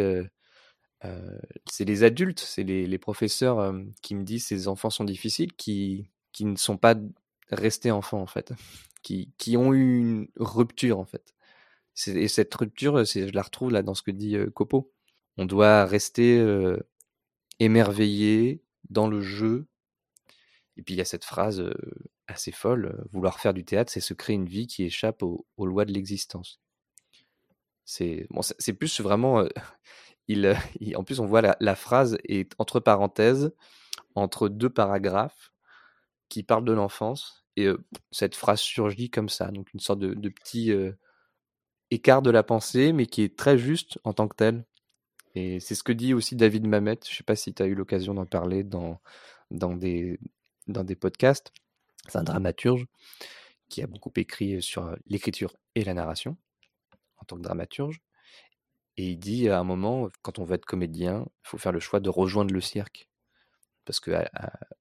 [1.69, 6.45] c'est les adultes, c'est les, professeurs qui me disent ces enfants sont difficiles, qui, qui
[6.45, 6.95] ne sont pas
[7.51, 8.53] restés enfants, en fait,
[9.03, 11.35] qui, qui ont eu une rupture, en fait.
[12.07, 14.91] Et cette rupture, je la retrouve là dans ce que dit Copo.
[15.37, 16.43] On doit rester
[17.59, 19.67] émerveillé dans le jeu.
[20.77, 21.63] Et puis il y a cette phrase
[22.27, 23.03] assez folle.
[23.11, 26.59] Vouloir faire du théâtre, c'est se créer une vie qui échappe aux, lois de l'existence.
[27.85, 29.45] C'est bon, c'est plus vraiment.
[30.95, 33.53] en plus, on voit la, phrase est entre parenthèses,
[34.15, 35.51] entre deux paragraphes,
[36.29, 37.45] qui parlent de l'enfance.
[37.55, 37.67] Et
[38.11, 40.71] cette phrase surgit comme ça, donc une sorte de, petit
[41.91, 44.65] écart de la pensée, mais qui est très juste en tant que tel.
[45.35, 46.99] Et c'est ce que dit aussi David Mamet.
[47.05, 49.01] Je ne sais pas si tu as eu l'occasion d'en parler dans,
[49.51, 50.19] dans, des,
[50.67, 51.51] dans des podcasts.
[52.07, 52.85] C'est un dramaturge
[53.69, 56.37] qui a beaucoup écrit sur l'écriture et la narration
[57.17, 58.01] en tant que dramaturge.
[58.97, 61.79] Et il dit à un moment, quand on veut être comédien, il faut faire le
[61.79, 63.09] choix de rejoindre le cirque.
[63.85, 64.29] Parce qu'à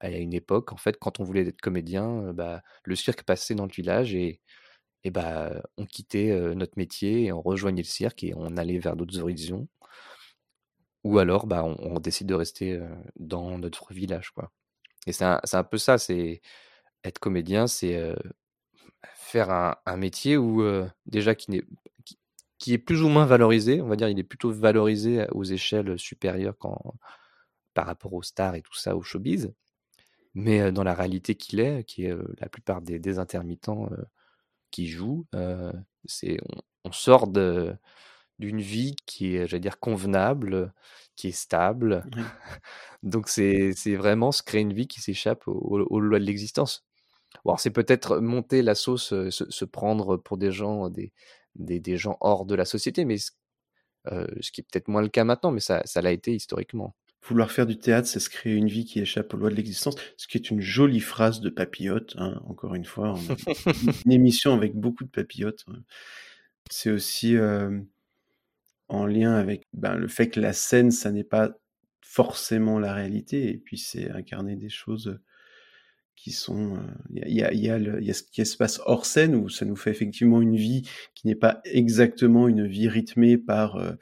[0.01, 3.71] une époque, en fait, quand on voulait être comédien, bah, le cirque passait dans le
[3.71, 4.39] village et
[5.05, 8.95] et bah, on quittait notre métier et on rejoignait le cirque et on allait vers
[8.95, 9.67] d'autres horizons.
[11.03, 12.79] Ou alors, bah, on, décide de rester
[13.17, 14.51] dans notre village, quoi.
[15.05, 16.41] Et c'est un, peu ça, c'est
[17.03, 18.13] être comédien, c'est
[19.15, 19.49] faire
[19.85, 20.63] un, métier où
[21.05, 21.63] déjà qui, n'est,
[22.59, 25.97] qui, est plus ou moins valorisé, on va dire, il est plutôt valorisé aux échelles
[25.99, 26.95] supérieures quand,
[27.73, 29.53] par rapport aux stars et tout ça, au showbiz.
[30.35, 33.89] Mais dans la réalité qu'il est, qui est la plupart des, intermittents
[34.71, 35.25] qui jouent,
[36.05, 36.37] c'est
[36.83, 40.73] on, sort d'une vie qui est, j'allais dire, convenable,
[41.15, 42.05] qui est stable.
[43.03, 46.85] Donc c'est vraiment se créer une vie qui s'échappe aux, lois de l'existence.
[47.45, 51.11] Bon, c'est peut-être monter la sauce, se, prendre pour des gens, des,
[51.55, 53.31] des, gens hors de la société, mais ce
[54.51, 56.95] qui est peut-être moins le cas maintenant, mais ça l'a été historiquement.
[57.25, 59.95] Vouloir faire du théâtre, c'est se créer une vie qui échappe aux lois de l'existence,
[60.17, 63.17] ce qui est une jolie phrase de papillote, hein, encore une fois.
[64.05, 65.63] une émission avec beaucoup de papillotes.
[65.69, 65.83] Hein.
[66.69, 67.37] C'est aussi
[68.89, 71.51] en lien avec ben, le fait que la scène, ça n'est pas
[72.01, 75.19] forcément la réalité, et puis c'est incarner des choses
[76.15, 76.77] qui sont
[77.13, 79.65] il y, a, y, a y a ce qui se passe hors scène où ça
[79.65, 80.83] nous fait effectivement une vie
[81.15, 83.93] qui n'est pas exactement une vie rythmée par euh,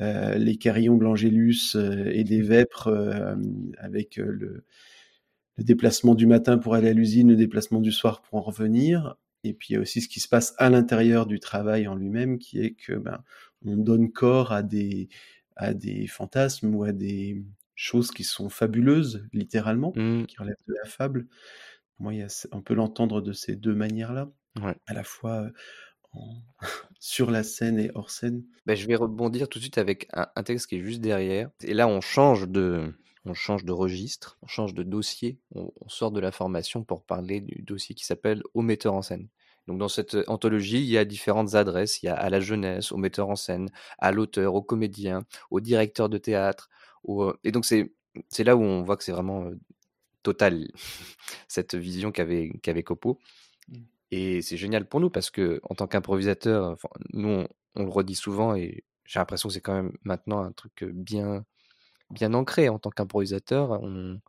[0.00, 3.36] euh les carillons de l'angélus euh, et des vêpres euh,
[3.78, 8.38] avec le, le, déplacement du matin pour aller à l'usine, le déplacement du soir pour
[8.38, 9.16] en revenir.
[9.44, 11.94] Et puis il y a aussi ce qui se passe à l'intérieur du travail en
[11.94, 13.22] lui-même, qui est que ben,
[13.64, 15.08] on donne corps à des
[15.56, 17.42] à des fantasmes ou à des
[17.74, 20.26] choses qui sont fabuleuses, littéralement, mmh.
[20.26, 21.26] qui relèvent de la fable.
[21.98, 22.12] Moi,
[22.52, 24.30] on peut l'entendre de ces deux manières-là,
[24.86, 25.48] à la fois
[27.00, 28.44] sur la scène et hors scène.
[28.66, 31.50] Ben, je vais rebondir tout de suite avec un, texte qui est juste derrière.
[31.62, 32.94] Et là, on change de,
[33.24, 37.40] on change de registre, on change de dossier, on, sort de la formation pour parler
[37.40, 39.28] du dossier qui s'appelle Au metteur en scène.
[39.66, 42.02] Donc dans cette anthologie, il y a différentes adresses.
[42.02, 45.60] Il y a à la jeunesse, au metteur en scène, à l'auteur, au comédien, au
[45.60, 46.68] directeur de théâtre,
[47.44, 47.92] et donc, c'est,
[48.28, 49.50] c'est là où on voit que c'est vraiment
[50.22, 50.68] total,
[51.48, 53.18] cette vision qu'avait, qu'avait Copo.
[53.68, 53.78] Mmh.
[54.10, 56.76] Et c'est génial pour nous parce que, en tant qu'improvisateur,
[57.12, 57.46] nous,
[57.76, 61.44] on, le redit souvent et j'ai l'impression que c'est quand même maintenant un truc bien,
[62.10, 62.68] bien ancré.
[62.68, 64.20] En tant qu'improvisateur, on,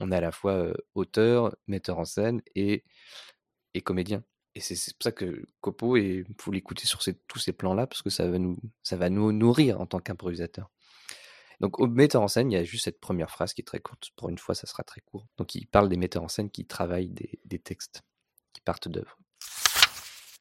[0.00, 2.84] on est à la fois auteur, metteur en scène et,
[3.74, 4.24] et comédien.
[4.54, 8.00] Et c'est, pour ça que Copo, il faut l'écouter sur ces, tous ces plans-là parce
[8.02, 10.70] que ça va, nous, ça va nous nourrir en tant qu'improvisateur.
[11.60, 13.80] Donc au metteur en scène, il y a juste cette première phrase qui est très
[13.80, 14.10] courte.
[14.16, 15.26] Pour une fois, ça sera très court.
[15.38, 18.02] Donc il parle des metteurs en scène qui travaillent des, textes,
[18.52, 19.18] qui partent d'œuvres.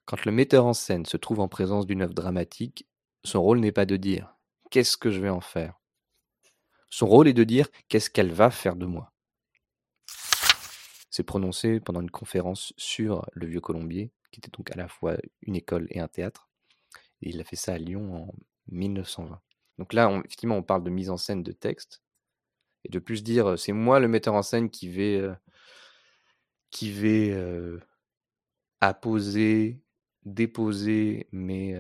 [0.06, 2.88] Quand le metteur en scène se trouve en présence d'une œuvre dramatique,
[3.24, 4.36] son rôle n'est pas de dire
[4.70, 5.80] qu'est-ce que je vais en faire?
[6.90, 9.12] Son rôle est de dire qu'est-ce qu'elle va faire de moi?
[11.10, 15.16] C'est prononcé pendant une conférence sur le Vieux Colombier, qui était donc à la fois
[15.42, 16.50] une école et un théâtre.
[17.22, 18.36] Et il a fait ça à Lyon en
[18.68, 19.42] 1920.
[19.78, 22.02] Donc là, effectivement, on parle de mise en scène de texte.
[22.84, 25.22] Et de plus dire, c'est moi le metteur en scène qui vais,
[26.72, 27.36] qui vais
[28.82, 29.82] apposer,
[30.24, 31.76] déposer mes,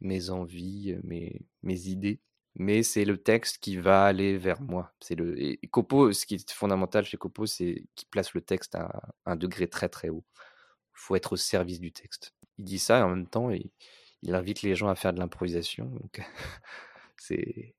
[0.00, 2.20] mes envies, mes, mes idées.
[2.56, 4.92] Mais c'est le texte qui va aller vers moi.
[5.00, 8.74] C'est le et Copo, ce qui est fondamental chez Copo, c'est qu'il place le texte
[8.74, 10.24] à un degré très très haut.
[10.94, 12.34] Il faut être au service du texte.
[12.58, 13.70] Il dit ça et en même temps, il,
[14.22, 15.86] il invite les gens à faire de l'improvisation.
[15.86, 16.20] Donc
[17.20, 17.74] C'est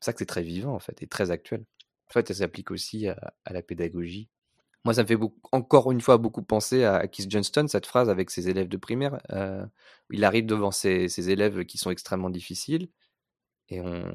[0.00, 1.64] ça que c'est très vivant en fait et très actuel.
[2.08, 4.30] En fait, ça s'applique aussi à, la pédagogie.
[4.84, 5.18] Moi, ça me fait
[5.50, 9.20] encore une fois beaucoup penser à Keith Johnston, cette phrase avec ses élèves de primaire.
[9.32, 9.66] Euh,
[10.10, 12.88] il arrive devant ses, élèves qui sont extrêmement difficiles
[13.68, 14.10] et on,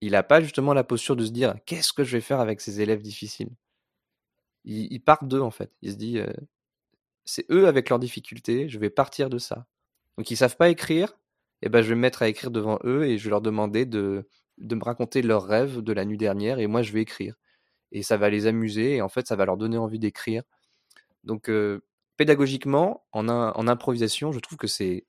[0.00, 2.60] il n'a pas justement la posture de se dire qu'est-ce que je vais faire avec
[2.60, 3.50] ces élèves difficiles?
[4.64, 5.72] Il, part d'eux en fait.
[5.82, 6.32] Il se dit euh,
[7.24, 9.66] c'est eux avec leurs difficultés, je vais partir de ça.
[10.18, 11.16] Donc ils savent pas écrire,
[11.62, 14.28] ben, je vais me mettre à écrire devant eux et je vais leur demander de,
[14.58, 17.34] de me raconter leurs rêves de la nuit dernière et moi je vais écrire.
[17.92, 20.42] Et ça va les amuser et en fait ça va leur donner envie d'écrire.
[21.24, 21.84] Donc euh,
[22.16, 25.06] pédagogiquement, en, en improvisation, je trouve que c'est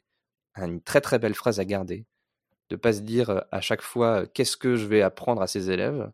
[0.55, 2.05] une très très belle phrase à garder.
[2.69, 5.71] De pas se dire euh, à chaque fois qu'est-ce que je vais apprendre à ces
[5.71, 6.11] élèves,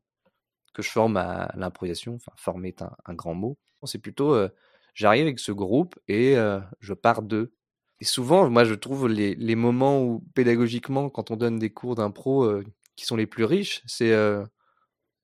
[0.74, 3.58] que je forme à l'improvisation, enfin former est un, grand mot.
[3.86, 4.50] C'est plutôt euh,
[4.96, 6.36] j'arrive avec ce groupe et
[6.80, 7.55] je pars d'eux
[8.02, 11.96] et souvent, moi, je trouve les, les, moments où, pédagogiquement, quand on donne des cours
[11.96, 12.64] d'impro euh,
[12.96, 14.44] qui sont les plus riches, c'est euh,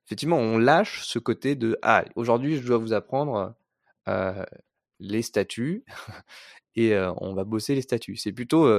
[0.06, 3.56] effectivement, on lâche ce côté de Ah, aujourd'hui, je dois vous apprendre
[4.08, 4.46] euh,
[5.00, 5.84] les statuts
[6.76, 8.16] et on va bosser les statuts.
[8.16, 8.70] C'est plutôt.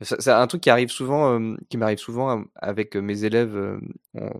[0.00, 3.80] c'est un truc qui arrive souvent, qui m'arrive souvent avec mes élèves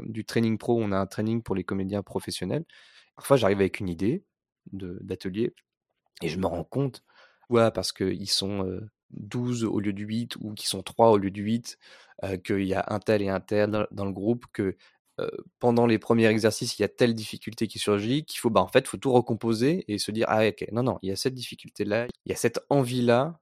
[0.02, 0.80] du training pro.
[0.80, 2.64] On a un training pour les comédiens professionnels.
[3.16, 4.24] Parfois, j'arrive avec une idée
[4.72, 5.52] d'atelier
[6.22, 7.02] et je me rends compte,
[7.48, 8.80] ouais, parce qu'ils sont
[9.12, 11.78] 12 au lieu de 8 ou qui sont 3 au lieu de 8,
[12.44, 14.76] qu'il y a un tel et un tel dans le groupe, que
[15.58, 18.68] pendant les premiers exercices, il y a telle difficulté qui surgit, qu'il faut, bah, en
[18.68, 21.34] fait, faut tout recomposer et se dire, ah, ok, non, non, il y a cette
[21.34, 23.38] difficulté-là, il y a cette envie-là,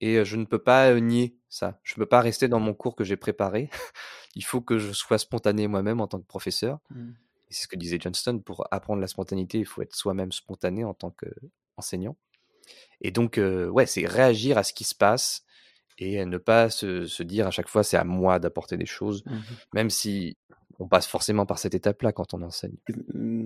[0.00, 1.80] et je ne peux pas nier ça.
[1.82, 3.70] Je ne peux pas rester dans mon cours que j'ai préparé.
[4.34, 6.80] il faut que je sois spontané moi-même en tant que professeur.
[6.90, 7.12] Mmh.
[7.48, 10.94] C'est ce que disait Johnston, pour apprendre la spontanéité, il faut être soi-même spontané en
[10.94, 12.16] tant qu'enseignant.
[13.00, 15.44] Et donc, ouais, c'est réagir à ce qui se passe
[15.98, 19.32] et ne pas se, dire à chaque fois c'est à moi d'apporter des choses, mmh
[19.74, 20.36] même si
[20.78, 22.76] on passe forcément par cette étape-là quand on enseigne.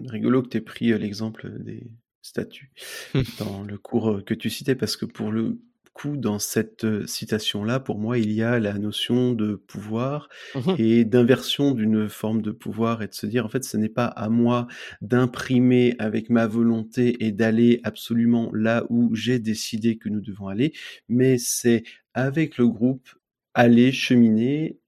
[0.09, 1.91] Rigolo que tu aies pris l'exemple des
[2.23, 2.73] statuts
[3.39, 5.61] dans le cours que tu citais, parce que pour le
[5.93, 11.05] coup, dans cette citation-là, pour moi, il y a la notion de pouvoir mmh et
[11.05, 14.28] d'inversion d'une forme de pouvoir et de se dire, en fait, ce n'est pas à
[14.28, 14.66] moi
[15.01, 20.72] d'imprimer avec ma volonté et d'aller absolument là où j'ai décidé que nous devons aller,
[21.09, 21.82] mais c'est
[22.14, 23.09] avec le groupe
[23.55, 24.78] aller cheminer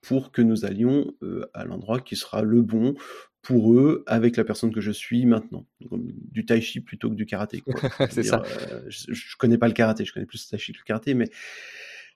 [0.00, 1.12] pour que nous allions
[1.54, 2.94] à l'endroit qui sera le bon
[3.42, 5.66] pour eux avec la personne que je suis maintenant.
[5.90, 7.62] du tai chi plutôt que du karaté.
[8.10, 8.42] c'est ça.
[8.88, 11.14] je, je, connais pas le karaté, je connais plus le tai chi que le karaté,
[11.14, 11.28] mais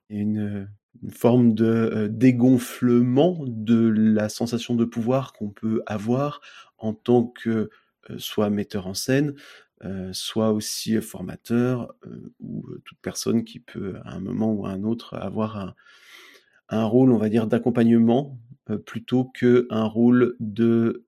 [0.08, 0.68] une,
[1.02, 6.40] une forme de dégonflement de la sensation de pouvoir qu'on peut avoir
[6.78, 7.70] en tant que
[8.18, 9.34] soit metteur en scène,
[10.12, 11.92] soit aussi formateur
[12.38, 15.74] ou toute personne qui peut à un moment ou à un autre avoir un,
[16.68, 18.38] un rôle, on va dire, d'accompagnement
[18.70, 21.05] euh, plutôt qu'un rôle de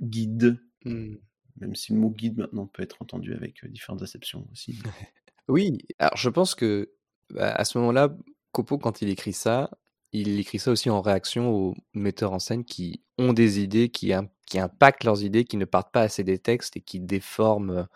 [0.00, 0.60] guide.
[0.84, 1.16] Mmh.
[1.60, 4.78] Même si le mot guide maintenant peut être entendu avec euh, différentes acceptions aussi.
[5.48, 6.92] oui, alors je pense que
[7.30, 8.14] bah, à ce moment-là,
[8.52, 9.70] Copo, quand il écrit ça,
[10.12, 14.12] il écrit ça aussi en réaction aux metteurs en scène qui ont des idées, qui,
[14.46, 17.86] qui impactent leurs idées, qui ne partent pas assez des textes et qui déforment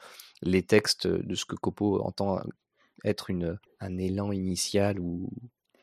[0.42, 2.40] les textes de ce que Copo entend
[3.04, 5.30] être une, un élan initial ou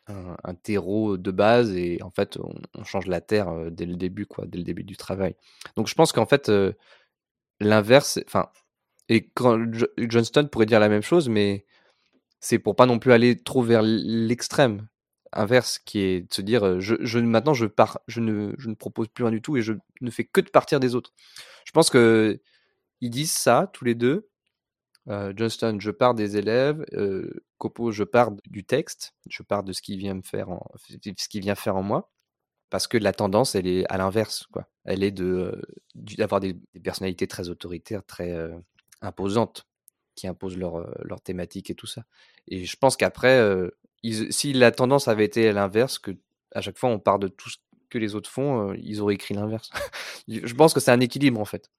[0.08, 2.38] un, terreau de base et en fait
[2.74, 5.36] on, change la terre dès le début quoi dès le début du travail.
[5.76, 6.52] Donc je pense qu'en fait
[7.60, 8.50] l'inverse enfin
[9.10, 9.60] et quand
[9.98, 11.66] Johnston pourrait dire la même chose mais
[12.40, 14.88] c'est pour pas non plus aller trop vers l'extrême.
[15.34, 18.76] Inverse qui est de se dire je, je, maintenant je pars je ne, je ne
[18.76, 21.14] propose plus rien du tout et je ne fais que de partir des autres.
[21.66, 22.40] Je pense que
[23.02, 24.30] ils disent ça tous les deux
[25.10, 26.86] euh, Johnston, je pars des élèves.
[26.94, 29.14] Euh, Copo, je pars du texte.
[29.30, 32.12] Je pars de ce qui vient me faire, en, ce vient faire en moi,
[32.70, 34.68] parce que la tendance, elle est à l'inverse, quoi.
[34.86, 35.62] Elle est de
[35.96, 38.58] d'avoir des, personnalités très autoritaires, très euh,
[39.02, 39.68] imposantes,
[40.16, 42.04] qui imposent leur leur thématique et tout ça.
[42.48, 43.42] Et je pense qu'après,
[44.30, 46.12] si la tendance avait été à l'inverse, que
[46.54, 47.58] à chaque fois on part de tout ce
[47.90, 49.70] que les autres font, ils auraient écrit l'inverse.
[50.28, 51.70] je pense que c'est un équilibre en fait.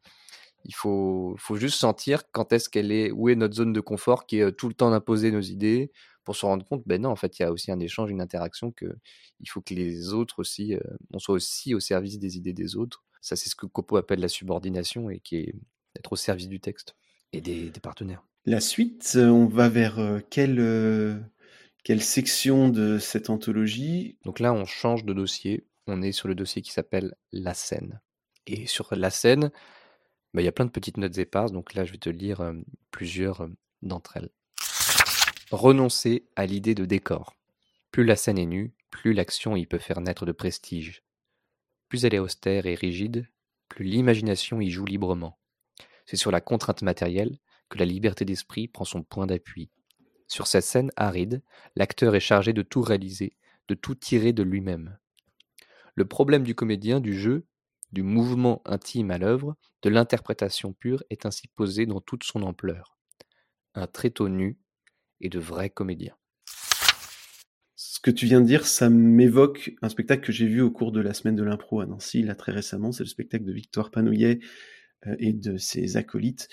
[0.64, 4.26] Il faut, faut juste sentir quand est-ce qu'elle est, où est notre zone de confort
[4.26, 5.90] qui est tout le temps d'imposer nos idées
[6.24, 8.20] pour se rendre compte, ben non, en fait, il y a aussi un échange, une
[8.20, 8.84] interaction que
[9.40, 10.76] il faut que les autres aussi,
[11.10, 13.02] on soit aussi au service des idées des autres.
[13.22, 15.54] Ça, c'est ce que Copo appelle la subordination et qui est
[15.96, 16.96] être au service du texte
[17.32, 18.22] et des, partenaires.
[18.44, 21.24] La suite, on va vers quelle,
[21.82, 24.18] quelle section de cette anthologie?
[24.24, 25.66] Donc là, on change de dossier.
[25.86, 28.00] On est sur le dossier qui s'appelle La scène.
[28.46, 29.50] Et sur la scène,
[30.34, 32.52] bah, il y a plein de petites notes éparses, donc là je vais te lire
[32.90, 33.48] plusieurs
[33.82, 34.30] d'entre elles.
[35.50, 37.34] Renoncer à l'idée de décor.
[37.90, 41.02] Plus la scène est nue, plus l'action y peut faire naître de prestige.
[41.88, 43.26] Plus elle est austère et rigide,
[43.68, 45.38] plus l'imagination y joue librement.
[46.04, 49.70] C'est sur la contrainte matérielle que la liberté d'esprit prend son point d'appui.
[50.26, 51.42] Sur cette scène aride,
[51.76, 53.34] l'acteur est chargé de tout réaliser,
[53.68, 54.98] de tout tirer de lui-même.
[55.94, 57.46] Le problème du comédien du jeu
[57.92, 62.98] du mouvement intime à l'œuvre, de l'interprétation pure est ainsi posé dans toute son ampleur.
[63.74, 64.58] Un tréteau nu
[65.20, 66.16] et de vrais comédiens.
[67.76, 70.92] Ce que tu viens de dire, ça m'évoque un spectacle que j'ai vu au cours
[70.92, 73.90] de la semaine de l'impro à Nancy, là très récemment, c'est le spectacle de Victoire
[73.90, 74.40] Panouillet
[75.06, 76.48] euh, et de ses acolytes,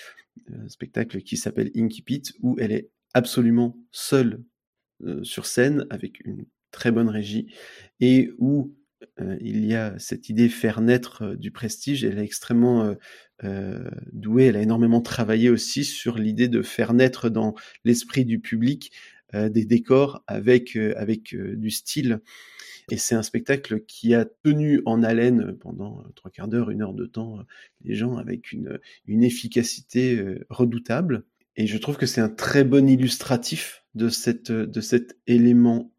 [0.51, 4.43] un spectacle qui s'appelle Inky Pit, où elle est absolument seule
[5.03, 7.53] euh, sur scène avec une très bonne régie
[7.99, 8.75] et où
[9.19, 12.03] euh, il y a cette idée faire naître euh, du prestige.
[12.03, 12.95] Elle est extrêmement
[13.43, 14.45] euh, douée.
[14.45, 18.91] Elle a énormément travaillé aussi sur l'idée de faire naître dans l'esprit du public
[19.33, 22.21] des décors avec avec du style.
[22.89, 26.93] Et c'est un spectacle qui a tenu en haleine pendant trois quarts d'heure, une heure
[26.93, 27.39] de temps,
[27.83, 31.25] les gens avec une, efficacité redoutable.
[31.57, 34.07] Et je trouve que c'est un très bon illustratif de
[34.63, 35.91] de cet élément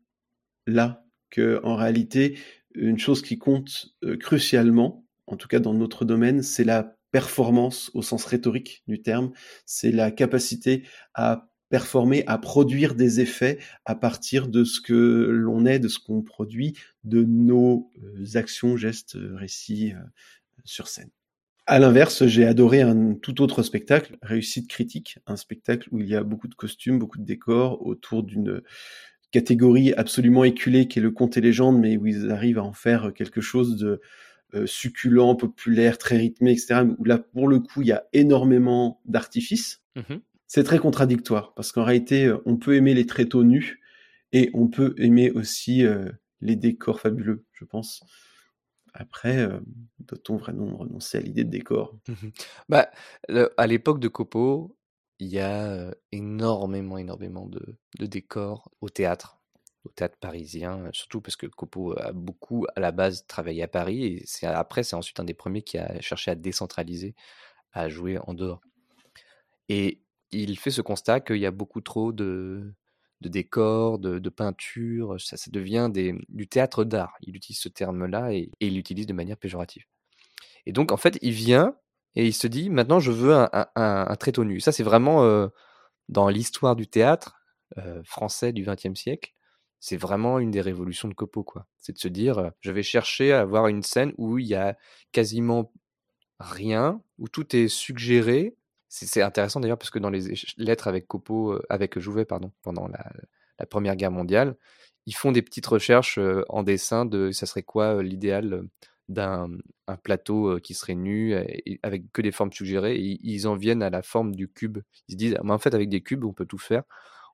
[0.66, 2.38] là que en réalité
[2.76, 7.90] une chose qui compte euh, crucialement, en tout cas dans notre domaine, c'est la performance
[7.94, 9.32] au sens rhétorique du terme,
[9.64, 15.66] c'est la capacité à performer, à produire des effets à partir de ce que l'on
[15.66, 20.00] est, de ce qu'on produit, de nos euh, actions, gestes, récits euh,
[20.64, 21.10] sur scène.
[21.68, 26.14] À l'inverse, j'ai adoré un tout autre spectacle, Réussite critique, un spectacle où il y
[26.14, 28.62] a beaucoup de costumes, beaucoup de décors autour d'une
[29.36, 32.72] catégorie absolument éculée qui est le conte et légende, mais où ils arrivent à en
[32.72, 34.00] faire quelque chose de
[34.54, 36.84] euh, succulent, populaire, très rythmé, etc.
[36.98, 39.82] Où là, pour le coup, il y a énormément d'artifices.
[39.96, 40.16] Mmh
[40.48, 43.80] c'est très contradictoire parce qu'en réalité, euh, on peut aimer les tréteaux nus
[44.32, 46.08] et on peut aimer aussi euh,
[46.40, 48.04] les décors fabuleux, je pense.
[48.94, 49.58] Après, euh,
[49.98, 52.28] doit-on vraiment renoncer à l'idée de décor mmh
[52.68, 52.90] bah,
[53.56, 54.76] À l'époque de Copo,
[55.18, 59.38] il y a énormément, énormément de, décors au théâtre,
[59.84, 64.04] au théâtre parisien, surtout parce que Copo a beaucoup, à la base, travaillé à Paris,
[64.04, 67.14] et c'est après, c'est ensuite un des premiers qui a cherché à décentraliser,
[67.72, 68.60] à jouer en dehors.
[69.68, 70.00] Et
[70.32, 72.74] il fait ce constat qu'il y a beaucoup trop de,
[73.20, 75.90] décors, de, peintures, ça, devient
[76.28, 77.14] du théâtre d'art.
[77.22, 79.84] Il utilise ce terme-là et, il l'utilise de manière péjorative.
[80.66, 81.76] Et donc, en fait, il vient
[82.16, 84.60] et il se dit maintenant, je veux un, un, un nu.
[84.60, 85.48] Ça, c'est vraiment euh,
[86.08, 87.36] dans l'histoire du théâtre
[87.78, 89.34] euh, français du XXe siècle.
[89.80, 91.66] C'est vraiment une des révolutions de Copo, quoi.
[91.76, 94.54] C'est de se dire, euh, je vais chercher à avoir une scène où il y
[94.54, 94.78] a
[95.12, 95.72] quasiment
[96.40, 98.56] rien, où tout est suggéré,
[98.88, 103.66] c'est intéressant d'ailleurs parce que dans les lettres avec Copo, avec Jouvet, pardon, pendant la,
[103.66, 104.56] Première Guerre mondiale,
[105.06, 108.68] ils font des petites recherches en dessin de ça serait quoi l'idéal
[109.08, 109.48] d'un
[110.02, 111.34] plateau qui serait nu
[111.82, 114.78] avec que des formes suggérées ils en viennent à la forme du cube.
[115.08, 116.82] Ils se disent, mais en fait avec des cubes on peut tout faire,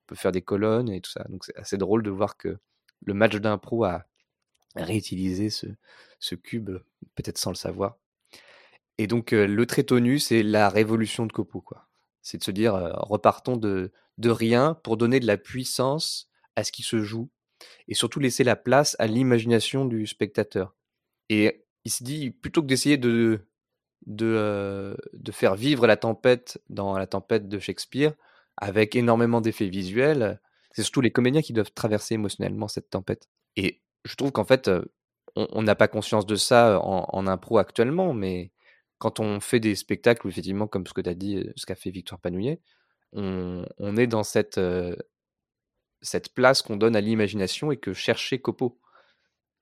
[0.02, 1.24] on peut faire des colonnes et tout ça.
[1.28, 2.58] Donc c'est assez drôle de voir que
[3.04, 4.04] le match d'impro a
[4.76, 6.70] réutilisé ce, cube,
[7.14, 7.96] peut-être sans le savoir.
[8.98, 11.88] Et donc, le trait nu, c'est la révolution de Copo, quoi.
[12.22, 13.90] C'est de se dire, repartons de
[14.24, 17.30] rien pour donner de la puissance à ce qui se joue
[17.88, 20.74] et surtout laisser la place à l'imagination du spectateur.
[21.28, 23.40] Et il se dit, plutôt que d'essayer de,
[24.06, 28.14] de, de faire vivre la tempête dans la tempête de Shakespeare,
[28.56, 30.40] avec énormément d'effets visuels,
[30.72, 33.28] c'est surtout les comédiens qui doivent traverser émotionnellement cette tempête.
[33.56, 34.70] Et je trouve qu'en fait,
[35.36, 38.52] on n'a pas conscience de ça en, impro actuellement, mais
[38.98, 41.90] quand on fait des spectacles, effectivement, comme ce que tu as dit, ce qu'a fait
[41.90, 42.60] Victoire Panouillet,
[43.12, 44.60] on, est dans cette,
[46.00, 48.78] cette place qu'on donne à l'imagination et que cherchait Copo.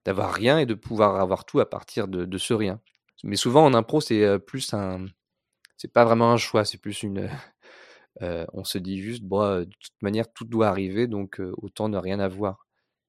[0.04, 2.80] D'avoir rien et de pouvoir avoir tout à partir de, ce rien.
[3.24, 5.06] Mais souvent en impro, c'est plus un.
[5.76, 7.28] C'est pas vraiment un choix, c'est plus une.
[8.20, 12.20] on se dit juste, bon, de toute manière, tout doit arriver, donc autant ne rien
[12.20, 12.66] avoir.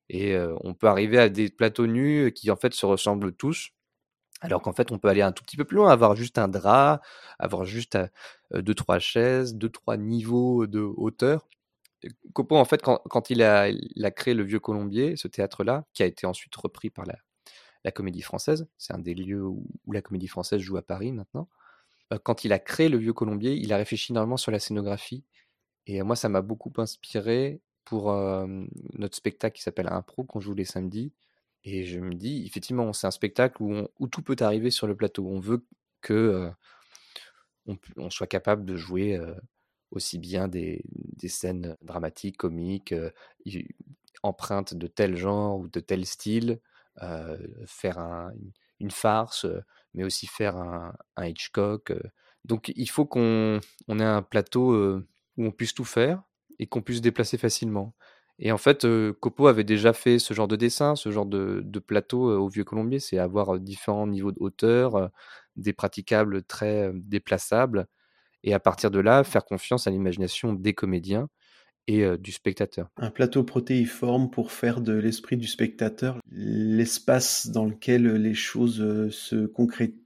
[0.09, 3.71] Et on peut arriver à des plateaux nus qui en fait se ressemblent tous,
[4.41, 6.47] alors qu'en fait, on peut aller un tout petit peu plus loin, avoir juste un
[6.47, 7.01] drap,
[7.39, 7.97] avoir juste
[8.53, 11.47] deux, trois chaises, deux, trois niveaux de hauteur.
[12.33, 13.71] Copo, en fait, quand, il, a,
[14.11, 18.67] créé le Vieux Colombier, ce théâtre-là, qui a été ensuite repris par la, Comédie Française,
[18.77, 21.49] c'est un des lieux où, la Comédie Française joue à Paris maintenant.
[22.23, 25.23] Quand il a créé le Vieux Colombier, il a réfléchi énormément sur la scénographie.
[25.87, 28.13] Et moi, ça m'a beaucoup inspiré pour
[28.93, 31.13] notre spectacle qui s'appelle Impro, qu'on joue les samedis,
[31.63, 34.95] et je me dis, effectivement, c'est un spectacle où, où, tout peut arriver sur le
[34.95, 35.27] plateau.
[35.27, 35.63] On veut
[36.01, 36.51] que
[37.97, 39.19] on, soit capable de jouer
[39.91, 40.83] aussi bien des,
[41.17, 42.95] des, scènes dramatiques, comiques,
[44.23, 46.59] empreintes de tel genre ou de tel style,
[47.65, 48.31] faire un,
[48.79, 49.45] une farce,
[49.93, 51.93] mais aussi faire un, Hitchcock.
[52.45, 54.75] Donc il faut qu'on on ait un plateau
[55.37, 56.23] où on puisse tout faire
[56.59, 57.93] et qu'on puisse se déplacer facilement.
[58.39, 58.87] Et en fait,
[59.19, 62.99] Copo avait déjà fait ce genre de dessin, ce genre de, plateau au Vieux Colombier,
[62.99, 65.11] c'est avoir différents niveaux de hauteur,
[65.55, 67.87] des praticables très déplaçables,
[68.43, 71.27] et à partir de là, faire confiance à l'imagination des comédiens
[71.87, 72.89] et du spectateur.
[72.97, 79.47] Un plateau protéiforme pour faire de l'esprit du spectateur l'espace dans lequel les choses se
[79.47, 80.01] concrétisent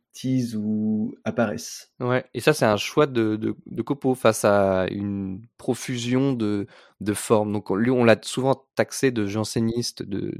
[0.55, 1.91] ou apparaissent.
[1.99, 6.67] Ouais, et ça c'est un choix de, de, de, Copo face à une profusion de,
[7.01, 7.51] de formes.
[7.51, 10.33] Donc lui, on l'a souvent taxé de janséniste, de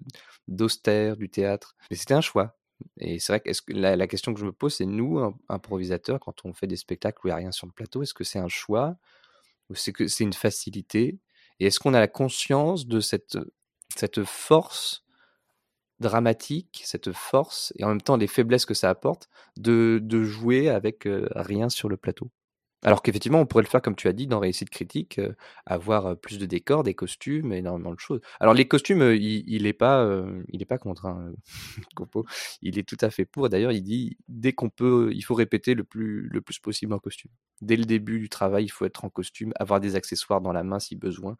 [0.48, 2.56] d'austère, du théâtre, mais c'était un choix.
[3.00, 5.20] Et c'est vrai que, la, question que je me pose, c'est nous,
[5.50, 8.14] improvisateurs, quand on fait des spectacles où il n'y a rien sur le plateau, est-ce
[8.14, 8.98] que c'est un choix
[9.70, 11.20] ou c'est que c'est une facilité?
[11.60, 13.38] Et est-ce qu'on a la conscience de cette,
[14.26, 15.06] force
[16.00, 20.70] dramatique, cette force et en même temps les faiblesses que ça apporte de, de jouer
[20.70, 22.30] avec rien sur le plateau?
[22.86, 25.20] Alors qu'effectivement, on pourrait le faire comme tu as dit dans Réussite critique,
[25.66, 28.22] avoir plus de décors, des costumes, énormément de choses.
[28.40, 30.08] Alors les costumes, il, il est pas,
[30.50, 31.34] il pas contre hein,
[31.96, 32.26] Copo.
[32.62, 33.50] Il est tout à fait pour.
[33.50, 37.00] D'ailleurs, il dit dès qu'on peut, il faut répéter le plus, le plus possible en
[37.00, 37.32] costume.
[37.62, 40.64] Dès le début du travail, il faut être en costume, avoir des accessoires dans la
[40.64, 41.38] main si besoin.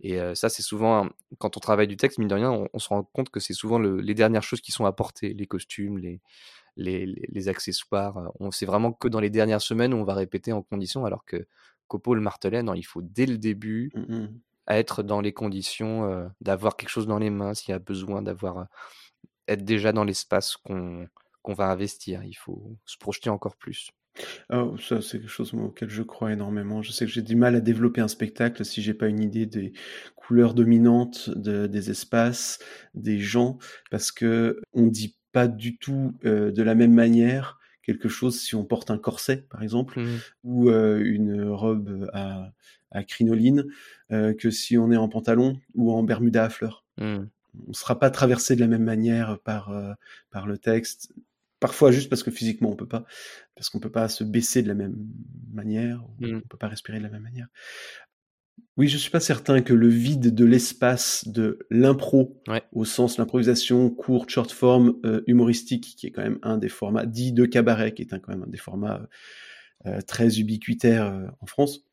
[0.00, 1.08] Et ça, c'est souvent,
[1.38, 3.78] quand on travaille du texte, mine de rien, on, se rend compte que c'est souvent
[3.78, 6.20] le- les dernières choses qui sont apportées, les costumes, les,
[6.76, 8.18] les, les- les accessoires.
[8.18, 11.04] euh, On sait vraiment que dans les dernières semaines où on va répéter en condition,
[11.06, 11.46] alors que
[11.88, 14.40] Copo le martelait, non, il faut dès le début Mm, mm.
[14.68, 18.22] être dans les conditions euh, d'avoir quelque chose dans les mains, s'il y a besoin
[18.22, 18.64] d'avoir, euh,
[19.48, 21.08] être déjà dans l'espace qu'on
[21.46, 22.22] va investir.
[22.24, 23.90] Il faut se projeter encore plus.
[24.48, 26.82] Ah, ça, c'est quelque chose moi, auquel je crois énormément.
[26.82, 29.44] Je sais que j'ai du mal à développer un spectacle si j'ai pas une idée
[29.46, 29.72] des
[30.16, 32.58] couleurs dominantes de- des espaces,
[32.94, 33.58] des gens,
[33.90, 38.54] parce que on dit pas du tout euh, de la même manière quelque chose si
[38.54, 40.18] on porte un corset, par exemple, Mhm.
[40.44, 42.50] ou euh, une robe à,
[42.92, 43.64] à crinoline,
[44.12, 46.84] euh, que si on est en pantalon ou en bermuda à fleurs.
[46.98, 47.28] Mhm.
[47.66, 49.70] On ne sera pas traversé de la même manière par,
[50.30, 51.12] par le texte.
[51.60, 53.04] Parfois juste parce que physiquement on peut pas,
[53.54, 54.96] parce qu'on peut pas se baisser de la même
[55.52, 56.36] manière, ou Mm.
[56.44, 57.48] on peut pas respirer de la même manière.
[58.76, 62.62] Oui, je suis pas certain que le vide de l'espace de l'impro, Ouais.
[62.72, 67.06] au sens l'improvisation courte, short form, euh, humoristique, qui est quand même un des formats
[67.06, 69.06] dit de cabaret, qui est un, quand même un des formats
[69.86, 71.84] euh, très ubiquitaires euh, en France.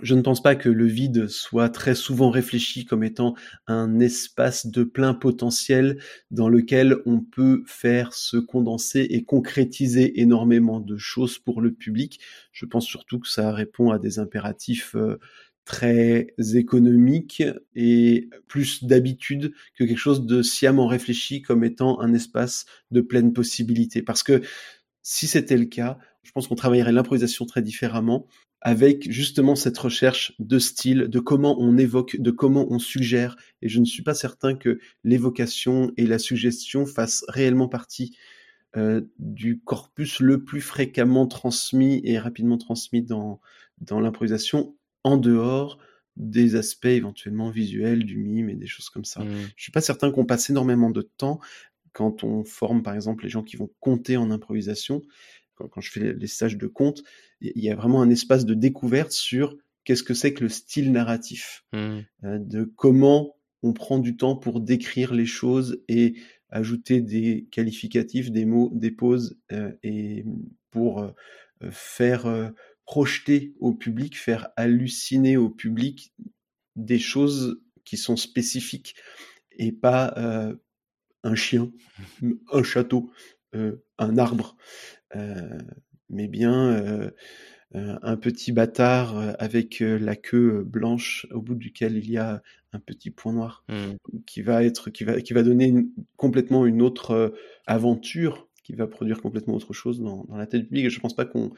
[0.00, 3.34] Je ne pense pas que le vide soit très souvent réfléchi comme étant
[3.66, 5.98] un espace de plein potentiel
[6.30, 12.20] dans lequel on peut faire se condenser et concrétiser énormément de choses pour le public.
[12.52, 15.18] Je pense surtout que ça répond à des impératifs euh,
[15.64, 17.42] très économiques
[17.74, 23.32] et plus d'habitude que quelque chose de sciemment réfléchi comme étant un espace de pleine
[23.32, 24.02] possibilité.
[24.02, 24.42] Parce que
[25.02, 28.26] si c'était le cas, je pense qu'on travaillerait l'improvisation très différemment
[28.60, 33.36] avec justement cette recherche de style, de comment on évoque, de comment on suggère.
[33.60, 38.16] Et je ne suis pas certain que l'évocation et la suggestion fassent réellement partie
[38.76, 43.40] euh, du corpus le plus fréquemment transmis et rapidement transmis dans,
[43.80, 45.78] dans l'improvisation, en dehors
[46.16, 49.20] des aspects éventuellement visuels, du mime et des choses comme ça.
[49.24, 49.52] Mhm.
[49.56, 51.40] Je suis pas certain qu'on passe énormément de temps
[51.92, 55.02] quand on forme par exemple les gens qui vont compter en improvisation,
[55.54, 57.02] quand, quand je fais les- stages de compte,
[57.40, 60.92] il y a vraiment un espace de découverte sur qu'est-ce que c'est que le style
[60.92, 62.06] narratif, Mhm.
[62.24, 66.14] euh, de comment on prend du temps pour décrire les choses et
[66.50, 70.24] ajouter des qualificatifs, des mots, des pauses, euh, et
[70.70, 71.10] pour euh,
[71.70, 72.26] faire
[72.92, 76.12] projeter au public, faire halluciner au public
[76.76, 78.94] des choses qui sont spécifiques
[79.52, 80.54] et pas euh,
[81.22, 81.72] un chien,
[82.52, 83.10] un château,
[83.54, 84.58] euh, un arbre,
[85.16, 85.58] euh,
[86.10, 87.10] mais bien
[87.74, 92.42] un petit bâtard avec la queue blanche au bout duquel il y a
[92.74, 93.96] un petit point noir Mhm.
[94.26, 97.32] qui va être qui va qui va donner une- complètement une autre
[97.66, 101.00] aventure qui va produire complètement autre chose dans, dans la tête du public et je
[101.00, 101.52] pense pas qu'on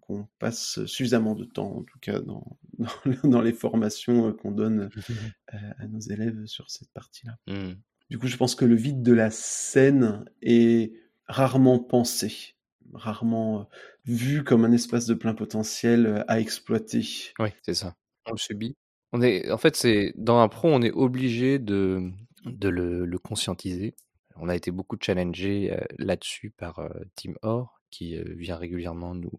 [0.00, 4.50] qu'on passe suffisamment de temps en tout cas dans dans, dans les formations euh, qu'on
[4.50, 7.36] donne euh, à nos élèves sur cette partie-là.
[7.46, 7.76] Mhm.
[8.10, 10.92] Du coup, je pense que le vide de la scène est
[11.26, 12.54] rarement pensé,
[12.94, 13.64] rarement euh,
[14.04, 17.04] vu comme un espace de plein potentiel à exploiter.
[17.40, 17.96] Oui, c'est ça.
[18.26, 18.76] On le subit.
[19.12, 22.12] On est, en fait, c'est dans un pro, on est obligé de,
[22.44, 23.94] de le, le conscientiser.
[24.36, 29.32] On a été beaucoup challengé là-dessus par Tim Orr, qui euh, vient régulièrement nous,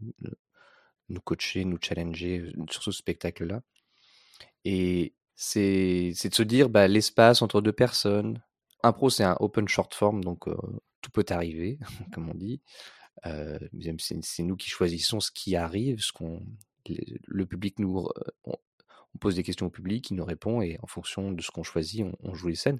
[1.09, 3.61] nous coacher, nous challenger euh, sur ce spectacle-là.
[4.65, 8.41] Et c'est de se dire, bah, l'espace entre deux personnes.
[8.83, 10.57] Impro, c'est un open short form, donc euh,
[11.01, 11.77] tout peut arriver,
[12.13, 12.61] comme on dit.
[13.99, 16.41] C'est nous qui choisissons ce qui arrive, ce qu'on
[17.25, 18.07] le, public nous
[18.45, 18.55] on,
[19.19, 22.05] pose des questions au public, il nous répond et en fonction de ce qu'on choisit,
[22.23, 22.79] on, joue les scènes.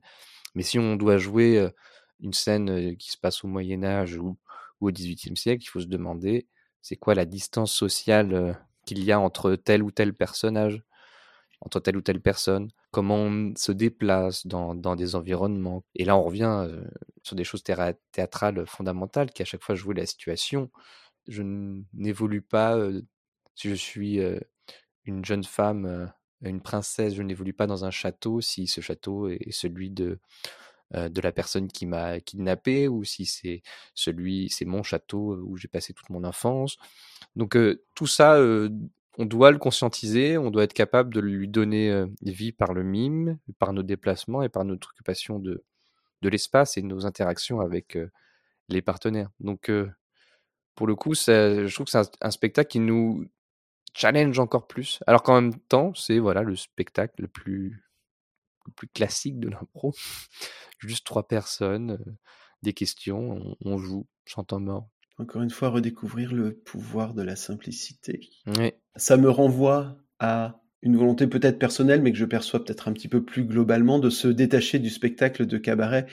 [0.56, 1.68] Mais si on doit jouer
[2.22, 4.38] une scène qui se passe au Moyen Âge ou,
[4.82, 6.48] ou au XVIIIe siècle, il faut se demander
[6.82, 8.54] c'est quoi la distance sociale euh,
[8.86, 10.84] qu'il y a entre tel ou tel personnage,
[11.62, 15.84] entre telle ou telle personne, comment on se déplace dans, des environnements?
[15.96, 16.86] Et là, on revient euh,
[17.24, 20.72] sur des choses théâtrales fondamentales qui à chaque fois jouent la situation.
[21.28, 21.44] Je
[21.94, 23.02] n'évolue pas, euh,
[23.56, 24.20] si je suis
[25.04, 26.12] une jeune femme,
[26.42, 30.20] une princesse, je n'évolue pas dans un château si ce château est celui de,
[30.94, 33.62] de la personne qui m'a kidnappé ou si c'est
[33.94, 36.78] celui, c'est mon château euh, où j'ai passé toute mon enfance.
[37.36, 38.70] Donc euh, tout ça, euh,
[39.18, 42.84] on doit le conscientiser, on doit être capable de lui donner euh, vie par le
[42.84, 45.64] mime, par nos déplacements et par notre occupation de,
[46.22, 48.12] de l'espace et nos interactions avec euh,
[48.70, 49.30] les partenaires.
[49.40, 49.90] Donc euh,
[50.76, 53.28] pour le coup, je trouve que c'est un, spectacle qui nous
[53.94, 55.00] challenge encore plus.
[55.08, 57.84] Alors qu'en même temps, c'est voilà le spectacle le plus,
[58.76, 59.94] plus classique de l'impro.
[60.80, 62.12] Juste trois personnes, euh,
[62.64, 64.90] des questions, on, joue, chantant mort.
[65.18, 68.30] Encore une fois, redécouvrir le pouvoir de la simplicité.
[68.58, 68.74] Oui.
[68.96, 73.08] Ça me renvoie à une volonté peut-être personnelle, mais que je perçois peut-être un petit
[73.08, 76.06] peu plus globalement, de se détacher du spectacle de cabaret.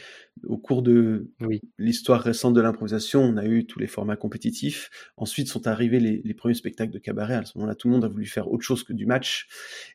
[0.44, 1.30] Au cours de
[1.78, 4.90] l'histoire récente de l'improvisation, on a eu tous les formats compétitifs.
[5.16, 7.34] Ensuite sont arrivés les, premiers spectacles de cabaret.
[7.34, 9.48] À ce moment-là, tout le monde a voulu faire autre chose que du match.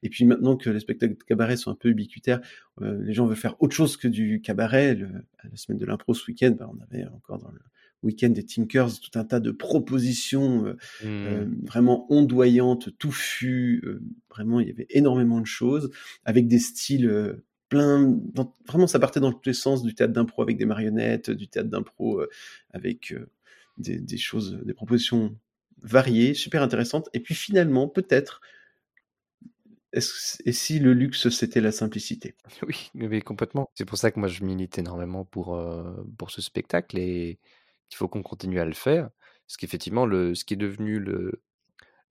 [0.04, 2.40] Et puis maintenant que les spectacles de cabaret sont un peu ubiquitaires,
[2.82, 4.96] euh, les gens veulent faire autre chose que du cabaret.
[4.96, 7.60] la semaine de l'impro ce week-end, bah, on avait encore dans le
[8.04, 11.66] Week-end des Tinkers, tout un tas de propositions euh, euh, mmh.
[11.66, 13.82] vraiment ondoyantes, touffues.
[13.86, 15.92] Euh, vraiment, il y avait énormément de choses
[16.24, 18.20] avec des styles plein.
[18.68, 21.70] vraiment, ça partait dans tous les sens du théâtre d'impro avec des marionnettes, du théâtre
[21.70, 22.22] d'impro
[22.72, 23.14] avec
[23.78, 25.36] des, choses, des propositions
[25.82, 27.10] variées, super intéressantes.
[27.14, 28.42] Et puis finalement, peut-être.
[29.94, 30.02] et
[30.52, 32.36] si le luxe c'était la simplicité?
[32.66, 33.70] Oui, mais complètement.
[33.76, 35.62] C'est pour ça que moi je milite énormément pour,
[36.18, 37.40] pour ce spectacle et
[37.92, 39.10] il faut qu'on continue à le faire.
[39.48, 41.42] Parce qu'effectivement, le, ce qui est devenu le,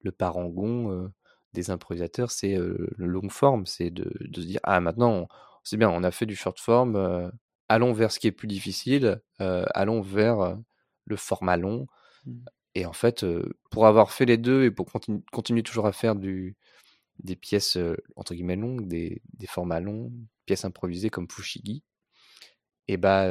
[0.01, 1.11] le parangon
[1.53, 3.67] des improvisateurs, c'est le long forme.
[3.67, 5.29] C'est de, de, se dire Ah, maintenant,
[5.65, 7.31] c'est bien, on a fait du short form,
[7.69, 10.59] allons vers ce qui est plus difficile, allons vers
[11.07, 11.87] le format long.
[12.27, 12.39] Mmh.
[12.75, 13.25] Et en fait,
[13.71, 14.91] pour avoir fait les deux et pour
[15.33, 16.57] continuer toujours à faire du,
[17.21, 17.79] des pièces
[18.17, 20.13] entre guillemets longues, des, des formats longs,
[20.47, 21.83] pièces improvisées comme Fushigi,
[22.89, 23.27] et bah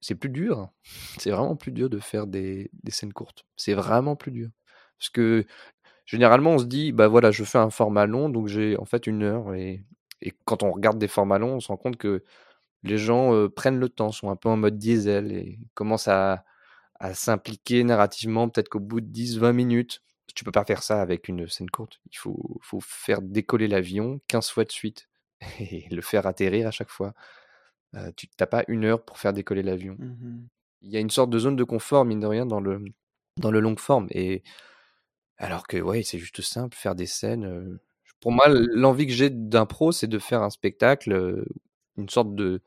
[0.00, 0.70] c'est plus dur.
[1.18, 3.44] C'est vraiment plus dur de faire des, des scènes courtes.
[3.56, 4.50] C'est vraiment plus dur.
[4.98, 5.46] Parce que
[6.06, 9.06] généralement, on se dit, bah voilà, je fais un format long, donc j'ai en fait
[9.06, 9.54] une heure.
[9.54, 9.84] Et,
[10.22, 12.24] et, quand on regarde des formats longs, on se rend compte que
[12.84, 16.44] les gens prennent le temps, sont un peu en mode diesel et commencent à,
[17.00, 20.02] à s'impliquer narrativement, peut-être qu'au bout de 10-20 minutes.
[20.34, 22.00] Tu peux pas faire ça avec une scène courte.
[22.12, 25.08] Il faut, faut faire décoller l'avion 15 fois de suite
[25.60, 27.14] et le faire atterrir à chaque fois
[28.16, 29.96] tu n'as pas une heure pour faire décoller l'avion.
[29.98, 30.46] Mmh
[30.82, 32.84] Il y a une sorte de zone de confort, mine de rien, dans le,
[33.36, 34.06] dans le long forme.
[34.10, 34.42] Et
[35.38, 37.78] alors que, ouais, c'est juste simple, faire des scènes.
[38.20, 41.44] pour moi, l'envie que j'ai d'impro, c'est de faire un spectacle,
[41.96, 42.62] une sorte de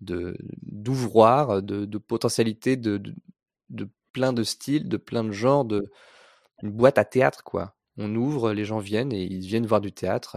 [0.00, 3.00] d'ouvroir, de, de, potentialité, de,
[3.70, 5.90] de, plein de styles, de plein de genres, de
[6.62, 7.76] une boîte à théâtre, quoi.
[7.96, 10.36] On ouvre, les gens viennent et ils viennent voir du théâtre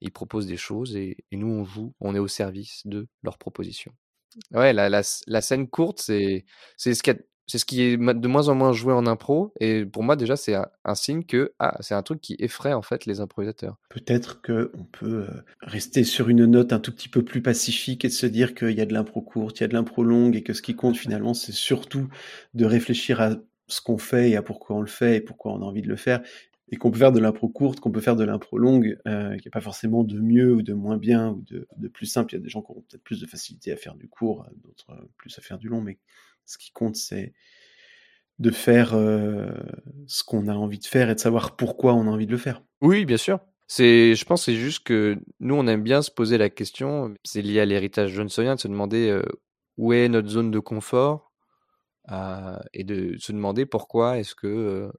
[0.00, 3.92] ils proposent des choses et, nous on joue, on est au service de leurs propositions.
[4.52, 6.44] Ouais, la, scène courte, c'est
[6.76, 7.10] ce, qui
[7.56, 10.54] ce qui est de moins en moins joué en impro et pour moi déjà c'est
[10.54, 13.78] un, signe que ah, c'est un truc qui effraie en fait les improvisateurs.
[13.88, 18.04] Peut-être que on peut euh, rester sur une note un tout petit peu plus pacifique
[18.04, 20.36] et se dire qu'il y a de l'impro courte, il y a de l'impro longue
[20.36, 22.08] et que ce qui compte finalement c'est surtout
[22.52, 25.62] de réfléchir à ce qu'on fait et à pourquoi on le fait et pourquoi on
[25.62, 26.20] a envie de le faire
[26.70, 29.42] et qu'on peut faire de l'impro courte, qu'on peut faire de l'impro longue, euh, qu'il
[29.42, 32.34] n'y a pas forcément de mieux ou de moins bien ou de, plus simple.
[32.34, 34.46] Il y a des gens qui ont peut-être plus de facilité à faire du court,
[34.62, 35.98] d'autres euh, plus à faire du long, mais
[36.44, 37.32] ce qui compte, c'est
[38.38, 39.50] de faire euh,
[40.06, 42.38] ce qu'on a envie de faire et de savoir pourquoi on a envie de le
[42.38, 42.62] faire.
[42.80, 43.40] Oui, bien sûr.
[43.66, 47.14] C'est, je pense, c'est juste que nous, on aime bien se poser la question.
[47.24, 49.22] C'est lié à l'héritage johnsonien de se demander euh,
[49.76, 51.32] où est notre zone de confort
[52.10, 54.90] euh, et de se demander pourquoi est-ce que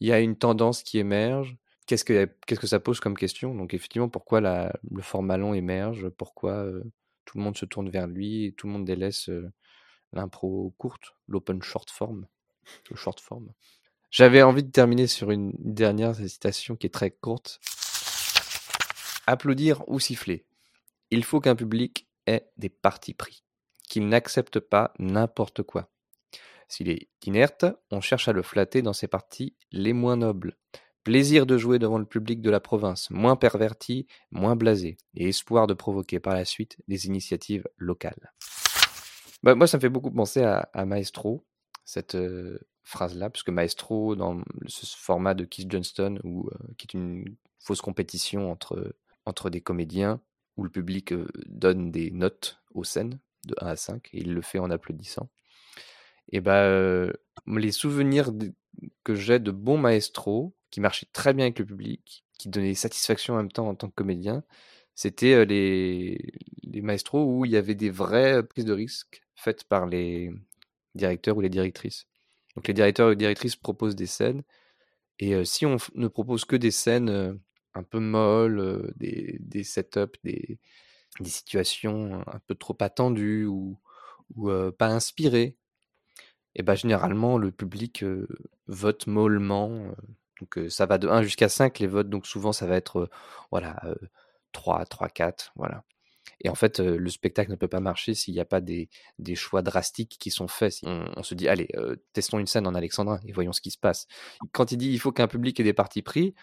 [0.00, 1.56] il y a une tendance qui émerge.
[1.86, 3.54] Qu'est-ce que, ça pose comme question?
[3.54, 6.08] Donc effectivement, pourquoi le format long émerge?
[6.08, 6.66] Pourquoi
[7.24, 9.30] tout le monde se tourne vers lui tout le monde délaisse
[10.12, 12.26] l'impro courte, l'open short form,
[12.94, 13.52] short form?
[14.10, 17.60] J'avais envie de terminer sur une dernière citation qui est très courte.
[19.26, 20.46] Applaudir ou siffler?
[21.10, 23.44] Il faut qu'un public ait des partis pris,
[23.88, 25.90] qu'il n'accepte pas n'importe quoi.
[26.68, 30.56] S'il est inerte, on cherche à le flatter dans ses parties les moins nobles.
[31.04, 35.68] Plaisir de jouer devant le public de la province, moins perverti, moins blasé, et espoir
[35.68, 38.32] de provoquer par la suite des initiatives locales.
[39.44, 41.46] Bah, moi, ça me fait beaucoup penser à, Maestro,
[41.84, 47.36] cette euh, phrase-là, puisque Maestro, dans ce format de Keith Johnston, euh, qui est une
[47.60, 50.20] fausse compétition entre, entre des comédiens,
[50.56, 54.34] où le public euh, donne des notes aux scènes, de 1 à 5, et il
[54.34, 55.28] le fait en applaudissant.
[56.30, 57.08] Et bah,
[57.46, 58.30] les souvenirs
[59.04, 63.34] que j'ai de bons maestros, qui marchaient très bien avec le public, qui donnaient satisfaction
[63.34, 64.42] en même temps en tant que comédien,
[64.94, 66.32] c'était les,
[66.64, 70.32] les maestros où il y avait des vraies prises de risques faites par les
[70.94, 72.06] directeurs ou les directrices.
[72.56, 74.42] Donc les directeurs et directrices proposent des scènes,
[75.18, 77.38] et si on ne propose que des scènes
[77.74, 80.58] un peu molles, des, des setups, des,
[81.20, 83.78] des situations un peu trop attendues ou,
[84.34, 85.56] ou pas inspirées,
[86.56, 88.04] et bah, généralement, le public
[88.66, 89.94] vote mollement.
[90.40, 93.08] donc ça va de 1 jusqu'à 5 les votes, donc souvent ça va être
[93.50, 93.80] voilà
[94.52, 95.84] 3, 3, 4, voilà.
[96.40, 98.88] Et en fait, le spectacle ne peut pas marcher s'il n'y a pas des,
[99.18, 100.80] des, choix drastiques qui sont faits.
[100.84, 101.68] On, se dit, allez,
[102.12, 104.06] testons une scène en alexandrin et voyons ce qui se passe.
[104.52, 106.34] Quand il dit il faut qu'un public ait des partis pris,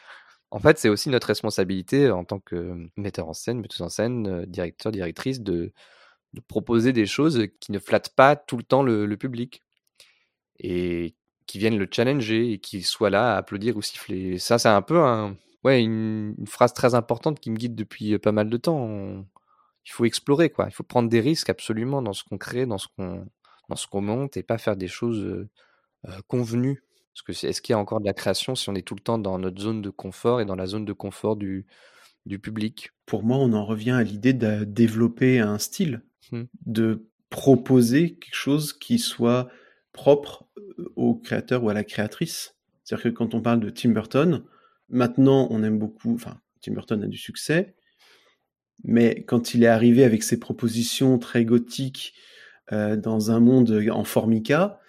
[0.54, 4.46] en fait, c'est aussi notre responsabilité en tant que metteur en scène, metteuse en scène,
[4.46, 5.74] directeur, directrice, de,
[6.34, 9.64] de, proposer des choses qui ne flattent pas tout le temps le, public
[10.64, 11.16] et
[11.46, 14.40] qui viennent le challenger et qui soient là à applaudir ou siffler.
[14.40, 18.18] Ça, c'est un peu un, ouais, une, une, phrase très importante qui me guide depuis
[18.18, 19.26] pas mal de temps
[19.86, 20.66] il faut explorer, quoi.
[20.68, 23.26] Il faut prendre des risques absolument dans ce qu'on crée, dans ce qu'on
[23.70, 25.48] dans ce qu'on monte, et pas faire des choses
[26.28, 26.84] convenues.
[27.14, 29.02] Parce que est-ce qu'il y a encore de la création si on est tout le
[29.02, 31.66] temps dans notre zone de confort et dans la zone de confort du,
[32.26, 32.92] du public?
[33.06, 36.44] Pour moi, on en revient à l'idée de développer un style, mmh.
[36.66, 39.48] de proposer quelque chose qui soit
[39.94, 40.46] propre
[40.96, 42.56] au créateur ou à la créatrice.
[42.84, 44.44] C'est-à-dire que quand on parle de Tim Burton,
[44.90, 47.76] maintenant on aime beaucoup, enfin Tim Burton a du succès,
[48.84, 52.14] mais quand il est arrivé avec ses propositions très gothiques
[52.72, 54.80] euh, dans un monde en formica,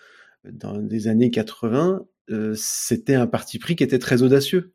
[0.44, 4.74] dans les années 80, euh, c'était un parti pris qui était très audacieux,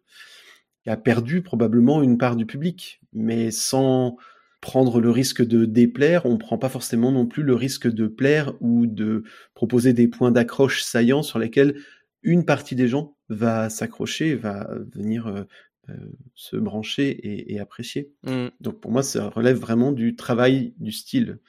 [0.84, 4.18] qui a perdu probablement une part du public, mais sans
[4.62, 8.08] prendre le risque de déplaire, on ne prend pas forcément non plus le risque de
[8.08, 9.24] plaire ou de
[9.54, 11.80] proposer des points d'accroche saillants sur lesquels
[12.24, 15.44] une partie des gens va s'accrocher, va venir euh,
[15.90, 15.94] euh,
[16.36, 18.12] se brancher et, apprécier.
[18.24, 18.48] Mmh.
[18.60, 21.40] Donc pour moi, ça relève vraiment du travail du style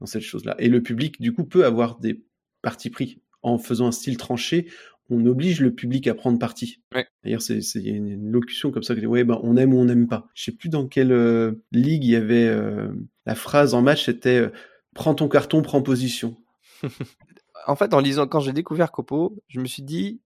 [0.00, 0.56] dans cette chose-là.
[0.58, 2.24] Et le public, du coup, peut avoir des
[2.62, 3.22] partis pris.
[3.42, 4.66] En faisant un style tranché,
[5.08, 6.82] on oblige le public à prendre parti.
[7.22, 10.28] D'ailleurs, c'est une locution comme ça que ouais, ben, on aime ou on n'aime pas.
[10.34, 12.88] Je sais plus dans quelle euh, ligue il y avait euh,
[13.24, 14.50] la phrase en match, c'était
[14.94, 16.36] prends ton carton, prends position.
[17.66, 20.20] en fait, en lisant, quand j'ai découvert Copo, je me suis dit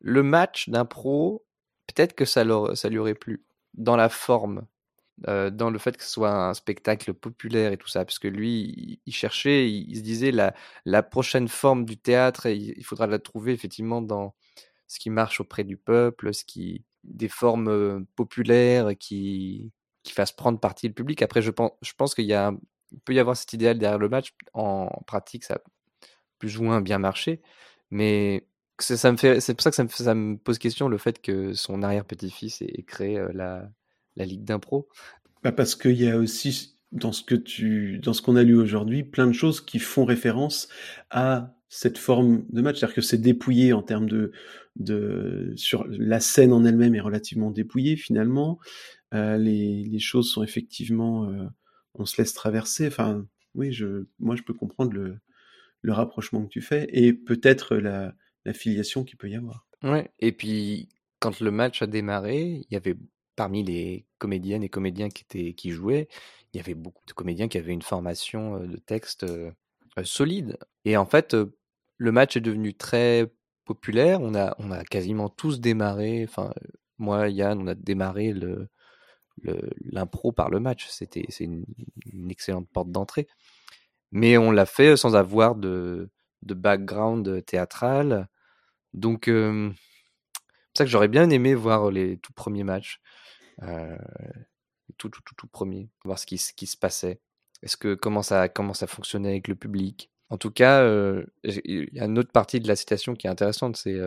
[0.00, 1.44] le match d'un pro
[1.86, 2.44] peut-être que ça,
[2.74, 3.44] ça lui aurait plu
[3.74, 4.66] dans la forme,
[5.26, 9.00] dans le fait que ce soit un spectacle populaire et tout ça, parce que lui,
[9.06, 10.54] il, cherchait, il, se disait la,
[10.84, 14.34] la prochaine forme du théâtre, il, faudra la trouver effectivement dans
[14.88, 19.72] ce qui marche auprès du peuple, ce qui des formes populaires qui
[20.02, 21.22] qui fassent prendre partie le public.
[21.22, 22.52] Après, je pense, je pense qu'il y a,
[23.04, 24.34] peut y avoir cet idéal derrière le match.
[24.52, 25.58] En pratique, ça a
[26.38, 27.40] plus ou moins bien marché,
[27.90, 28.46] mais
[28.80, 31.20] ça me fait, c'est pour ça que ça me, ça me, pose question le fait
[31.22, 33.70] que son arrière-petit-fils ait, créé la,
[34.16, 34.88] la ligue d'impro.
[35.42, 38.56] Bah parce qu'il y a aussi dans ce que tu, dans ce qu'on a lu
[38.56, 40.68] aujourd'hui, plein de choses qui font référence
[41.10, 44.32] à cette forme de match, c'est-à-dire que c'est dépouillé en termes de,
[44.76, 48.58] de, sur la scène en elle-même est relativement dépouillée finalement.
[49.14, 51.46] Euh, les, les, choses sont effectivement, euh,
[51.94, 52.86] on se laisse traverser.
[52.86, 55.18] Enfin, oui, je, moi je peux comprendre le,
[55.80, 58.14] le rapprochement que tu fais et peut-être la,
[58.44, 59.66] la filiation qu'il peut y avoir.
[59.82, 60.90] Ouais, et puis
[61.20, 62.96] quand le match a démarré, il y avait
[63.36, 66.08] parmi les comédiennes et comédiens qui, étaient, qui jouaient,
[66.52, 69.26] il y avait beaucoup de comédiens qui avaient une formation de texte
[70.04, 70.58] solide.
[70.84, 71.36] Et en fait,
[71.96, 73.32] le match est devenu très
[73.64, 74.20] populaire.
[74.20, 76.52] On a, on a quasiment tous démarré, enfin,
[76.98, 78.68] moi, Yann, on a démarré le,
[79.90, 80.88] l'impro par le match.
[80.88, 81.64] C'était, c'est une,
[82.30, 83.28] excellente porte d'entrée.
[84.12, 86.10] Mais on l'a fait sans avoir de,
[86.42, 88.28] de background théâtral.
[88.94, 93.00] Donc, c'est pour ça que j'aurais bien aimé voir les tout premiers matchs.
[94.98, 97.20] Tout, tout, tout, tout premier, voir ce qui, se passait.
[97.62, 100.10] Est-ce que comment ça, comment ça fonctionnait avec le public?
[100.30, 100.84] En tout cas,
[101.44, 104.00] il y a une autre partie de la citation qui est intéressante, c'est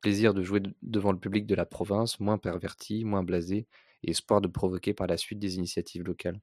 [0.00, 3.66] plaisir de jouer devant le public de la province, moins perverti, moins blasé,
[4.02, 6.40] et espoir de provoquer par la suite des initiatives locales.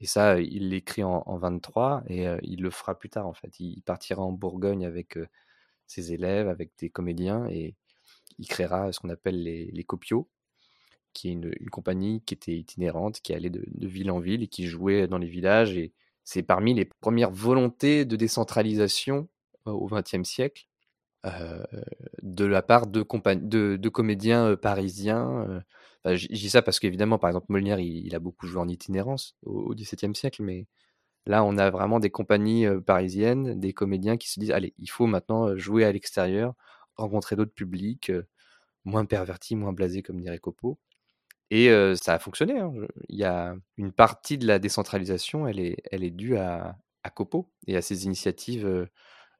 [0.00, 3.58] Et ça, il l'écrit en, en, 23 et il le fera plus tard en fait.
[3.60, 5.18] Il partira en Bourgogne avec
[5.86, 7.74] ses élèves, avec des comédiens et
[8.38, 10.28] il créera ce qu'on appelle les, les copios,
[11.14, 14.66] qui est une, compagnie qui était itinérante, qui allait de, ville en ville et qui
[14.66, 15.76] jouait dans les villages.
[15.76, 15.92] Et
[16.24, 19.28] c'est parmi les premières volontés de décentralisation
[19.66, 20.66] au XXe siècle.
[22.22, 25.62] de la part de, de, comédiens parisiens
[26.04, 29.74] je dis ça parce qu'évidemment, par exemple, Molière, il, a beaucoup joué en itinérance au,
[29.74, 30.66] XVIIe siècle, mais
[31.26, 35.06] là, on a vraiment des compagnies parisiennes, des comédiens qui se disent, allez, il faut
[35.06, 36.54] maintenant jouer à l'extérieur,
[36.96, 38.12] rencontrer d'autres publics,
[38.84, 40.78] moins pervertis, moins blasés, comme dirait Copo.
[41.50, 42.58] Et ça a fonctionné.
[42.58, 42.72] Hein.
[43.08, 47.76] Il y a une partie de la décentralisation, elle est, due à, à Copo et
[47.76, 48.88] à ses initiatives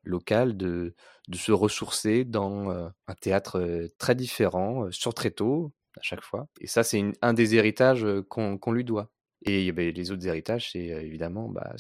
[0.05, 0.95] locales de,
[1.33, 6.49] se ressourcer dans un théâtre très différent, sur très tôt, à chaque fois.
[6.61, 9.11] Et ça, c'est un des héritages qu'on lui doit.
[9.43, 11.75] Et les autres héritages, c'est évidemment bah,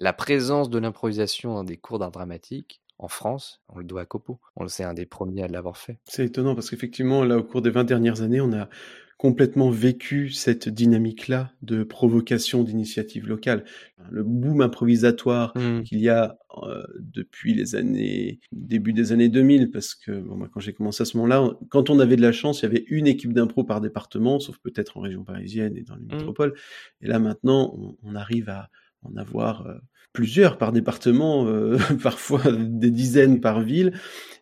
[0.00, 4.06] la présence de l'improvisation dans des cours d'art dramatique en France, on le doit à
[4.06, 4.40] Copo.
[4.56, 5.98] On le sait, un des premiers à l'avoir fait.
[6.04, 8.68] C'est étonnant parce qu'effectivement, là, au cours des 20 dernières années, on a
[9.18, 13.64] complètement vécu cette dynamique-là de provocation d'initiatives locales.
[14.10, 15.82] Le boom improvisatoire mmh.
[15.82, 20.48] qu'il y a euh, depuis les années, début des années 2000, parce que bon, moi,
[20.52, 22.84] quand j'ai commencé à ce moment-là, quand on avait de la chance, il y avait
[22.86, 26.16] une équipe d'impro par département, sauf peut-être en région parisienne et dans les mmh.
[26.16, 26.54] métropoles.
[27.00, 28.70] Et là, maintenant, on, arrive à
[29.02, 29.74] en avoir euh,
[30.12, 33.94] plusieurs par département, euh, parfois des dizaines par ville.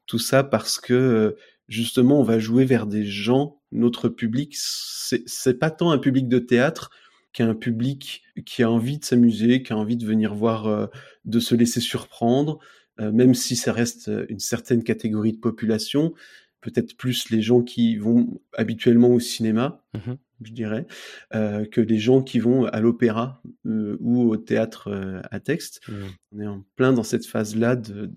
[0.05, 1.35] Tout ça parce que
[1.69, 3.61] justement, on va jouer vers des gens.
[3.73, 6.91] Notre public, c'est pas tant un public de théâtre
[7.33, 10.87] qu'un public qui a envie de s'amuser, qui a envie de venir voir, euh,
[11.27, 12.59] de se laisser surprendre,
[12.99, 16.15] euh, même si ça reste une certaine catégorie de population,
[16.63, 20.87] peut-être plus les gens qui vont habituellement au cinéma, mmh je dirais,
[21.35, 25.81] euh, que les gens qui vont à l'opéra ou au théâtre à texte.
[25.89, 25.93] Mmh.
[26.33, 28.11] On est en plein dans cette phase-là de,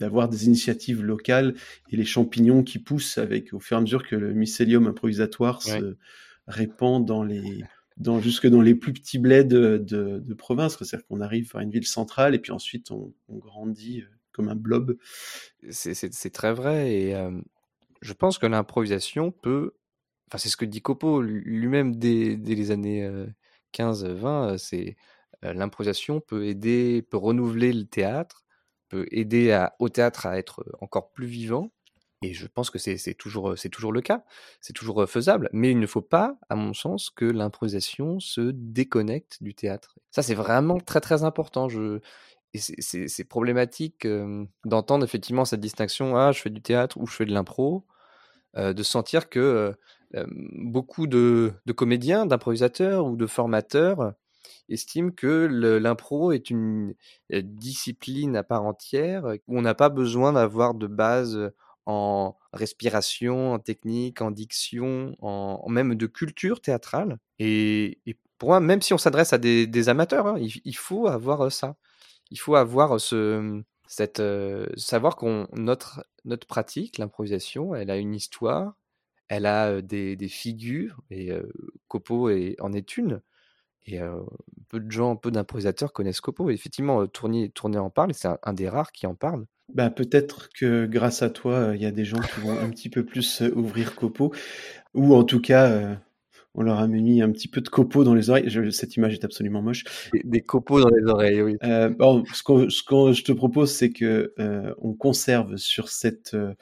[0.00, 1.54] d'avoir des initiatives locales
[1.90, 5.62] et les champignons qui poussent avec au fur et à mesure que le mycélium improvisatoire
[5.62, 5.96] se
[6.48, 7.62] répand dans les
[7.98, 10.78] dans jusque dans les plus petits bleds de, de, province.
[10.78, 14.56] C'est-à-dire qu'on arrive à une ville centrale et puis ensuite on, grandit euh, comme un
[14.56, 14.96] blob.
[15.70, 17.30] C'est très vrai et euh,
[18.00, 19.74] je pense que l'improvisation peut
[20.28, 23.06] enfin c'est ce que dit Copo lui-même dès, dès, les années
[23.72, 24.96] 15 euh, 20 c'est
[25.42, 28.44] l'improvisation peut aider peut renouveler le théâtre
[28.90, 31.70] peut aider au théâtre à être encore plus vivant.
[32.22, 34.24] Et je pense que c'est toujours, toujours le cas,
[34.60, 35.48] c'est toujours faisable.
[35.54, 39.98] Mais il ne faut pas, à mon sens, que l'improvisation se déconnecte du théâtre.
[40.10, 41.68] Ça, c'est vraiment très très important.
[42.54, 44.06] C'est problématique
[44.66, 47.86] d'entendre effectivement cette distinction, ah, je fais du théâtre ou je fais de l'impro,
[48.54, 49.74] de sentir que
[50.26, 54.12] beaucoup de comédiens, d'improvisateurs ou de formateurs
[54.68, 55.46] estime que
[55.80, 56.94] l'impro est une
[57.30, 61.52] discipline à part entière où on n'a pas besoin d'avoir de base
[61.86, 67.18] en respiration, en technique, en diction, en, même de culture théâtrale.
[67.38, 68.00] Et,
[68.38, 71.76] pour moi, même si on s'adresse à des, amateurs, hein, il, faut avoir ça.
[72.30, 74.22] Il faut avoir ce, cette,
[74.76, 78.74] savoir qu'on notre notre pratique, l'improvisation, elle a une histoire,
[79.28, 81.30] elle a des, figures et
[81.88, 83.20] Copo en est une.
[83.86, 83.98] Et
[84.68, 86.50] peu de gens, peu d'improvisateurs connaissent Copo.
[86.50, 89.46] effectivement, Tournier, Tournier en parle, c'est un, des rares qui en parle.
[89.72, 92.88] Bah, peut-être que grâce à toi, il y a des gens qui vont un petit
[92.88, 94.32] peu plus ouvrir Copo,
[94.94, 95.96] ou en tout cas,
[96.54, 98.72] on leur a mis un petit peu de copeaux dans les oreilles.
[98.72, 99.84] cette image est absolument moche.
[100.24, 101.56] Des, copeaux dans les oreilles, oui.
[101.98, 104.34] bon, ce que, je te propose, c'est que
[104.78, 106.54] on conserve sur cette euh,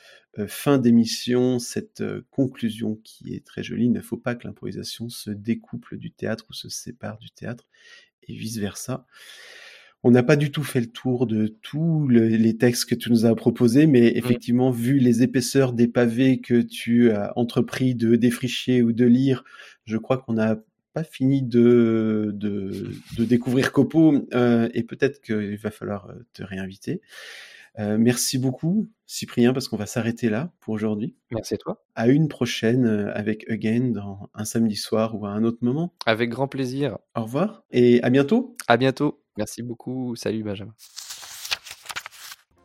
[0.47, 3.86] fin d'émission, cette euh, conclusion qui est très jolie.
[3.86, 7.66] Il ne faut pas que l'improvisation se découple du théâtre ou se sépare du théâtre
[8.27, 9.06] et vice-versa.
[10.05, 13.27] On n'a pas du tout fait le tour de tous les textes que tu nous
[13.27, 14.16] as proposés, mais mmh.
[14.16, 19.43] effectivement, vu les épaisseurs des pavés que tu as entrepris de défricher ou de lire,
[19.86, 20.56] je crois qu'on n'a
[20.93, 27.01] pas fini de, de, découvrir Copo euh, et peut-être qu'il va falloir te réinviter.
[27.78, 31.16] Euh, merci beaucoup, Cyprien, parce qu'on va s'arrêter là pour aujourd'hui.
[31.30, 31.84] Merci à toi.
[31.94, 35.94] À une prochaine euh, avec Again dans un samedi soir ou à un autre moment.
[36.06, 36.98] Avec grand plaisir.
[37.14, 38.56] Au revoir et à bientôt.
[38.66, 39.22] À bientôt.
[39.36, 40.16] Merci beaucoup.
[40.16, 40.74] Salut Benjamin.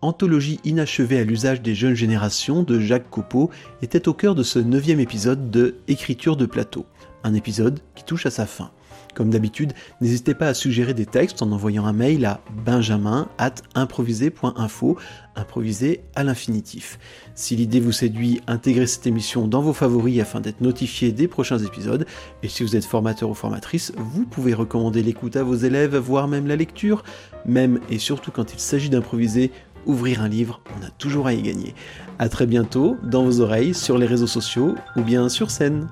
[0.01, 3.51] Anthologie inachevée à l'usage des jeunes générations de Jacques Copeau
[3.81, 6.85] était au cœur de ce neuvième épisode de Écriture de plateau,
[7.23, 8.71] un épisode qui touche à sa fin.
[9.13, 13.55] Comme d'habitude, n'hésitez pas à suggérer des textes en envoyant un mail à benjamin at
[13.75, 14.97] improvisé.info,
[15.35, 16.99] improvisé à l'infinitif.
[17.35, 21.59] Si l'idée vous séduit, intégrez cette émission dans vos favoris afin d'être notifié des prochains
[21.59, 22.05] épisodes.
[22.41, 26.27] Et si vous êtes formateur ou formatrice, vous pouvez recommander l'écoute à vos élèves, voire
[26.27, 27.03] même la lecture.
[27.45, 29.51] Même et surtout quand il s'agit d'improviser,
[29.85, 31.75] ouvrir un livre, on a toujours à y gagner.
[32.19, 35.87] A très bientôt, dans vos oreilles, sur les réseaux sociaux ou bien sur scène.